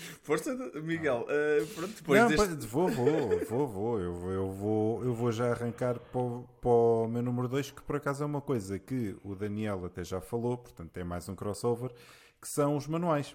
[0.22, 1.26] Força, Miguel.
[1.28, 2.66] Uh, pronto, depois não, deste...
[2.66, 4.00] vou, vou, vou, vou.
[4.00, 5.04] Eu, eu, vou.
[5.04, 8.26] eu vou já arrancar para o, para o meu número 2, que por acaso é
[8.26, 11.90] uma coisa que o Daniel até já falou, portanto é mais um crossover,
[12.40, 13.34] que são os manuais.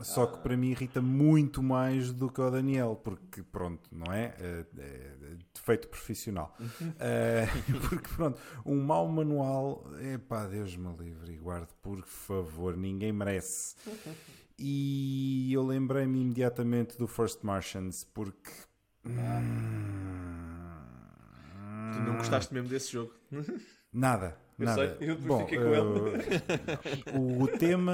[0.00, 4.32] Só que para mim irrita muito mais do que o Daniel, porque pronto, não é?
[4.38, 6.56] é, é defeito profissional.
[7.00, 7.46] é,
[7.88, 13.12] porque pronto, um mau manual, é pá, Deus me livre e guarde, por favor, ninguém
[13.12, 13.74] merece.
[14.58, 18.50] E eu lembrei-me imediatamente do First Martians porque.
[21.92, 23.12] Tu não gostaste mesmo desse jogo?
[23.92, 24.36] Nada.
[24.58, 24.96] Eu Nada.
[24.98, 25.82] sei, eu bom, fiquei com ele.
[27.14, 27.92] Uh, o, o tema,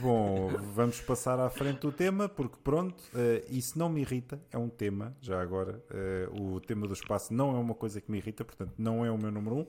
[0.00, 4.56] bom, vamos passar à frente do tema, porque pronto, uh, isso não me irrita, é
[4.56, 5.82] um tema, já agora.
[6.30, 9.10] Uh, o tema do espaço não é uma coisa que me irrita, portanto, não é
[9.10, 9.66] o meu número um.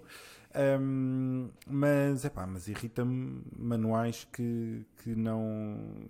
[0.55, 6.07] Um, mas, epá, mas irrita-me manuais que, que, não,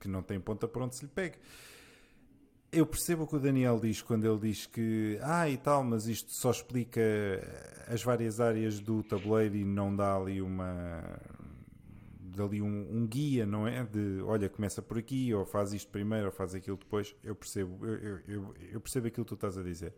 [0.00, 1.36] que não têm ponta para onde se lhe pegue.
[2.72, 6.08] Eu percebo o que o Daniel diz quando ele diz que, ah, e tal, mas
[6.08, 7.00] isto só explica
[7.86, 11.20] as várias áreas do tabuleiro e não dá ali uma.
[12.18, 13.84] dali um, um, guia, não é?
[13.84, 17.14] De olha, começa por aqui, ou faz isto primeiro, ou faz aquilo depois.
[17.22, 19.94] Eu percebo, eu, eu, eu percebo aquilo que tu estás a dizer.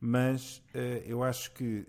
[0.00, 1.86] Mas uh, eu acho que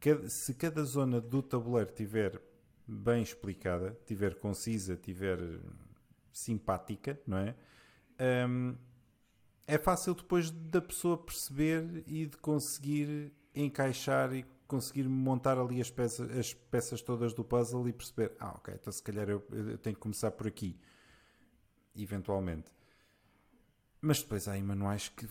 [0.00, 2.40] cada, se cada zona do tabuleiro tiver
[2.86, 5.38] bem explicada, tiver concisa, tiver
[6.32, 7.54] simpática, não é?
[8.48, 8.76] Um,
[9.66, 15.90] é fácil depois da pessoa perceber e de conseguir encaixar e conseguir montar ali as
[15.90, 19.78] peças, as peças todas do puzzle e perceber, ah, ok, então se calhar eu, eu
[19.78, 20.78] tenho que começar por aqui,
[21.96, 22.72] eventualmente.
[24.00, 25.26] Mas depois há aí manuais que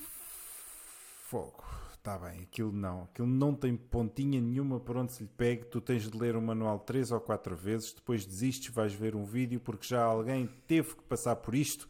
[1.26, 1.64] fogo,
[2.00, 5.80] está bem, aquilo não, aquilo não tem pontinha nenhuma por onde se lhe pegue, tu
[5.80, 9.60] tens de ler o manual três ou quatro vezes, depois desistes, vais ver um vídeo
[9.60, 11.88] porque já alguém teve que passar por isto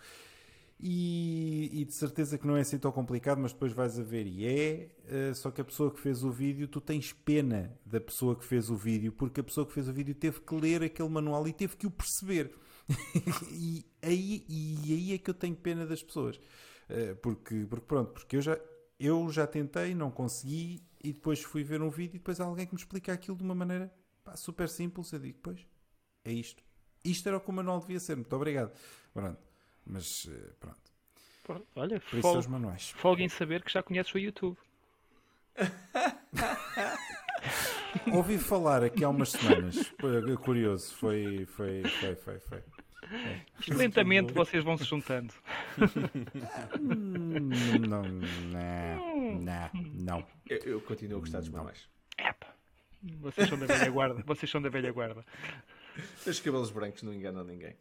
[0.82, 4.26] e, e, de certeza que não é assim tão complicado, mas depois vais a ver
[4.26, 4.90] e é,
[5.30, 8.46] uh, só que a pessoa que fez o vídeo, tu tens pena da pessoa que
[8.46, 11.46] fez o vídeo, porque a pessoa que fez o vídeo teve que ler aquele manual
[11.50, 12.56] e teve que o perceber.
[13.52, 16.38] e, aí, e aí é que eu tenho pena das pessoas.
[16.90, 18.58] Uh, porque, porque pronto, porque eu já,
[19.00, 22.66] eu já tentei, não consegui, e depois fui ver um vídeo e depois há alguém
[22.66, 23.94] que me explica aquilo de uma maneira
[24.24, 25.12] pá, super simples.
[25.14, 25.66] Eu digo, pois,
[26.26, 26.64] é isto.
[27.04, 28.16] Isto era o que o manual devia ser.
[28.16, 28.72] Muito obrigado.
[29.14, 29.40] Pronto.
[29.86, 30.92] Mas eh, pronto.
[31.44, 32.90] Pronto olha, Por isso os manuais.
[32.92, 34.58] Folga em saber que já conheces o YouTube.
[38.14, 39.92] Ouvi falar aqui há umas semanas.
[40.44, 40.94] Curioso.
[40.96, 42.64] Foi, foi, foi, foi, foi.
[43.12, 43.42] É.
[43.74, 45.34] Lentamente vocês vão se juntando.
[46.80, 50.28] Não, não, não, não.
[50.48, 51.88] Eu, eu continuo a gostar dos manuais.
[52.18, 52.54] Epa.
[53.20, 54.24] Vocês são da velha guarda.
[54.26, 55.26] Vocês são da velha guarda.
[56.26, 57.76] Os cabelos brancos não enganam ninguém.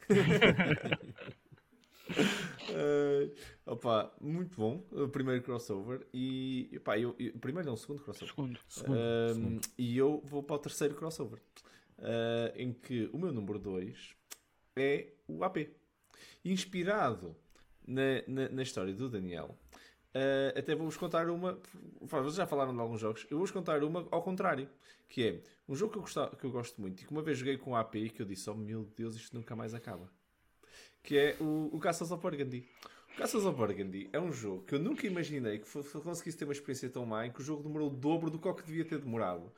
[2.71, 3.35] uh,
[3.67, 4.85] opa, muito bom.
[4.91, 6.07] O primeiro crossover.
[6.13, 8.29] E opa, eu, eu, primeiro não, o segundo crossover.
[8.35, 8.61] Segundo.
[8.69, 9.69] segundo, uh, segundo.
[9.77, 11.41] E eu vou para o terceiro crossover.
[11.99, 14.18] Uh, em que o meu número 2
[14.81, 15.69] é o AP.
[16.45, 17.37] Inspirado
[17.87, 19.57] na, na, na história do Daniel.
[20.15, 21.59] Uh, até vou-vos contar uma.
[22.01, 23.27] Vocês já falaram de alguns jogos.
[23.31, 24.69] Eu vou-vos contar uma ao contrário.
[25.09, 27.39] Que é um jogo que eu, gostava, que eu gosto muito e que uma vez
[27.39, 30.11] joguei com o AP e que eu disse: Oh meu Deus, isto nunca mais acaba
[31.03, 32.69] que é o, o Castles of Burgundy.
[33.17, 35.67] Castles of Burgundy é um jogo que eu nunca imaginei que
[36.03, 38.63] conseguisse ter uma experiência tão má, em que o jogo demorou o dobro do que
[38.63, 39.51] devia ter demorado.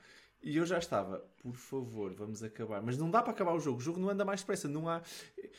[0.43, 2.81] E eu já estava, por favor, vamos acabar.
[2.81, 3.79] Mas não dá para acabar o jogo.
[3.79, 4.67] O jogo não anda mais depressa.
[4.69, 5.03] Não há.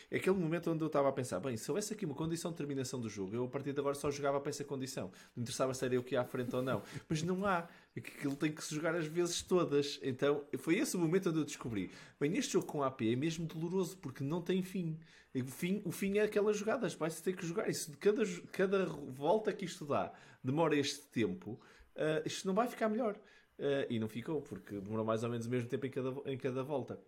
[0.09, 2.57] É aquele momento onde eu estava a pensar: bem, se houvesse aqui uma condição de
[2.57, 5.11] terminação do jogo, eu a partir de agora só jogava para essa condição.
[5.35, 6.81] Não interessava se era eu que ia à frente ou não.
[7.07, 7.67] Mas não há.
[7.95, 9.99] Aquilo tem que se jogar as vezes todas.
[10.01, 13.45] Então foi esse o momento onde eu descobri: bem, neste jogo com AP é mesmo
[13.45, 14.97] doloroso porque não tem fim.
[15.35, 16.95] O fim, o fim é aquelas jogadas.
[16.95, 17.69] Vai-se ter que jogar.
[17.69, 20.11] Isso de cada, cada volta que isto dá
[20.43, 21.59] demora este tempo.
[21.95, 23.15] Uh, isto não vai ficar melhor.
[23.61, 26.35] Uh, e não ficou, porque demorou mais ou menos o mesmo tempo em cada, em
[26.35, 26.99] cada volta.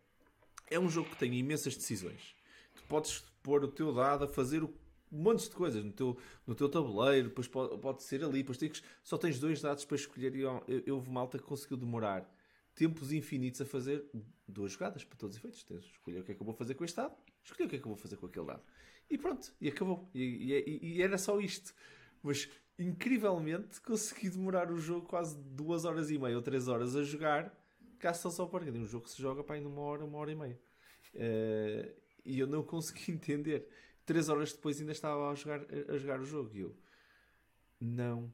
[0.70, 2.36] É um jogo que tem imensas decisões.
[2.76, 4.72] Tu podes pôr o teu dado a fazer um
[5.12, 6.16] monte de coisas no teu,
[6.46, 9.96] no teu tabuleiro, depois pode, pode ser ali, depois tens, só tens dois dados para
[9.96, 10.36] escolher.
[10.36, 12.32] E eu, eu, houve malta que conseguiu demorar
[12.76, 14.06] tempos infinitos a fazer
[14.48, 15.64] duas jogadas para todos os efeitos.
[15.64, 17.78] Tens escolher o que é que eu vou fazer com este dado, escolher o que
[17.78, 18.62] é que eu vou fazer com aquele dado.
[19.10, 20.08] E pronto, e acabou.
[20.14, 21.74] E, e, e era só isto.
[22.22, 22.48] Mas
[22.78, 27.54] incrivelmente consegui demorar o jogo quase duas horas e meia ou três horas a jogar
[28.00, 28.80] Castles of Burgundy.
[28.80, 30.60] Um jogo que se joga para numa hora, uma hora e meia.
[31.14, 31.94] Uh,
[32.26, 33.68] e eu não consegui entender.
[34.06, 36.50] Três horas depois ainda estava a jogar, a jogar o jogo.
[36.54, 36.76] E eu
[37.80, 38.34] não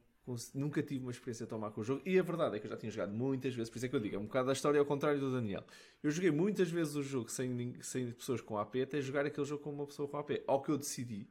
[0.54, 2.02] nunca tive uma experiência tão má com o jogo.
[2.04, 3.96] E a verdade é que eu já tinha jogado muitas vezes, por isso é que
[3.96, 5.64] eu digo, é um bocado a história ao contrário do Daniel.
[6.02, 9.62] Eu joguei muitas vezes o jogo sem, sem pessoas com AP, até jogar aquele jogo
[9.62, 10.42] com uma pessoa com AP.
[10.46, 11.28] Ao que eu decidi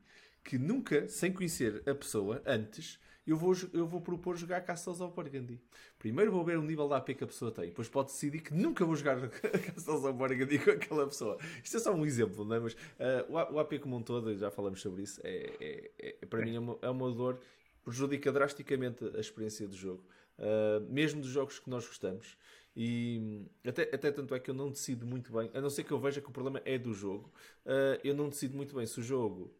[0.49, 5.15] que nunca, sem conhecer a pessoa antes, eu vou, eu vou propor jogar Castles of
[5.15, 5.61] Burgundy.
[5.99, 8.51] Primeiro vou ver o nível da AP que a pessoa tem, depois pode decidir que
[8.55, 11.38] nunca vou jogar Castles of Burgundy com aquela pessoa.
[11.63, 12.59] Isto é só um exemplo, não é?
[12.61, 16.43] Mas uh, o AP como um todo, já falamos sobre isso, é, é, é para
[16.43, 17.39] mim é uma, é uma dor,
[17.85, 20.03] prejudica drasticamente a experiência do jogo.
[20.39, 22.35] Uh, mesmo dos jogos que nós gostamos.
[22.76, 25.91] E até, até tanto é que eu não decido muito bem, a não ser que
[25.91, 27.31] eu veja que o problema é do jogo,
[27.67, 29.53] uh, eu não decido muito bem se o jogo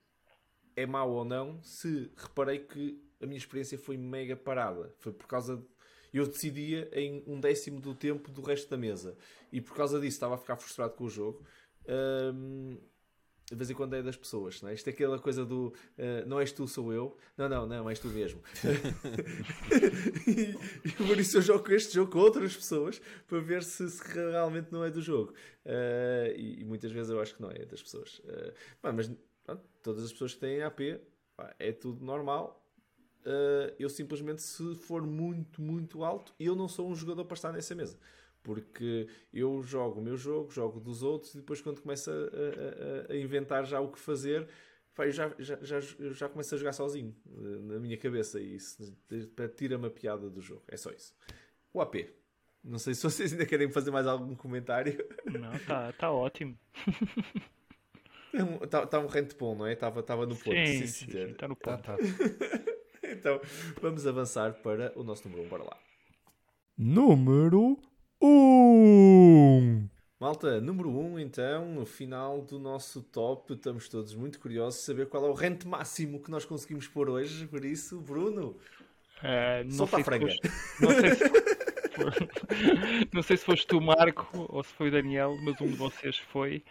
[0.80, 4.94] é mau ou não, se reparei que a minha experiência foi mega parada.
[5.00, 5.58] Foi por causa.
[5.58, 5.64] De...
[6.14, 9.18] eu decidia em um décimo do tempo do resto da mesa.
[9.52, 11.44] E por causa disso estava a ficar frustrado com o jogo.
[12.34, 12.78] Um,
[13.50, 14.76] de vez em quando é das pessoas, não é?
[14.76, 17.18] Isto é aquela coisa do uh, não és tu, sou eu.
[17.36, 18.42] Não, não, não, és tu mesmo.
[20.28, 20.56] e,
[20.88, 24.72] e, por isso eu jogo este jogo com outras pessoas para ver se, se realmente
[24.72, 25.34] não é do jogo.
[25.66, 28.20] Uh, e, e, muitas vezes eu acho que não é das pessoas.
[28.20, 28.54] Uh,
[28.84, 29.12] mas
[29.56, 30.80] pronto, todas as pessoas que têm AP
[31.36, 32.66] pá, é tudo normal.
[33.78, 37.76] eu simplesmente, se for muito, muito alto, eu não sou um jogador para estar nessa
[37.76, 38.00] mesa.
[38.42, 43.14] Porque eu jogo o meu jogo, jogo dos outros, e depois quando começo a, a,
[43.14, 44.48] a inventar já o que fazer,
[44.98, 48.98] eu já, já, já, já começo a jogar sozinho na minha cabeça e isso
[49.56, 50.64] tira-me a piada do jogo.
[50.68, 51.14] É só isso.
[51.74, 51.96] O AP.
[52.62, 54.98] Não sei se vocês ainda querem fazer mais algum comentário.
[55.26, 56.58] Não, está tá ótimo.
[58.62, 59.74] Está tá um rente bom, não é?
[59.74, 60.56] Estava tava no ponto.
[60.56, 61.82] Sim, sim, está no ponto.
[61.82, 61.98] Tá, tá.
[63.04, 63.42] então,
[63.82, 65.50] vamos avançar para o nosso número 1.
[65.50, 65.78] Bora lá.
[66.78, 67.78] Número
[68.22, 69.88] um.
[70.20, 74.86] Malta, número 1, um, então, no final do nosso top, estamos todos muito curiosos de
[74.86, 77.48] saber qual é o rente máximo que nós conseguimos pôr hoje.
[77.48, 78.58] Por isso, Bruno,
[79.20, 80.26] uh, não solta a franga.
[80.82, 81.24] não, sei se,
[83.14, 86.18] não sei se foste tu, Marco, ou se foi o Daniel, mas um de vocês
[86.18, 86.66] foi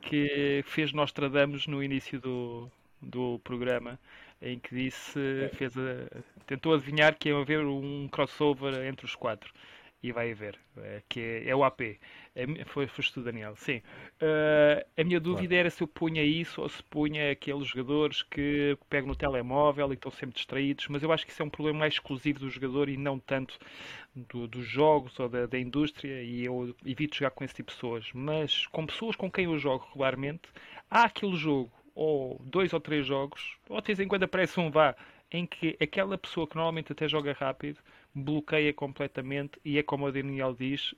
[0.00, 2.70] que fez Nostradamus no início do,
[3.00, 3.98] do programa
[4.42, 5.20] em que disse,
[5.54, 9.52] fez a, tentou adivinhar que ia haver um crossover entre os quatro
[10.02, 11.98] e vai haver, é, que é, é o AP.
[12.34, 13.54] É, foi, foste tu, Daniel.
[13.56, 13.82] Sim.
[14.20, 15.60] Uh, a minha dúvida claro.
[15.60, 19.94] era se eu punha isso ou se punha aqueles jogadores que pegam no telemóvel e
[19.94, 22.88] estão sempre distraídos, mas eu acho que isso é um problema mais exclusivo do jogador
[22.88, 23.58] e não tanto
[24.14, 27.76] do, dos jogos ou da, da, indústria, e eu evito jogar com esse tipo de
[27.76, 28.10] pessoas.
[28.14, 30.48] Mas com pessoas com quem eu jogo regularmente,
[30.90, 34.70] há aquele jogo, ou dois ou três jogos, ou de vez em quando aparece um
[34.70, 34.96] vá,
[35.30, 37.78] em que aquela pessoa que normalmente até joga rápido
[38.14, 40.94] bloqueia completamente e é como o Daniel diz,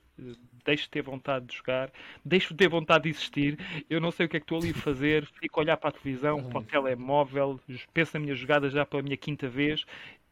[0.65, 1.91] deixo de ter vontade de jogar,
[2.23, 3.57] deixo de ter vontade de existir,
[3.89, 5.89] eu não sei o que é que estou ali a fazer, fico a olhar para
[5.89, 7.59] a televisão, para o telemóvel,
[7.93, 9.85] penso na minha jogada já pela minha quinta vez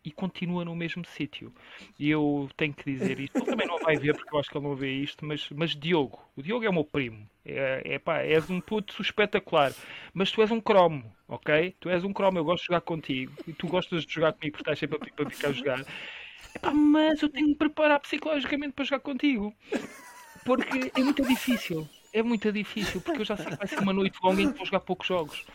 [0.04, 1.54] e continua no mesmo sítio.
[2.00, 3.38] E eu tenho que dizer isto.
[3.38, 5.76] Ele também não vai ver, porque eu acho que ele não vê isto, mas, mas
[5.76, 7.30] Diogo, o Diogo é o meu primo.
[7.46, 9.72] É, é pá, és um puto espetacular.
[10.14, 11.76] Mas tu és um cromo, ok?
[11.80, 13.34] Tu és um cromo, eu gosto de jogar contigo.
[13.48, 15.86] E tu gostas de jogar comigo porque estás sempre a, para ficar a jogar.
[16.74, 19.56] Mas eu tenho que preparar psicologicamente para jogar contigo.
[20.44, 21.88] Porque é muito difícil.
[22.14, 24.58] É muito difícil, porque eu já sei que vai ser uma noite longa em que
[24.58, 25.46] vou jogar poucos jogos.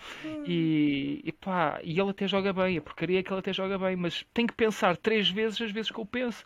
[0.43, 3.79] E, e pá, e ele até joga bem, a porcaria é que ele até joga
[3.79, 6.45] bem, mas tem que pensar três vezes as vezes que eu penso.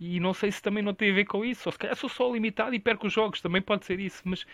[0.00, 2.10] E não sei se também não tem a ver com isso, ou se calhar sou
[2.10, 4.44] só limitado e perco os jogos, também pode ser isso, mas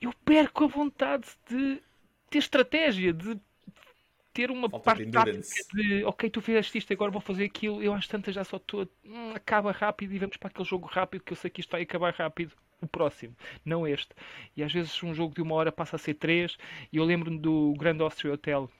[0.00, 1.80] eu perco a vontade de
[2.28, 3.40] ter estratégia, de
[4.32, 5.40] ter uma Falta parte tática
[5.74, 7.82] de ok, tu fizeste isto, agora vou fazer aquilo.
[7.82, 8.88] Eu às tantas já só estou.
[9.04, 11.82] Hum, acaba rápido e vamos para aquele jogo rápido que eu sei que isto vai
[11.82, 12.52] acabar rápido.
[12.82, 14.08] O próximo, não este.
[14.56, 16.56] E às vezes um jogo de uma hora passa a ser três.
[16.90, 18.70] E eu lembro-me do Grand Austria Hotel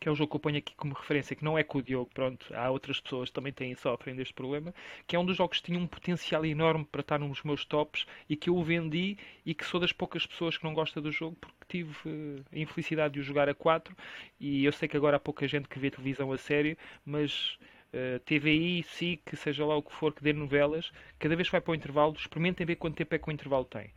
[0.00, 1.82] que é o jogo que eu ponho aqui como referência, que não é com o
[1.82, 4.74] Diogo, pronto, há outras pessoas que também têm, sofrem deste problema,
[5.06, 8.06] que é um dos jogos que tinha um potencial enorme para estar nos meus tops
[8.26, 11.36] e que eu vendi e que sou das poucas pessoas que não gosta do jogo
[11.38, 13.94] porque tive uh, a infelicidade de o jogar a 4
[14.40, 17.58] e eu sei que agora há pouca gente que vê televisão a sério, mas
[17.92, 21.52] uh, eh, TVI, SIC, seja lá o que for que dê novelas, cada vez que
[21.52, 23.92] vai para o intervalo, experimentem ver quanto tempo é que o intervalo tem.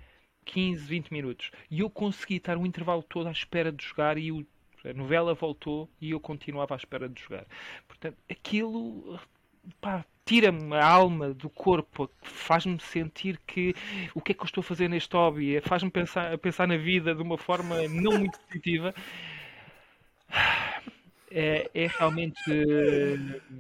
[0.46, 1.52] 15, 20 minutos.
[1.72, 4.46] E eu consegui estar o intervalo todo à espera de jogar e o
[4.84, 7.46] a novela voltou e eu continuava à espera de jogar.
[7.88, 9.20] Portanto, aquilo
[10.26, 13.74] tira-me a alma do corpo, faz-me sentir que
[14.14, 17.14] o que é que eu estou a fazer neste hobby, faz-me pensar, pensar na vida
[17.14, 18.94] de uma forma não muito positiva.
[21.36, 22.40] É, é realmente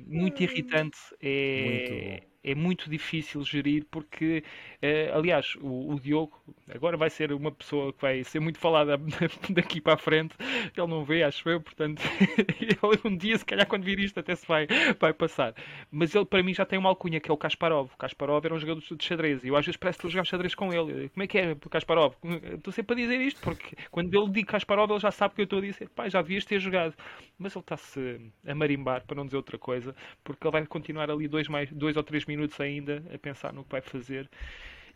[0.07, 0.97] muito irritante.
[1.21, 4.43] É, muito é muito difícil gerir porque,
[4.81, 6.37] uh, aliás, o, o, Diogo
[6.73, 8.99] agora vai ser uma pessoa que vai ser muito falada
[9.49, 10.35] daqui para a frente.
[10.75, 12.01] Ele não vê, acho eu, portanto,
[12.59, 14.67] ele um dia, se calhar, quando vir isto, até se vai,
[14.99, 15.53] vai passar.
[15.89, 17.91] Mas ele, para mim, já tem uma alcunha que é o Kasparov.
[17.93, 20.11] O Kasparov era um jogador de xadrez e eu às vezes parece que estou a
[20.11, 21.09] jogar xadrez com ele.
[21.09, 22.15] Como é que é, Kasparov?
[22.55, 25.45] Estou sempre a dizer isto porque quando ele diz Kasparov, ele já sabe que eu
[25.45, 26.93] estou a dizer, pá, já devias ter jogado.
[27.37, 31.27] Mas ele está-se a marimbar, para não dizer outra coisa, porque ele vai continuar ali
[31.27, 34.29] dois, mais, dois ou três minutos ainda a pensar no que vai fazer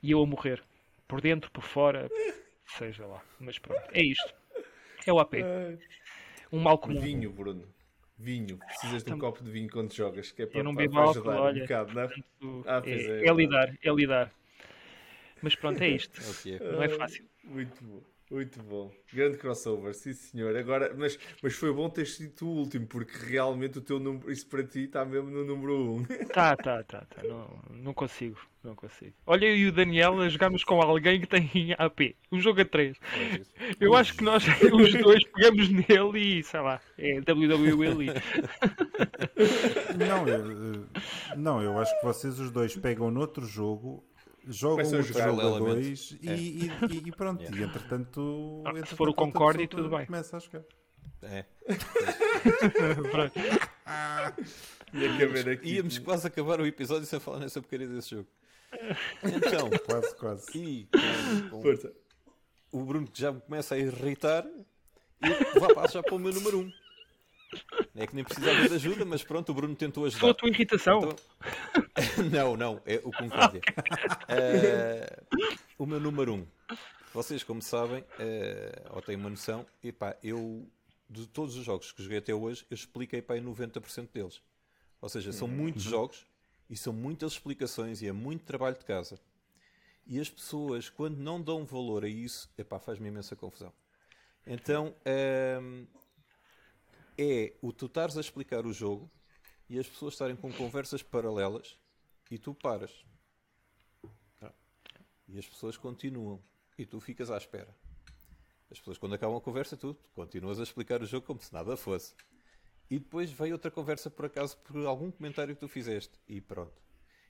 [0.01, 0.63] e eu a morrer.
[1.07, 2.09] Por dentro, por fora,
[2.77, 3.21] seja lá.
[3.39, 4.33] Mas pronto, é isto.
[5.05, 5.35] É o AP.
[6.51, 6.99] Um mal comum.
[6.99, 7.67] Vinho, Bruno.
[8.17, 8.57] Vinho.
[8.57, 11.03] Precisas de um copo de vinho quando jogas, que é para, eu não bebo para
[11.03, 12.01] álcool, ajudar olha, um bocado, não?
[12.01, 12.07] É?
[12.65, 14.33] Ah, é, é, é lidar, é lidar.
[15.41, 16.19] Mas pronto, é isto.
[16.31, 16.59] okay.
[16.59, 17.25] Não é fácil.
[17.43, 18.01] Muito bom.
[18.29, 18.91] Muito bom.
[19.13, 20.53] Grande crossover, sim senhor.
[20.57, 24.45] Agora, mas, mas foi bom ter sido o último, porque realmente o teu número, isso
[24.47, 25.95] para ti está mesmo no número 1.
[25.95, 26.03] Um.
[26.33, 27.23] Tá, tá, tá, tá.
[27.23, 29.13] Não, não consigo, não consigo.
[29.25, 31.49] Olha eu e o Daniel a jogarmos com alguém que tem
[31.79, 32.15] AP.
[32.29, 32.97] Um jogo a 3.
[33.79, 34.43] Eu acho que nós,
[34.73, 38.07] os dois, pegamos nele e, sei lá, é WWE.
[39.97, 40.85] Não, eu,
[41.37, 44.03] não, eu acho que vocês os dois pegam noutro jogo
[44.47, 46.35] jogam o jogo 2 é.
[46.35, 46.71] e, e,
[47.07, 47.41] e, pronto.
[47.41, 47.57] Yeah.
[47.57, 50.05] E entretanto, ah, entretanto, se for o Concorde, tudo bem.
[50.05, 50.63] Começa a jogar.
[51.21, 51.45] É.
[54.93, 55.75] íamos, aqui.
[55.75, 58.27] íamos quase acabar o episódio sem falar nessa porcaria desse jogo.
[59.23, 60.57] Então, quase, quase.
[60.57, 60.87] E
[61.49, 64.45] com, com o Bruno que já me começa a irritar,
[65.21, 66.61] e vá passar para o meu número 1.
[66.61, 66.71] Um.
[67.95, 70.19] É que nem precisava de ajuda, mas pronto, o Bruno tentou ajudar.
[70.19, 70.99] Foi a tua irritação?
[70.99, 71.15] Então...
[72.31, 73.61] não, não, é o Concórdia.
[74.29, 75.45] uh,
[75.77, 76.37] o meu número 1.
[76.37, 76.47] Um.
[77.13, 80.69] Vocês, como sabem, uh, ou têm uma noção, epá, eu,
[81.09, 84.41] de todos os jogos que joguei até hoje, eu expliquei para 90% deles.
[85.01, 85.91] Ou seja, são muitos uhum.
[85.91, 86.27] jogos
[86.69, 89.19] e são muitas explicações e é muito trabalho de casa.
[90.05, 93.73] E as pessoas, quando não dão valor a isso, epá, faz-me imensa confusão.
[94.45, 95.87] Então, uh,
[97.17, 99.09] é o tu estares a explicar o jogo
[99.69, 101.77] e as pessoas estarem com conversas paralelas
[102.29, 103.05] e tu paras.
[105.27, 106.41] E as pessoas continuam
[106.77, 107.75] e tu ficas à espera.
[108.71, 111.75] As pessoas, quando acabam a conversa, tu continuas a explicar o jogo como se nada
[111.75, 112.13] fosse.
[112.89, 116.17] E depois vem outra conversa, por acaso, por algum comentário que tu fizeste.
[116.27, 116.81] E pronto.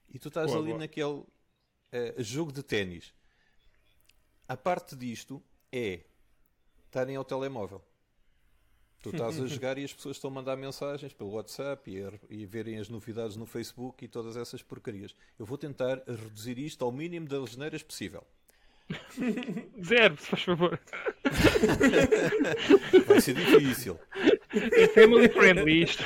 [0.09, 0.79] E tu estás boa, ali boa.
[0.79, 1.25] naquele uh,
[2.19, 3.13] jogo de ténis.
[4.47, 6.05] A parte disto é
[6.85, 7.83] estarem ao telemóvel.
[9.01, 12.13] Tu estás a jogar e as pessoas estão a mandar mensagens pelo WhatsApp e a,
[12.29, 15.15] e a verem as novidades no Facebook e todas essas porcarias.
[15.37, 18.23] Eu vou tentar reduzir isto ao mínimo das geneiras possível.
[19.83, 20.79] Zero, se faz favor.
[23.05, 23.99] Vai ser difícil.
[24.53, 26.03] É family friendly isto.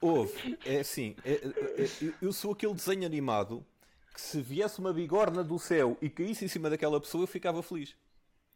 [0.00, 3.64] Houve, é assim, é, é, é, eu sou aquele desenho animado
[4.12, 7.62] que se viesse uma bigorna do céu e caísse em cima daquela pessoa eu ficava
[7.62, 7.96] feliz.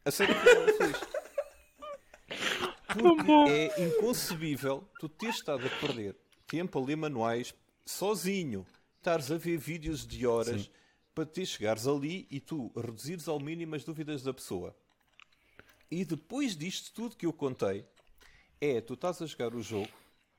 [0.05, 1.18] A sério ficava feliz.
[2.93, 6.15] Porque é inconcebível tu teres estado a perder
[6.47, 7.53] tempo a ler manuais
[7.85, 8.65] sozinho,
[8.97, 10.69] estares a ver vídeos de horas Sim.
[11.13, 14.75] para te chegares ali e tu reduzires ao mínimo as dúvidas da pessoa.
[15.91, 17.85] E depois disto tudo que eu contei,
[18.59, 19.89] é tu estás a jogar o jogo,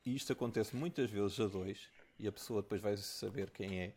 [0.05, 3.95] e isto acontece muitas vezes a dois, e a pessoa depois vai saber quem é.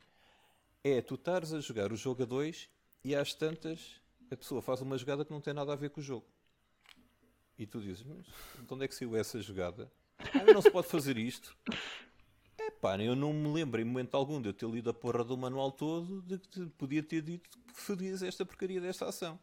[0.83, 2.69] É tu estares a jogar o jogo a dois
[3.03, 4.01] e às tantas
[4.31, 6.25] a pessoa faz uma jogada que não tem nada a ver com o jogo.
[7.57, 9.91] E tu dizes, mas de onde é que saiu essa jogada?
[10.19, 11.55] Ah, não se pode fazer isto.
[12.57, 15.23] É pá, eu não me lembro em momento algum de eu ter lido a porra
[15.23, 19.39] do manual todo de que podia ter dito que fazias esta porcaria desta ação.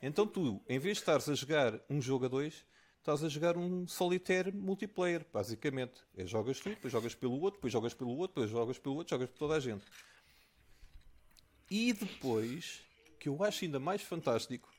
[0.00, 2.64] Então tu, em vez de estares a jogar um jogo a dois,
[2.98, 6.00] estás a jogar um solitário multiplayer, basicamente.
[6.16, 9.10] É jogas tu, depois jogas pelo outro, depois jogas pelo outro, depois jogas pelo outro,
[9.10, 9.84] jogas por toda a gente.
[11.70, 12.82] E depois,
[13.18, 14.71] que eu acho ainda mais fantástico,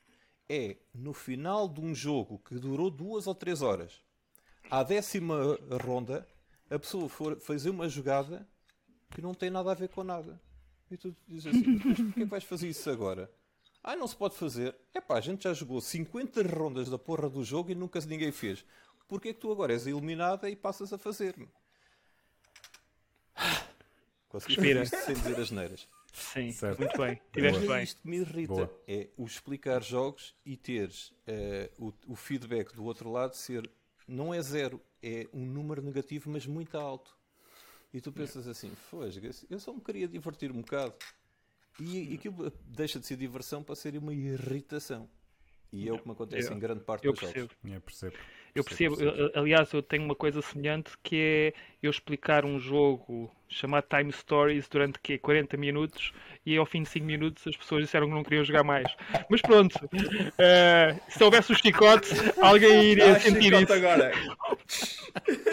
[0.48, 4.02] é no final de um jogo que durou duas ou três horas,
[4.70, 6.26] à décima ronda,
[6.70, 8.48] a pessoa for fazer uma jogada
[9.10, 10.40] que não tem nada a ver com nada.
[10.90, 13.30] E tu dizes assim: porquê é que vais fazer isso agora?
[13.82, 14.74] Ah, não se pode fazer.
[14.94, 18.32] É pá, a gente já jogou 50 rondas da porra do jogo e nunca ninguém
[18.32, 18.64] fez.
[19.06, 21.48] Porquê é que tu agora és eliminada e passas a fazer-me?
[24.28, 25.88] Consegui fazer isto sem dizer as neiras.
[26.14, 26.78] Sim, certo.
[26.78, 27.20] muito bem.
[27.32, 27.82] Tiveste bem.
[27.82, 28.82] Isto que me irrita Boa.
[28.86, 33.68] é o explicar jogos e teres uh, o, o, feedback do outro lado ser
[34.06, 37.16] não é zero, é um número negativo, mas muito alto.
[37.92, 40.94] E tu pensas assim, fosga, eu só me queria divertir um bocado.
[41.80, 45.10] E, e aquilo deixa de ser diversão para ser uma irritação.
[45.72, 47.50] E é o que me acontece eu, em grande parte dos percebo.
[47.50, 47.74] jogos.
[47.74, 48.16] Eu percebo.
[48.54, 51.54] Eu percebo, eu, aliás, eu tenho uma coisa semelhante que é
[51.86, 55.16] eu explicar um jogo chamado Time Stories durante quê?
[55.18, 56.12] 40 minutos
[56.44, 58.86] e ao fim de 5 minutos as pessoas disseram que não queriam jogar mais.
[59.28, 62.08] Mas pronto, uh, se houvesse o chicote,
[62.40, 63.72] alguém iria ah, sentir isso.
[63.72, 64.12] Agora.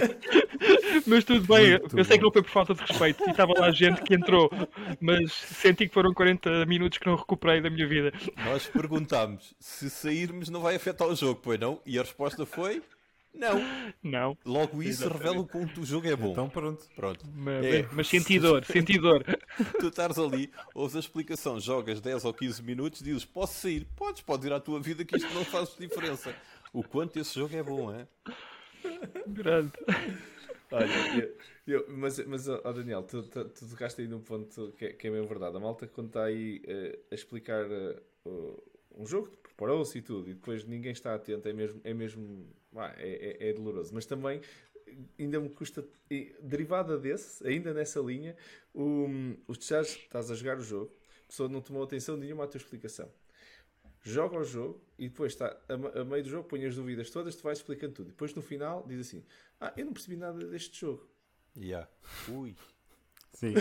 [1.05, 3.53] mas tudo bem, Muito eu sei que não foi por falta de respeito e estava
[3.57, 4.49] lá gente que entrou,
[4.99, 8.11] mas senti que foram 40 minutos que não recuperei da minha vida.
[8.45, 11.79] Nós perguntámos se sairmos não vai afetar o jogo, pois não?
[11.85, 12.81] E a resposta foi
[13.33, 13.61] não.
[14.03, 14.37] Não.
[14.45, 15.23] Logo isso Exatamente.
[15.23, 16.31] revela o quanto o jogo é bom.
[16.31, 16.85] Então pronto.
[16.95, 17.25] Pronto.
[17.33, 17.87] Mas, é.
[17.91, 19.23] mas sentidor, sentidor.
[19.79, 23.87] tu estás ali, ouves a explicação, jogas 10 ou 15 minutos, dizes, posso sair?
[23.95, 26.35] Podes, podes ir à tua vida que isto não faz diferença.
[26.73, 28.07] O quanto esse jogo é bom, é?
[29.27, 29.71] Grande.
[30.71, 30.87] Olha,
[31.17, 31.35] eu,
[31.67, 35.07] eu, mas, mas oh Daniel, tu, tu, tu tocaste aí num ponto que é, que
[35.07, 35.57] é mesmo verdade.
[35.57, 37.65] A malta quando está aí uh, a explicar
[38.25, 38.63] uh,
[38.97, 39.29] um jogo
[39.61, 42.47] preparou-se e tudo, e depois ninguém está atento, é mesmo, é mesmo,
[42.97, 43.93] é, é, é doloroso.
[43.93, 44.41] Mas também
[45.19, 45.85] ainda me custa,
[46.41, 48.35] derivada desse, ainda nessa linha,
[48.73, 49.05] o,
[49.47, 50.91] os deixares, estás a jogar o jogo,
[51.25, 53.07] a pessoa não tomou atenção nenhuma à tua explicação.
[54.03, 57.35] Joga o jogo e depois está a, a meio do jogo, põe as dúvidas todas,
[57.35, 58.07] tu vais explicando tudo.
[58.07, 59.23] Depois no final diz assim:
[59.59, 61.07] Ah, eu não percebi nada deste jogo.
[61.55, 61.88] Yeah.
[62.29, 62.55] Ui.
[63.41, 63.53] Sim.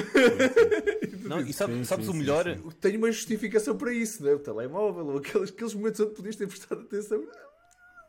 [1.22, 2.44] não, e sabe, sim, sabes sim, o melhor?
[2.44, 4.34] Sim, Tenho uma justificação para isso, não é?
[4.34, 7.24] O telemóvel ou aqueles, aqueles momentos onde podias ter prestado atenção.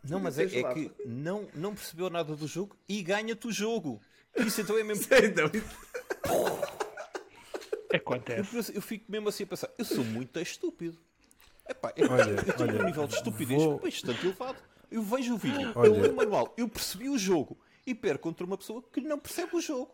[0.04, 4.02] Não, mas é, é que não, não percebeu nada do jogo e ganha-te o jogo.
[4.36, 5.06] Isso então é mesmo.
[5.24, 5.52] então...
[7.94, 8.56] Acontece.
[8.56, 10.98] Eu, eu, fico mesmo assim a pensar, eu sou muito estúpido.
[11.68, 13.80] Epá, é, olha, eu tenho olha, um nível de estupidez vou...
[13.80, 14.58] bastante elevado.
[14.90, 15.88] Eu vejo o vídeo, olha...
[15.88, 19.20] eu leio o manual, eu percebi o jogo e perco contra uma pessoa que não
[19.20, 19.92] percebe o jogo.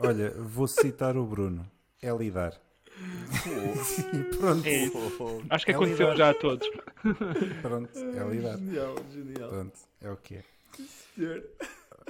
[0.00, 1.70] Olha, vou citar o Bruno.
[2.02, 2.60] É lidar.
[3.46, 4.36] Oh.
[4.36, 4.66] pronto.
[4.66, 4.90] É,
[5.50, 6.16] acho que é aconteceu lidar.
[6.16, 6.68] já a todos.
[7.62, 8.58] Pronto, é lidar.
[8.58, 9.48] Genial, genial.
[9.48, 10.44] Pronto, é o que é.
[11.14, 11.44] Senhor.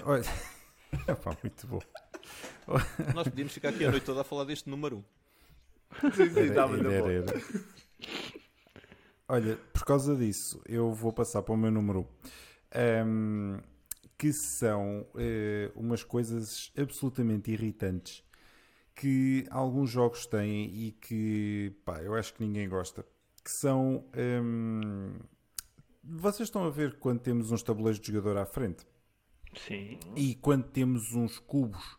[0.04, 0.24] Olha,
[1.08, 1.80] Epá, muito bom.
[3.14, 5.04] Nós podíamos ficar aqui a noite toda a falar deste número
[6.02, 6.10] 1.
[6.12, 7.42] Sim, sim, era, era, era.
[9.28, 12.06] Olha, por causa disso, eu vou passar para o meu número
[12.74, 13.06] 1.
[13.06, 13.58] Um,
[14.20, 18.22] que são uh, umas coisas absolutamente irritantes
[18.94, 23.02] que alguns jogos têm e que pá, eu acho que ninguém gosta.
[23.42, 24.05] Que são.
[24.14, 25.14] Um,
[26.05, 28.86] vocês estão a ver quando temos uns tabuleiros de jogador à frente?
[29.56, 29.98] Sim.
[30.14, 31.97] E quando temos uns cubos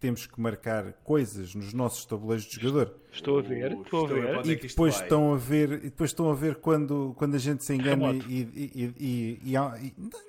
[0.00, 2.94] temos que marcar coisas nos nossos tabuleiros de jogador.
[3.12, 4.46] Estou a ver, estou a ver.
[4.46, 7.74] E depois estão a ver, e depois estão a ver quando, quando a gente se
[7.74, 9.56] engana e, e, e, e,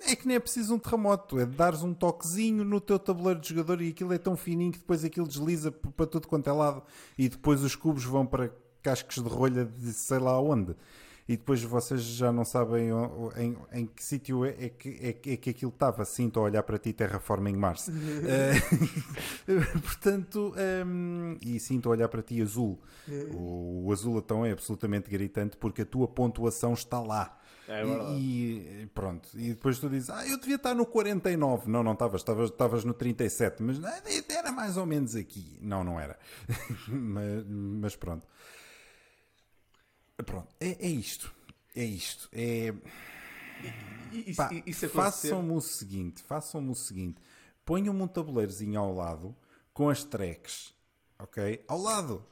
[0.08, 3.50] é que nem é preciso um terremoto, é dares um toquezinho no teu tabuleiro de
[3.50, 6.84] jogador e aquilo é tão fininho que depois aquilo desliza para tudo quanto é lado
[7.18, 8.52] e depois os cubos vão para
[8.84, 10.76] cascos de rolha de sei lá onde
[11.27, 12.89] e depois vocês já não sabem
[13.35, 16.03] em, em que sítio é, é, que, é, é, que aquilo estava.
[16.03, 17.88] Estou a olhar para ti, Terraforming Mars.
[17.88, 17.91] uh,
[19.81, 22.80] portanto, um, ehm, e sim, estou a olhar para ti, azul.
[23.34, 27.39] O, o, azul então é absolutamente gritante porque a tua pontuação está lá.
[27.68, 31.68] É e, e, pronto, e depois tu dizes, ah, eu devia estar no 49.
[31.68, 33.80] Não, não estavas, estavas no 37, mas
[34.30, 35.57] era mais ou menos aqui.
[35.60, 36.18] Não, não era.
[36.88, 38.27] mas, mas pronto.
[40.24, 41.34] Pronto, é, é isto.
[41.76, 42.30] É isto.
[42.32, 42.74] É.
[44.88, 47.22] façam-me o seguinte: façam-me o seguinte.
[47.66, 49.36] Ponham-me um tabuleirozinho ao lado
[49.74, 50.74] com as tracks.
[51.20, 51.64] Ok?
[51.68, 52.26] Ao lado.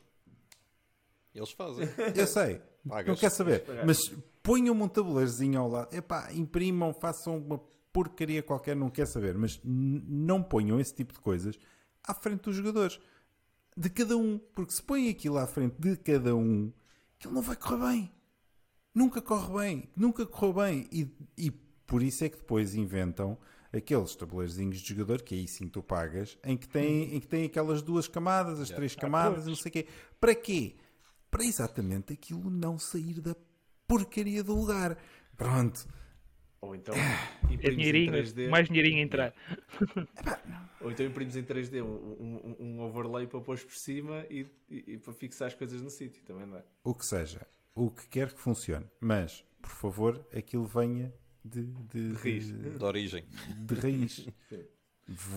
[1.36, 1.88] Eles fazem.
[2.16, 2.62] Eu sei.
[2.88, 3.08] Pagas.
[3.08, 3.66] Não quer saber.
[3.86, 3.98] Mas
[4.42, 5.94] ponham-me um tabuleirozinho ao lado.
[5.94, 7.60] Epá, imprimam, façam uma
[7.92, 9.36] porcaria qualquer, não quer saber.
[9.36, 11.58] Mas não ponham esse tipo de coisas
[12.04, 13.00] à frente dos jogadores.
[13.76, 14.38] De cada um.
[14.38, 16.72] Porque se põem aquilo à frente de cada um,
[17.24, 18.12] aquilo não vai correr bem.
[18.94, 19.90] Nunca corre bem.
[19.96, 20.88] Nunca correu bem.
[20.92, 21.52] E, e
[21.88, 23.38] por isso é que depois inventam
[23.72, 27.46] aqueles tabuleirozinhos de jogador, que aí sim tu pagas, em que tem, em que tem
[27.46, 29.88] aquelas duas camadas, as três camadas, não sei o quê.
[30.20, 30.76] Para quê?
[31.32, 33.36] Para exatamente aquilo não sair da
[33.88, 34.98] porcaria do lugar.
[35.36, 35.88] Pronto.
[36.64, 38.48] Ou então é dinheirinho, 3D.
[38.48, 39.34] mais dinheirinho a entrar.
[40.80, 44.94] Ou então imprimes em 3D um, um, um overlay para pôr por cima e, e,
[44.94, 46.64] e, para fixar as coisas no sítio, também dá.
[46.82, 47.46] O que seja,
[47.76, 51.14] o que quer que funcione, mas por favor, aquilo venha
[51.44, 53.26] de, de, de raiz, de, de origem,
[53.58, 54.30] de raiz.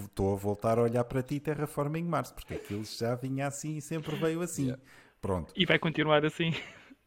[0.04, 3.80] Estou a voltar a olhar para ti, Terraforming Mars, porque aquilo já vinha assim e
[3.80, 4.66] sempre veio assim.
[4.66, 4.82] Yeah.
[5.20, 5.52] Pronto.
[5.56, 6.52] E vai continuar assim.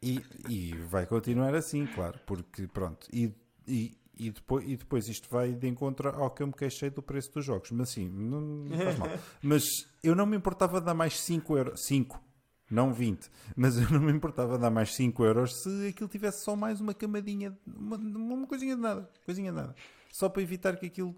[0.04, 3.08] E, e vai continuar assim, claro, porque pronto.
[3.14, 3.34] E,
[3.66, 7.02] e, e depois, e depois isto vai de encontro ao que eu me queixei do
[7.02, 7.72] preço dos jogos.
[7.72, 9.10] Mas sim, não, não faz mal.
[9.42, 9.64] Mas
[10.04, 11.86] eu não me importava de dar mais 5 euros.
[11.86, 12.22] 5,
[12.70, 13.32] não 20.
[13.56, 16.94] Mas eu não me importava dar mais 5 euros se aquilo tivesse só mais uma
[16.94, 19.10] camadinha, uma, uma coisinha de nada.
[19.26, 19.74] Coisinha de nada.
[20.12, 21.16] Só para evitar que aquilo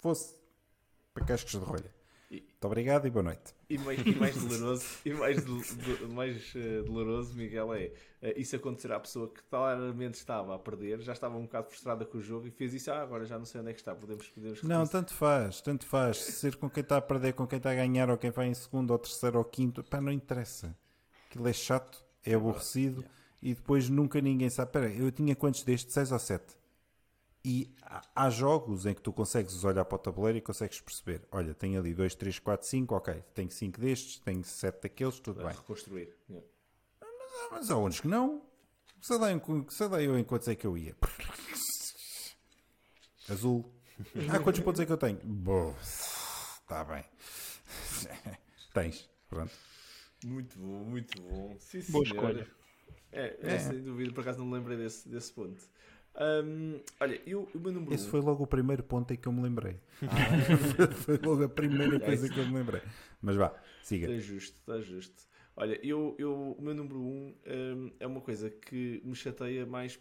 [0.00, 0.34] fosse
[1.14, 1.99] para cascos de rolha.
[2.30, 3.54] Muito obrigado e boa noite.
[3.68, 7.86] E mais, e mais doloroso, e mais, do, mais uh, doloroso, Miguel, é
[8.22, 12.04] uh, isso acontecer à pessoa que claramente estava a perder, já estava um bocado frustrada
[12.04, 13.96] com o jogo e fez isso, ah, agora já não sei onde é que está,
[13.96, 16.18] podemos, podemos Não, tanto faz, tanto faz.
[16.18, 18.54] Ser com quem está a perder, com quem está a ganhar, ou quem vai em
[18.54, 20.76] segundo, ou terceiro, ou quinto, pá, não interessa.
[21.28, 23.16] Aquilo é chato, é aborrecido yeah.
[23.42, 24.68] e depois nunca ninguém sabe.
[24.68, 25.92] Espera, eu tinha quantos destes?
[25.92, 26.59] Seis ou sete?
[27.42, 27.74] E
[28.14, 31.80] há jogos em que tu consegues olhar para o tabuleiro e consegues perceber: olha, tenho
[31.80, 35.54] ali 2, 3, 4, 5, ok, tenho 5 destes, tenho 7 daqueles, tudo bem.
[35.54, 36.14] reconstruir.
[36.28, 36.46] Yeah.
[37.00, 38.42] Mas, mas há uns que não.
[39.00, 39.32] Se dá
[40.02, 40.94] eu em quantos é que eu ia?
[43.30, 43.64] Azul.
[44.28, 45.18] Ah, quantos pontos é que eu tenho?
[45.24, 45.74] Boa.
[45.80, 47.04] Está bem.
[48.74, 49.08] Tens.
[49.28, 49.52] Pronto.
[50.24, 51.56] Muito bom, muito bom.
[51.58, 52.46] Sim, Boa escolha.
[53.12, 55.60] É, é, é, sem dúvida, por acaso não me lembrei desse, desse ponto.
[56.16, 58.10] Um, olha, eu, o meu número Esse um...
[58.10, 59.76] foi logo o primeiro ponto em que eu me lembrei.
[60.02, 60.88] Ah.
[60.94, 62.82] foi logo a primeira coisa que eu me lembrei.
[63.22, 64.10] Mas vá, siga.
[64.10, 65.30] Está justo, está justo.
[65.56, 69.98] Olha, eu, eu, o meu número um, um é uma coisa que me chateia mais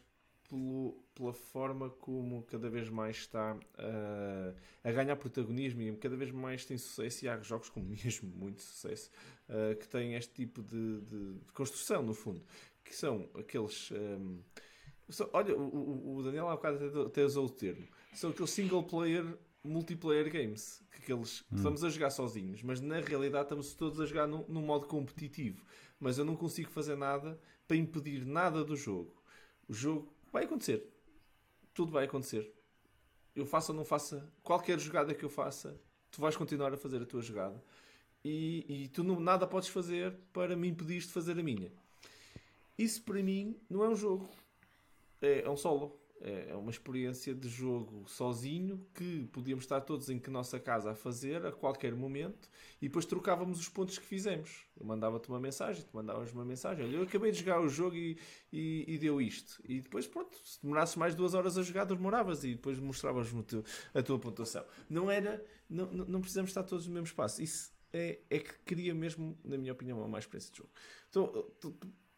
[0.49, 6.31] pelo, pela forma como cada vez mais está uh, a ganhar protagonismo e cada vez
[6.31, 7.25] mais tem sucesso.
[7.25, 9.11] E há jogos com mesmo muito sucesso
[9.47, 12.43] uh, que têm este tipo de, de, de, construção, no fundo,
[12.83, 13.91] que são aqueles.
[13.91, 14.39] Um,
[15.33, 17.87] olha, o, o, Daniel há bocado até, usou o termo.
[18.13, 21.57] São aqueles single player multiplayer games que, aqueles, hum.
[21.57, 25.65] estamos a jogar sozinhos, mas na realidade estamos todos a jogar num, num modo competitivo.
[25.99, 29.13] Mas eu não consigo fazer nada para impedir nada do jogo.
[29.67, 30.87] O jogo Vai acontecer.
[31.73, 32.53] Tudo vai acontecer.
[33.35, 35.79] Eu faça ou não faça, qualquer jogada que eu faça,
[36.11, 37.63] tu vais continuar a fazer a tua jogada.
[38.23, 41.71] E, e tu não, nada podes fazer para me impedir de fazer a minha.
[42.77, 44.29] Isso para mim não é um jogo.
[45.21, 45.99] É, é um solo.
[46.21, 50.91] É, é uma experiência de jogo sozinho que podíamos estar todos em que nossa casa
[50.91, 52.49] a fazer a qualquer momento
[52.81, 54.65] e depois trocávamos os pontos que fizemos.
[54.77, 56.85] Eu mandava-te uma mensagem, tu mandavas uma mensagem.
[56.85, 58.17] Olha, eu acabei de jogar o jogo e,
[58.51, 59.61] e, e, deu isto.
[59.63, 63.63] E depois, pronto, se demorasses mais duas horas a jogar, demoravas e depois mostravas teu,
[63.93, 64.65] a tua pontuação.
[64.89, 67.41] Não era, não, não precisamos estar todos no mesmo espaço.
[67.41, 70.69] Isso é, é que cria mesmo, na minha opinião, uma mais experiência de jogo.
[71.09, 71.45] Então,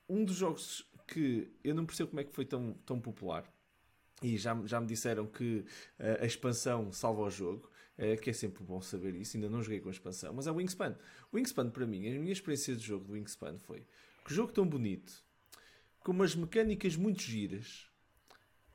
[0.09, 3.51] um dos jogos que eu não percebo como é que foi tão, tão popular
[4.21, 5.65] e já, já me disseram que
[5.99, 9.35] uh, a expansão salva o jogo, uh, que é sempre bom saber isso.
[9.35, 10.95] Ainda não joguei com a expansão, mas é o Wingspan.
[11.31, 13.85] O Wingspan, para mim, a minha experiência de jogo do Wingspan foi
[14.23, 15.11] que jogo tão bonito,
[15.99, 17.89] com umas mecânicas muito giras,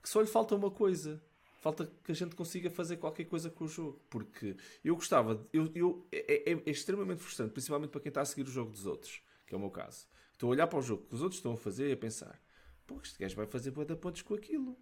[0.03, 1.23] que só lhe falta uma coisa.
[1.63, 4.01] Falta que a gente consiga fazer qualquer coisa com o jogo.
[4.11, 8.25] Porque eu gostava, eu, eu é, é, é extremamente frustrante, principalmente para quem está a
[8.25, 10.07] seguir o jogo dos outros, que é o meu caso.
[10.37, 12.39] Estou a olhar para o jogo que os outros estão a fazer e a pensar:
[12.87, 14.79] pô, este gajo vai fazer boa pontos com aquilo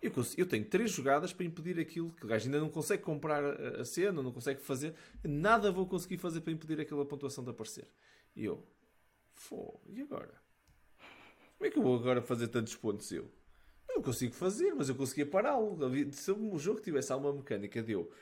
[0.00, 3.02] eu, consigo, eu, tenho três jogadas para impedir aquilo que o gajo ainda não consegue
[3.02, 4.94] comprar a, cena, não consegue fazer,
[5.24, 7.88] nada vou conseguir fazer para impedir aquela pontuação de aparecer.
[8.34, 8.64] E eu,
[9.32, 10.40] fô, e agora?
[11.56, 13.28] Como é que eu vou agora fazer tantos pontos eu?
[13.88, 15.76] Eu não consigo fazer, mas eu conseguia pará-lo.
[16.12, 18.12] Se o jogo tivesse alguma mecânica de eu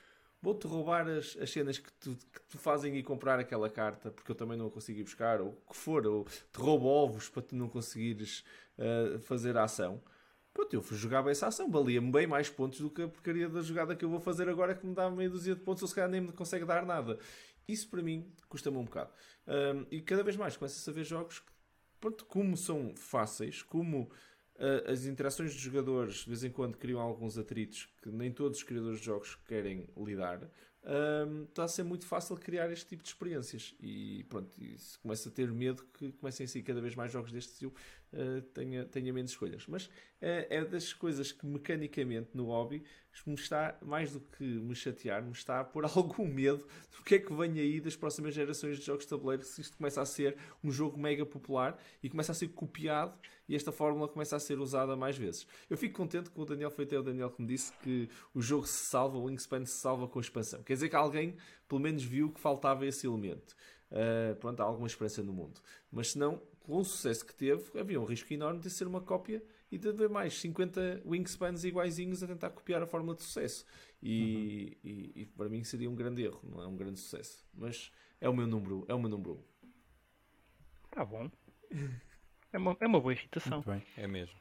[0.46, 4.30] vou-te roubar as, as cenas que te, que te fazem ir comprar aquela carta, porque
[4.30, 7.42] eu também não a consegui buscar, ou o que for, ou te roubo ovos para
[7.42, 8.44] tu não conseguires
[8.78, 10.00] uh, fazer a ação
[10.56, 13.94] Pronto, eu jogava essa ação, valia-me bem mais pontos do que a porcaria da jogada
[13.94, 16.08] que eu vou fazer agora que me dá meia dúzia de pontos ou se calhar
[16.08, 17.18] nem me consegue dar nada.
[17.68, 19.10] Isso para mim custa-me um bocado.
[19.46, 21.52] Um, e cada vez mais começa a ver jogos que,
[22.00, 24.10] pronto, como são fáceis, como
[24.58, 28.58] uh, as interações dos jogadores de vez em quando criam alguns atritos que nem todos
[28.58, 30.48] os criadores de jogos querem lidar,
[31.48, 33.74] está a ser muito fácil criar este tipo de experiências.
[33.80, 37.10] E pronto, e se começa a ter medo que comecem a sair cada vez mais
[37.10, 37.74] jogos deste estilo,
[38.16, 39.66] uh, tenha, tenha menos escolhas.
[39.68, 39.90] Mas uh,
[40.20, 42.82] é das coisas que mecanicamente no hobby
[43.24, 46.66] me está, mais do que me chatear, me está a pôr algum medo
[46.96, 49.76] do que é que vem aí das próximas gerações de jogos de tabuleiro, se isto
[49.76, 53.18] começa a ser um jogo mega popular e começa a ser copiado
[53.48, 55.46] e esta fórmula começa a ser usada mais vezes.
[55.70, 58.42] Eu fico contente que o Daniel foi até o Daniel que me disse que o
[58.42, 60.62] jogo se salva, o Wingspan se salva com a expansão.
[60.62, 61.36] Quer dizer que alguém
[61.68, 63.56] pelo menos viu que faltava esse elemento.
[63.90, 65.60] Uh, pronto, há alguma esperança no mundo.
[65.90, 69.00] Mas se não, com o sucesso que teve, havia um risco enorme de ser uma
[69.00, 73.64] cópia e de haver mais 50 wingspans iguaizinhos a tentar copiar a fórmula de sucesso.
[74.02, 74.90] E, uhum.
[74.90, 77.46] e, e, para mim seria um grande erro, não é um grande sucesso.
[77.54, 79.34] Mas é o meu número, é o meu número 1.
[79.34, 79.42] Um.
[80.90, 81.30] Tá bom.
[82.52, 83.58] É uma, é uma boa irritação.
[83.58, 83.82] Muito bem.
[83.96, 84.36] É mesmo.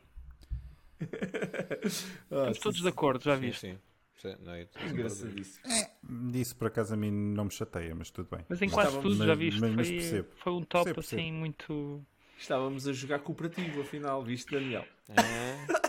[2.24, 3.60] Estamos todos de acordo, já viste?
[3.60, 3.80] Sim,
[4.16, 4.36] sim.
[4.40, 5.64] Não, é Engraçadíssimo.
[5.68, 8.46] É, por acaso a mim não me chateia, mas tudo bem.
[8.50, 11.22] Mas em quase tudo já viste, mas foi, foi, um top percebo, percebo.
[11.22, 12.06] assim muito
[12.38, 14.86] Estávamos a jogar cooperativo, afinal, viste, Daniel?
[15.10, 15.86] É.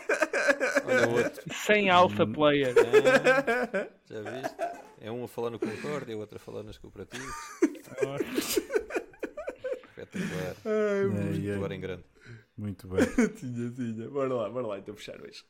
[0.84, 1.54] Olha outro.
[1.54, 2.32] Sem alpha hum.
[2.32, 2.74] player.
[2.78, 3.90] É.
[4.06, 4.56] Já viste?
[5.00, 7.34] É um a falar no Concorde e o outro a falar nas cooperativas.
[9.88, 10.56] Espetacular.
[10.64, 12.04] Ai, muito em grande.
[12.56, 13.04] Muito bem.
[13.36, 14.08] tinha, tinha.
[14.08, 15.44] Bora lá, bora lá então fechar hoje.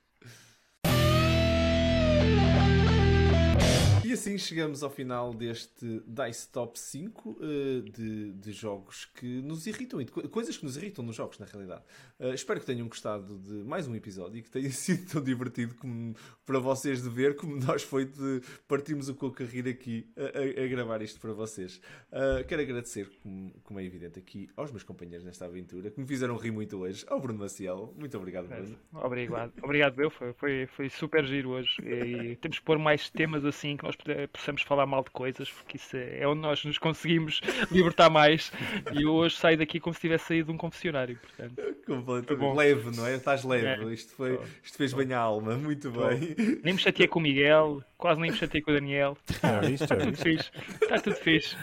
[4.07, 9.43] E assim chegamos ao final deste Dice Top 5 uh, eh, de, de, jogos que
[9.43, 11.83] nos irritam, e coisas que nos irritam nos jogos, na realidade.
[12.21, 15.75] Uh, espero que tenham gostado de mais um episódio e que tenha sido tão divertido
[15.75, 16.15] como
[16.47, 20.61] para vocês de ver, como nós foi de partirmos o coco a rir aqui a,
[20.61, 21.81] a, a gravar isto para vocês.
[22.13, 26.07] Uh, quero agradecer, como, como, é evidente aqui, aos meus companheiros nesta aventura, que me
[26.07, 27.93] fizeram rir muito hoje, ao Bruno Maciel.
[27.99, 28.79] Muito obrigado, Bruno.
[28.93, 30.11] Obrigado, obrigado eu.
[30.11, 31.75] Foi, foi, foi super giro hoje.
[31.83, 35.51] E temos que pôr mais temas assim que nós nós possamos falar mal de coisas,
[35.51, 37.41] porque isso é, é onde nós nos conseguimos
[37.71, 38.53] libertar mais.
[38.93, 41.19] E eu hoje saio daqui como se tivesse saído de um confessionário.
[41.19, 43.15] Portanto, Completamente leve, não é?
[43.15, 43.85] Estás leve.
[43.85, 43.93] É.
[43.93, 46.35] Isto, foi, isto fez bem a alma, muito bem.
[46.63, 49.17] Nem me chateei com o Miguel, quase nem me chateei com o Daniel.
[49.43, 50.51] É, isto, Está tudo fixe.
[50.83, 51.57] Está tudo fixe.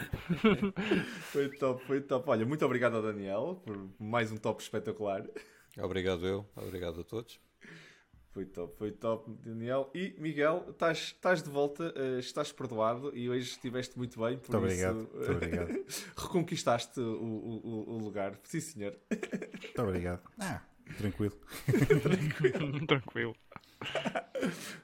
[1.30, 2.30] Foi top, foi top.
[2.30, 5.24] Olha, muito obrigado ao Daniel por mais um top espetacular.
[5.78, 7.43] Obrigado eu, obrigado a todos.
[8.34, 9.88] Foi top, foi top, Daniel.
[9.94, 14.36] E Miguel, estás, estás de volta, uh, estás perdoado e hoje estiveste muito bem.
[14.36, 15.86] Por muito isso, obrigado, muito obrigado.
[16.18, 18.36] reconquistaste o, o, o, lugar.
[18.42, 18.98] Sim, senhor.
[19.08, 20.20] Muito obrigado.
[20.36, 20.60] Ah,
[20.98, 21.38] tranquilo.
[22.02, 22.86] tranquilo.
[22.88, 23.36] tranquilo.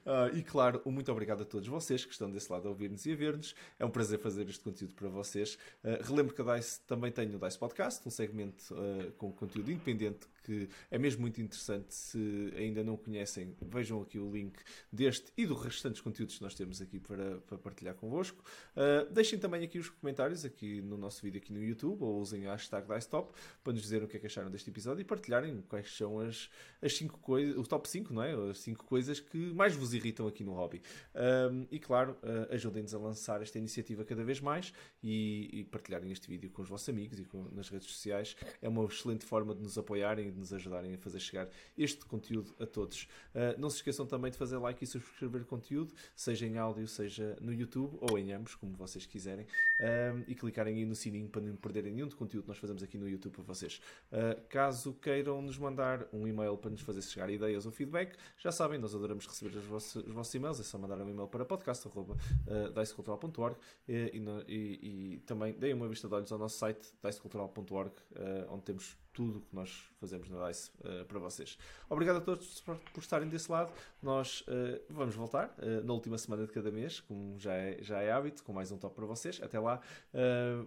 [0.06, 3.05] Uh, e claro, um muito obrigado a todos vocês que estão desse lado a ouvir-nos
[3.05, 3.55] e a ver-nos.
[3.81, 5.59] É um prazer fazer este conteúdo para vocês.
[5.82, 9.72] Uh, relembro que a DICE também tem o DICE Podcast, um segmento uh, com conteúdo
[9.72, 11.94] independente que é mesmo muito interessante.
[11.94, 14.58] Se ainda não conhecem, vejam aqui o link
[14.92, 18.42] deste e dos restantes conteúdos que nós temos aqui para, para partilhar convosco.
[18.76, 22.46] Uh, deixem também aqui os comentários aqui no nosso vídeo aqui no YouTube ou usem
[22.46, 25.62] a hashtag DiceTop para nos dizer o que é que acharam deste episódio e partilharem
[25.68, 26.50] quais são as,
[26.80, 28.32] as cinco coisas, o top 5, não é?
[28.50, 30.82] As cinco coisas que mais vos irritam aqui no hobby.
[31.14, 34.72] Um, e claro, uh, ajudem-nos a lançar esta iniciativa cada vez mais
[35.02, 38.36] e, e partilharem este vídeo com os vossos amigos e com, nas redes sociais.
[38.60, 42.05] É uma excelente forma de nos apoiarem e de nos ajudarem a fazer chegar este
[42.05, 43.09] conteúdo a todos.
[43.35, 47.36] Uh, não se esqueçam também de fazer like e subscrever conteúdo, seja em áudio, seja
[47.40, 49.47] no YouTube ou em ambos, como vocês quiserem,
[49.81, 52.82] um, e clicarem aí no sininho para não perderem nenhum de conteúdo que nós fazemos
[52.82, 53.81] aqui no YouTube para vocês.
[54.11, 58.52] Uh, caso queiram nos mandar um e-mail para nos fazer chegar ideias ou feedback, já
[58.52, 61.44] sabem, nós adoramos receber os vossos, os vossos e-mails, é só mandar um e-mail para
[61.44, 63.57] podcast.dicecultural.org
[63.89, 68.62] e, e, e, também deem uma vista de olhos ao nosso site dicecultural.org, uh, onde
[68.62, 71.58] temos tudo o que nós fazemos na DICE uh, para vocês.
[71.88, 73.72] Obrigado a todos por, por estarem desse lado.
[74.02, 78.00] Nós uh, vamos voltar uh, na última semana de cada mês, como já é, já
[78.00, 79.40] é hábito, com mais um top para vocês.
[79.42, 79.80] Até lá,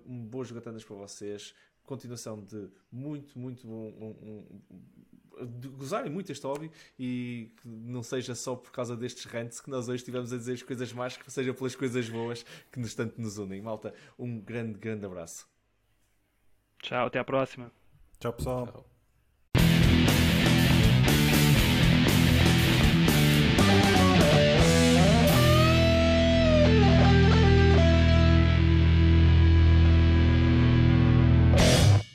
[0.06, 1.54] um boas jogatanas para vocês.
[1.84, 3.90] Continuação de muito, muito bom.
[4.00, 9.26] Um, um, de gozarem muito este hobby e que não seja só por causa destes
[9.26, 12.46] rants que nós hoje estivemos a dizer as coisas más, que seja pelas coisas boas
[12.72, 13.62] que nos tanto nos unem.
[13.62, 15.48] Malta, um grande, grande abraço.
[16.82, 17.83] Tchau, até à próxima.
[18.24, 18.93] Kjapp, sa.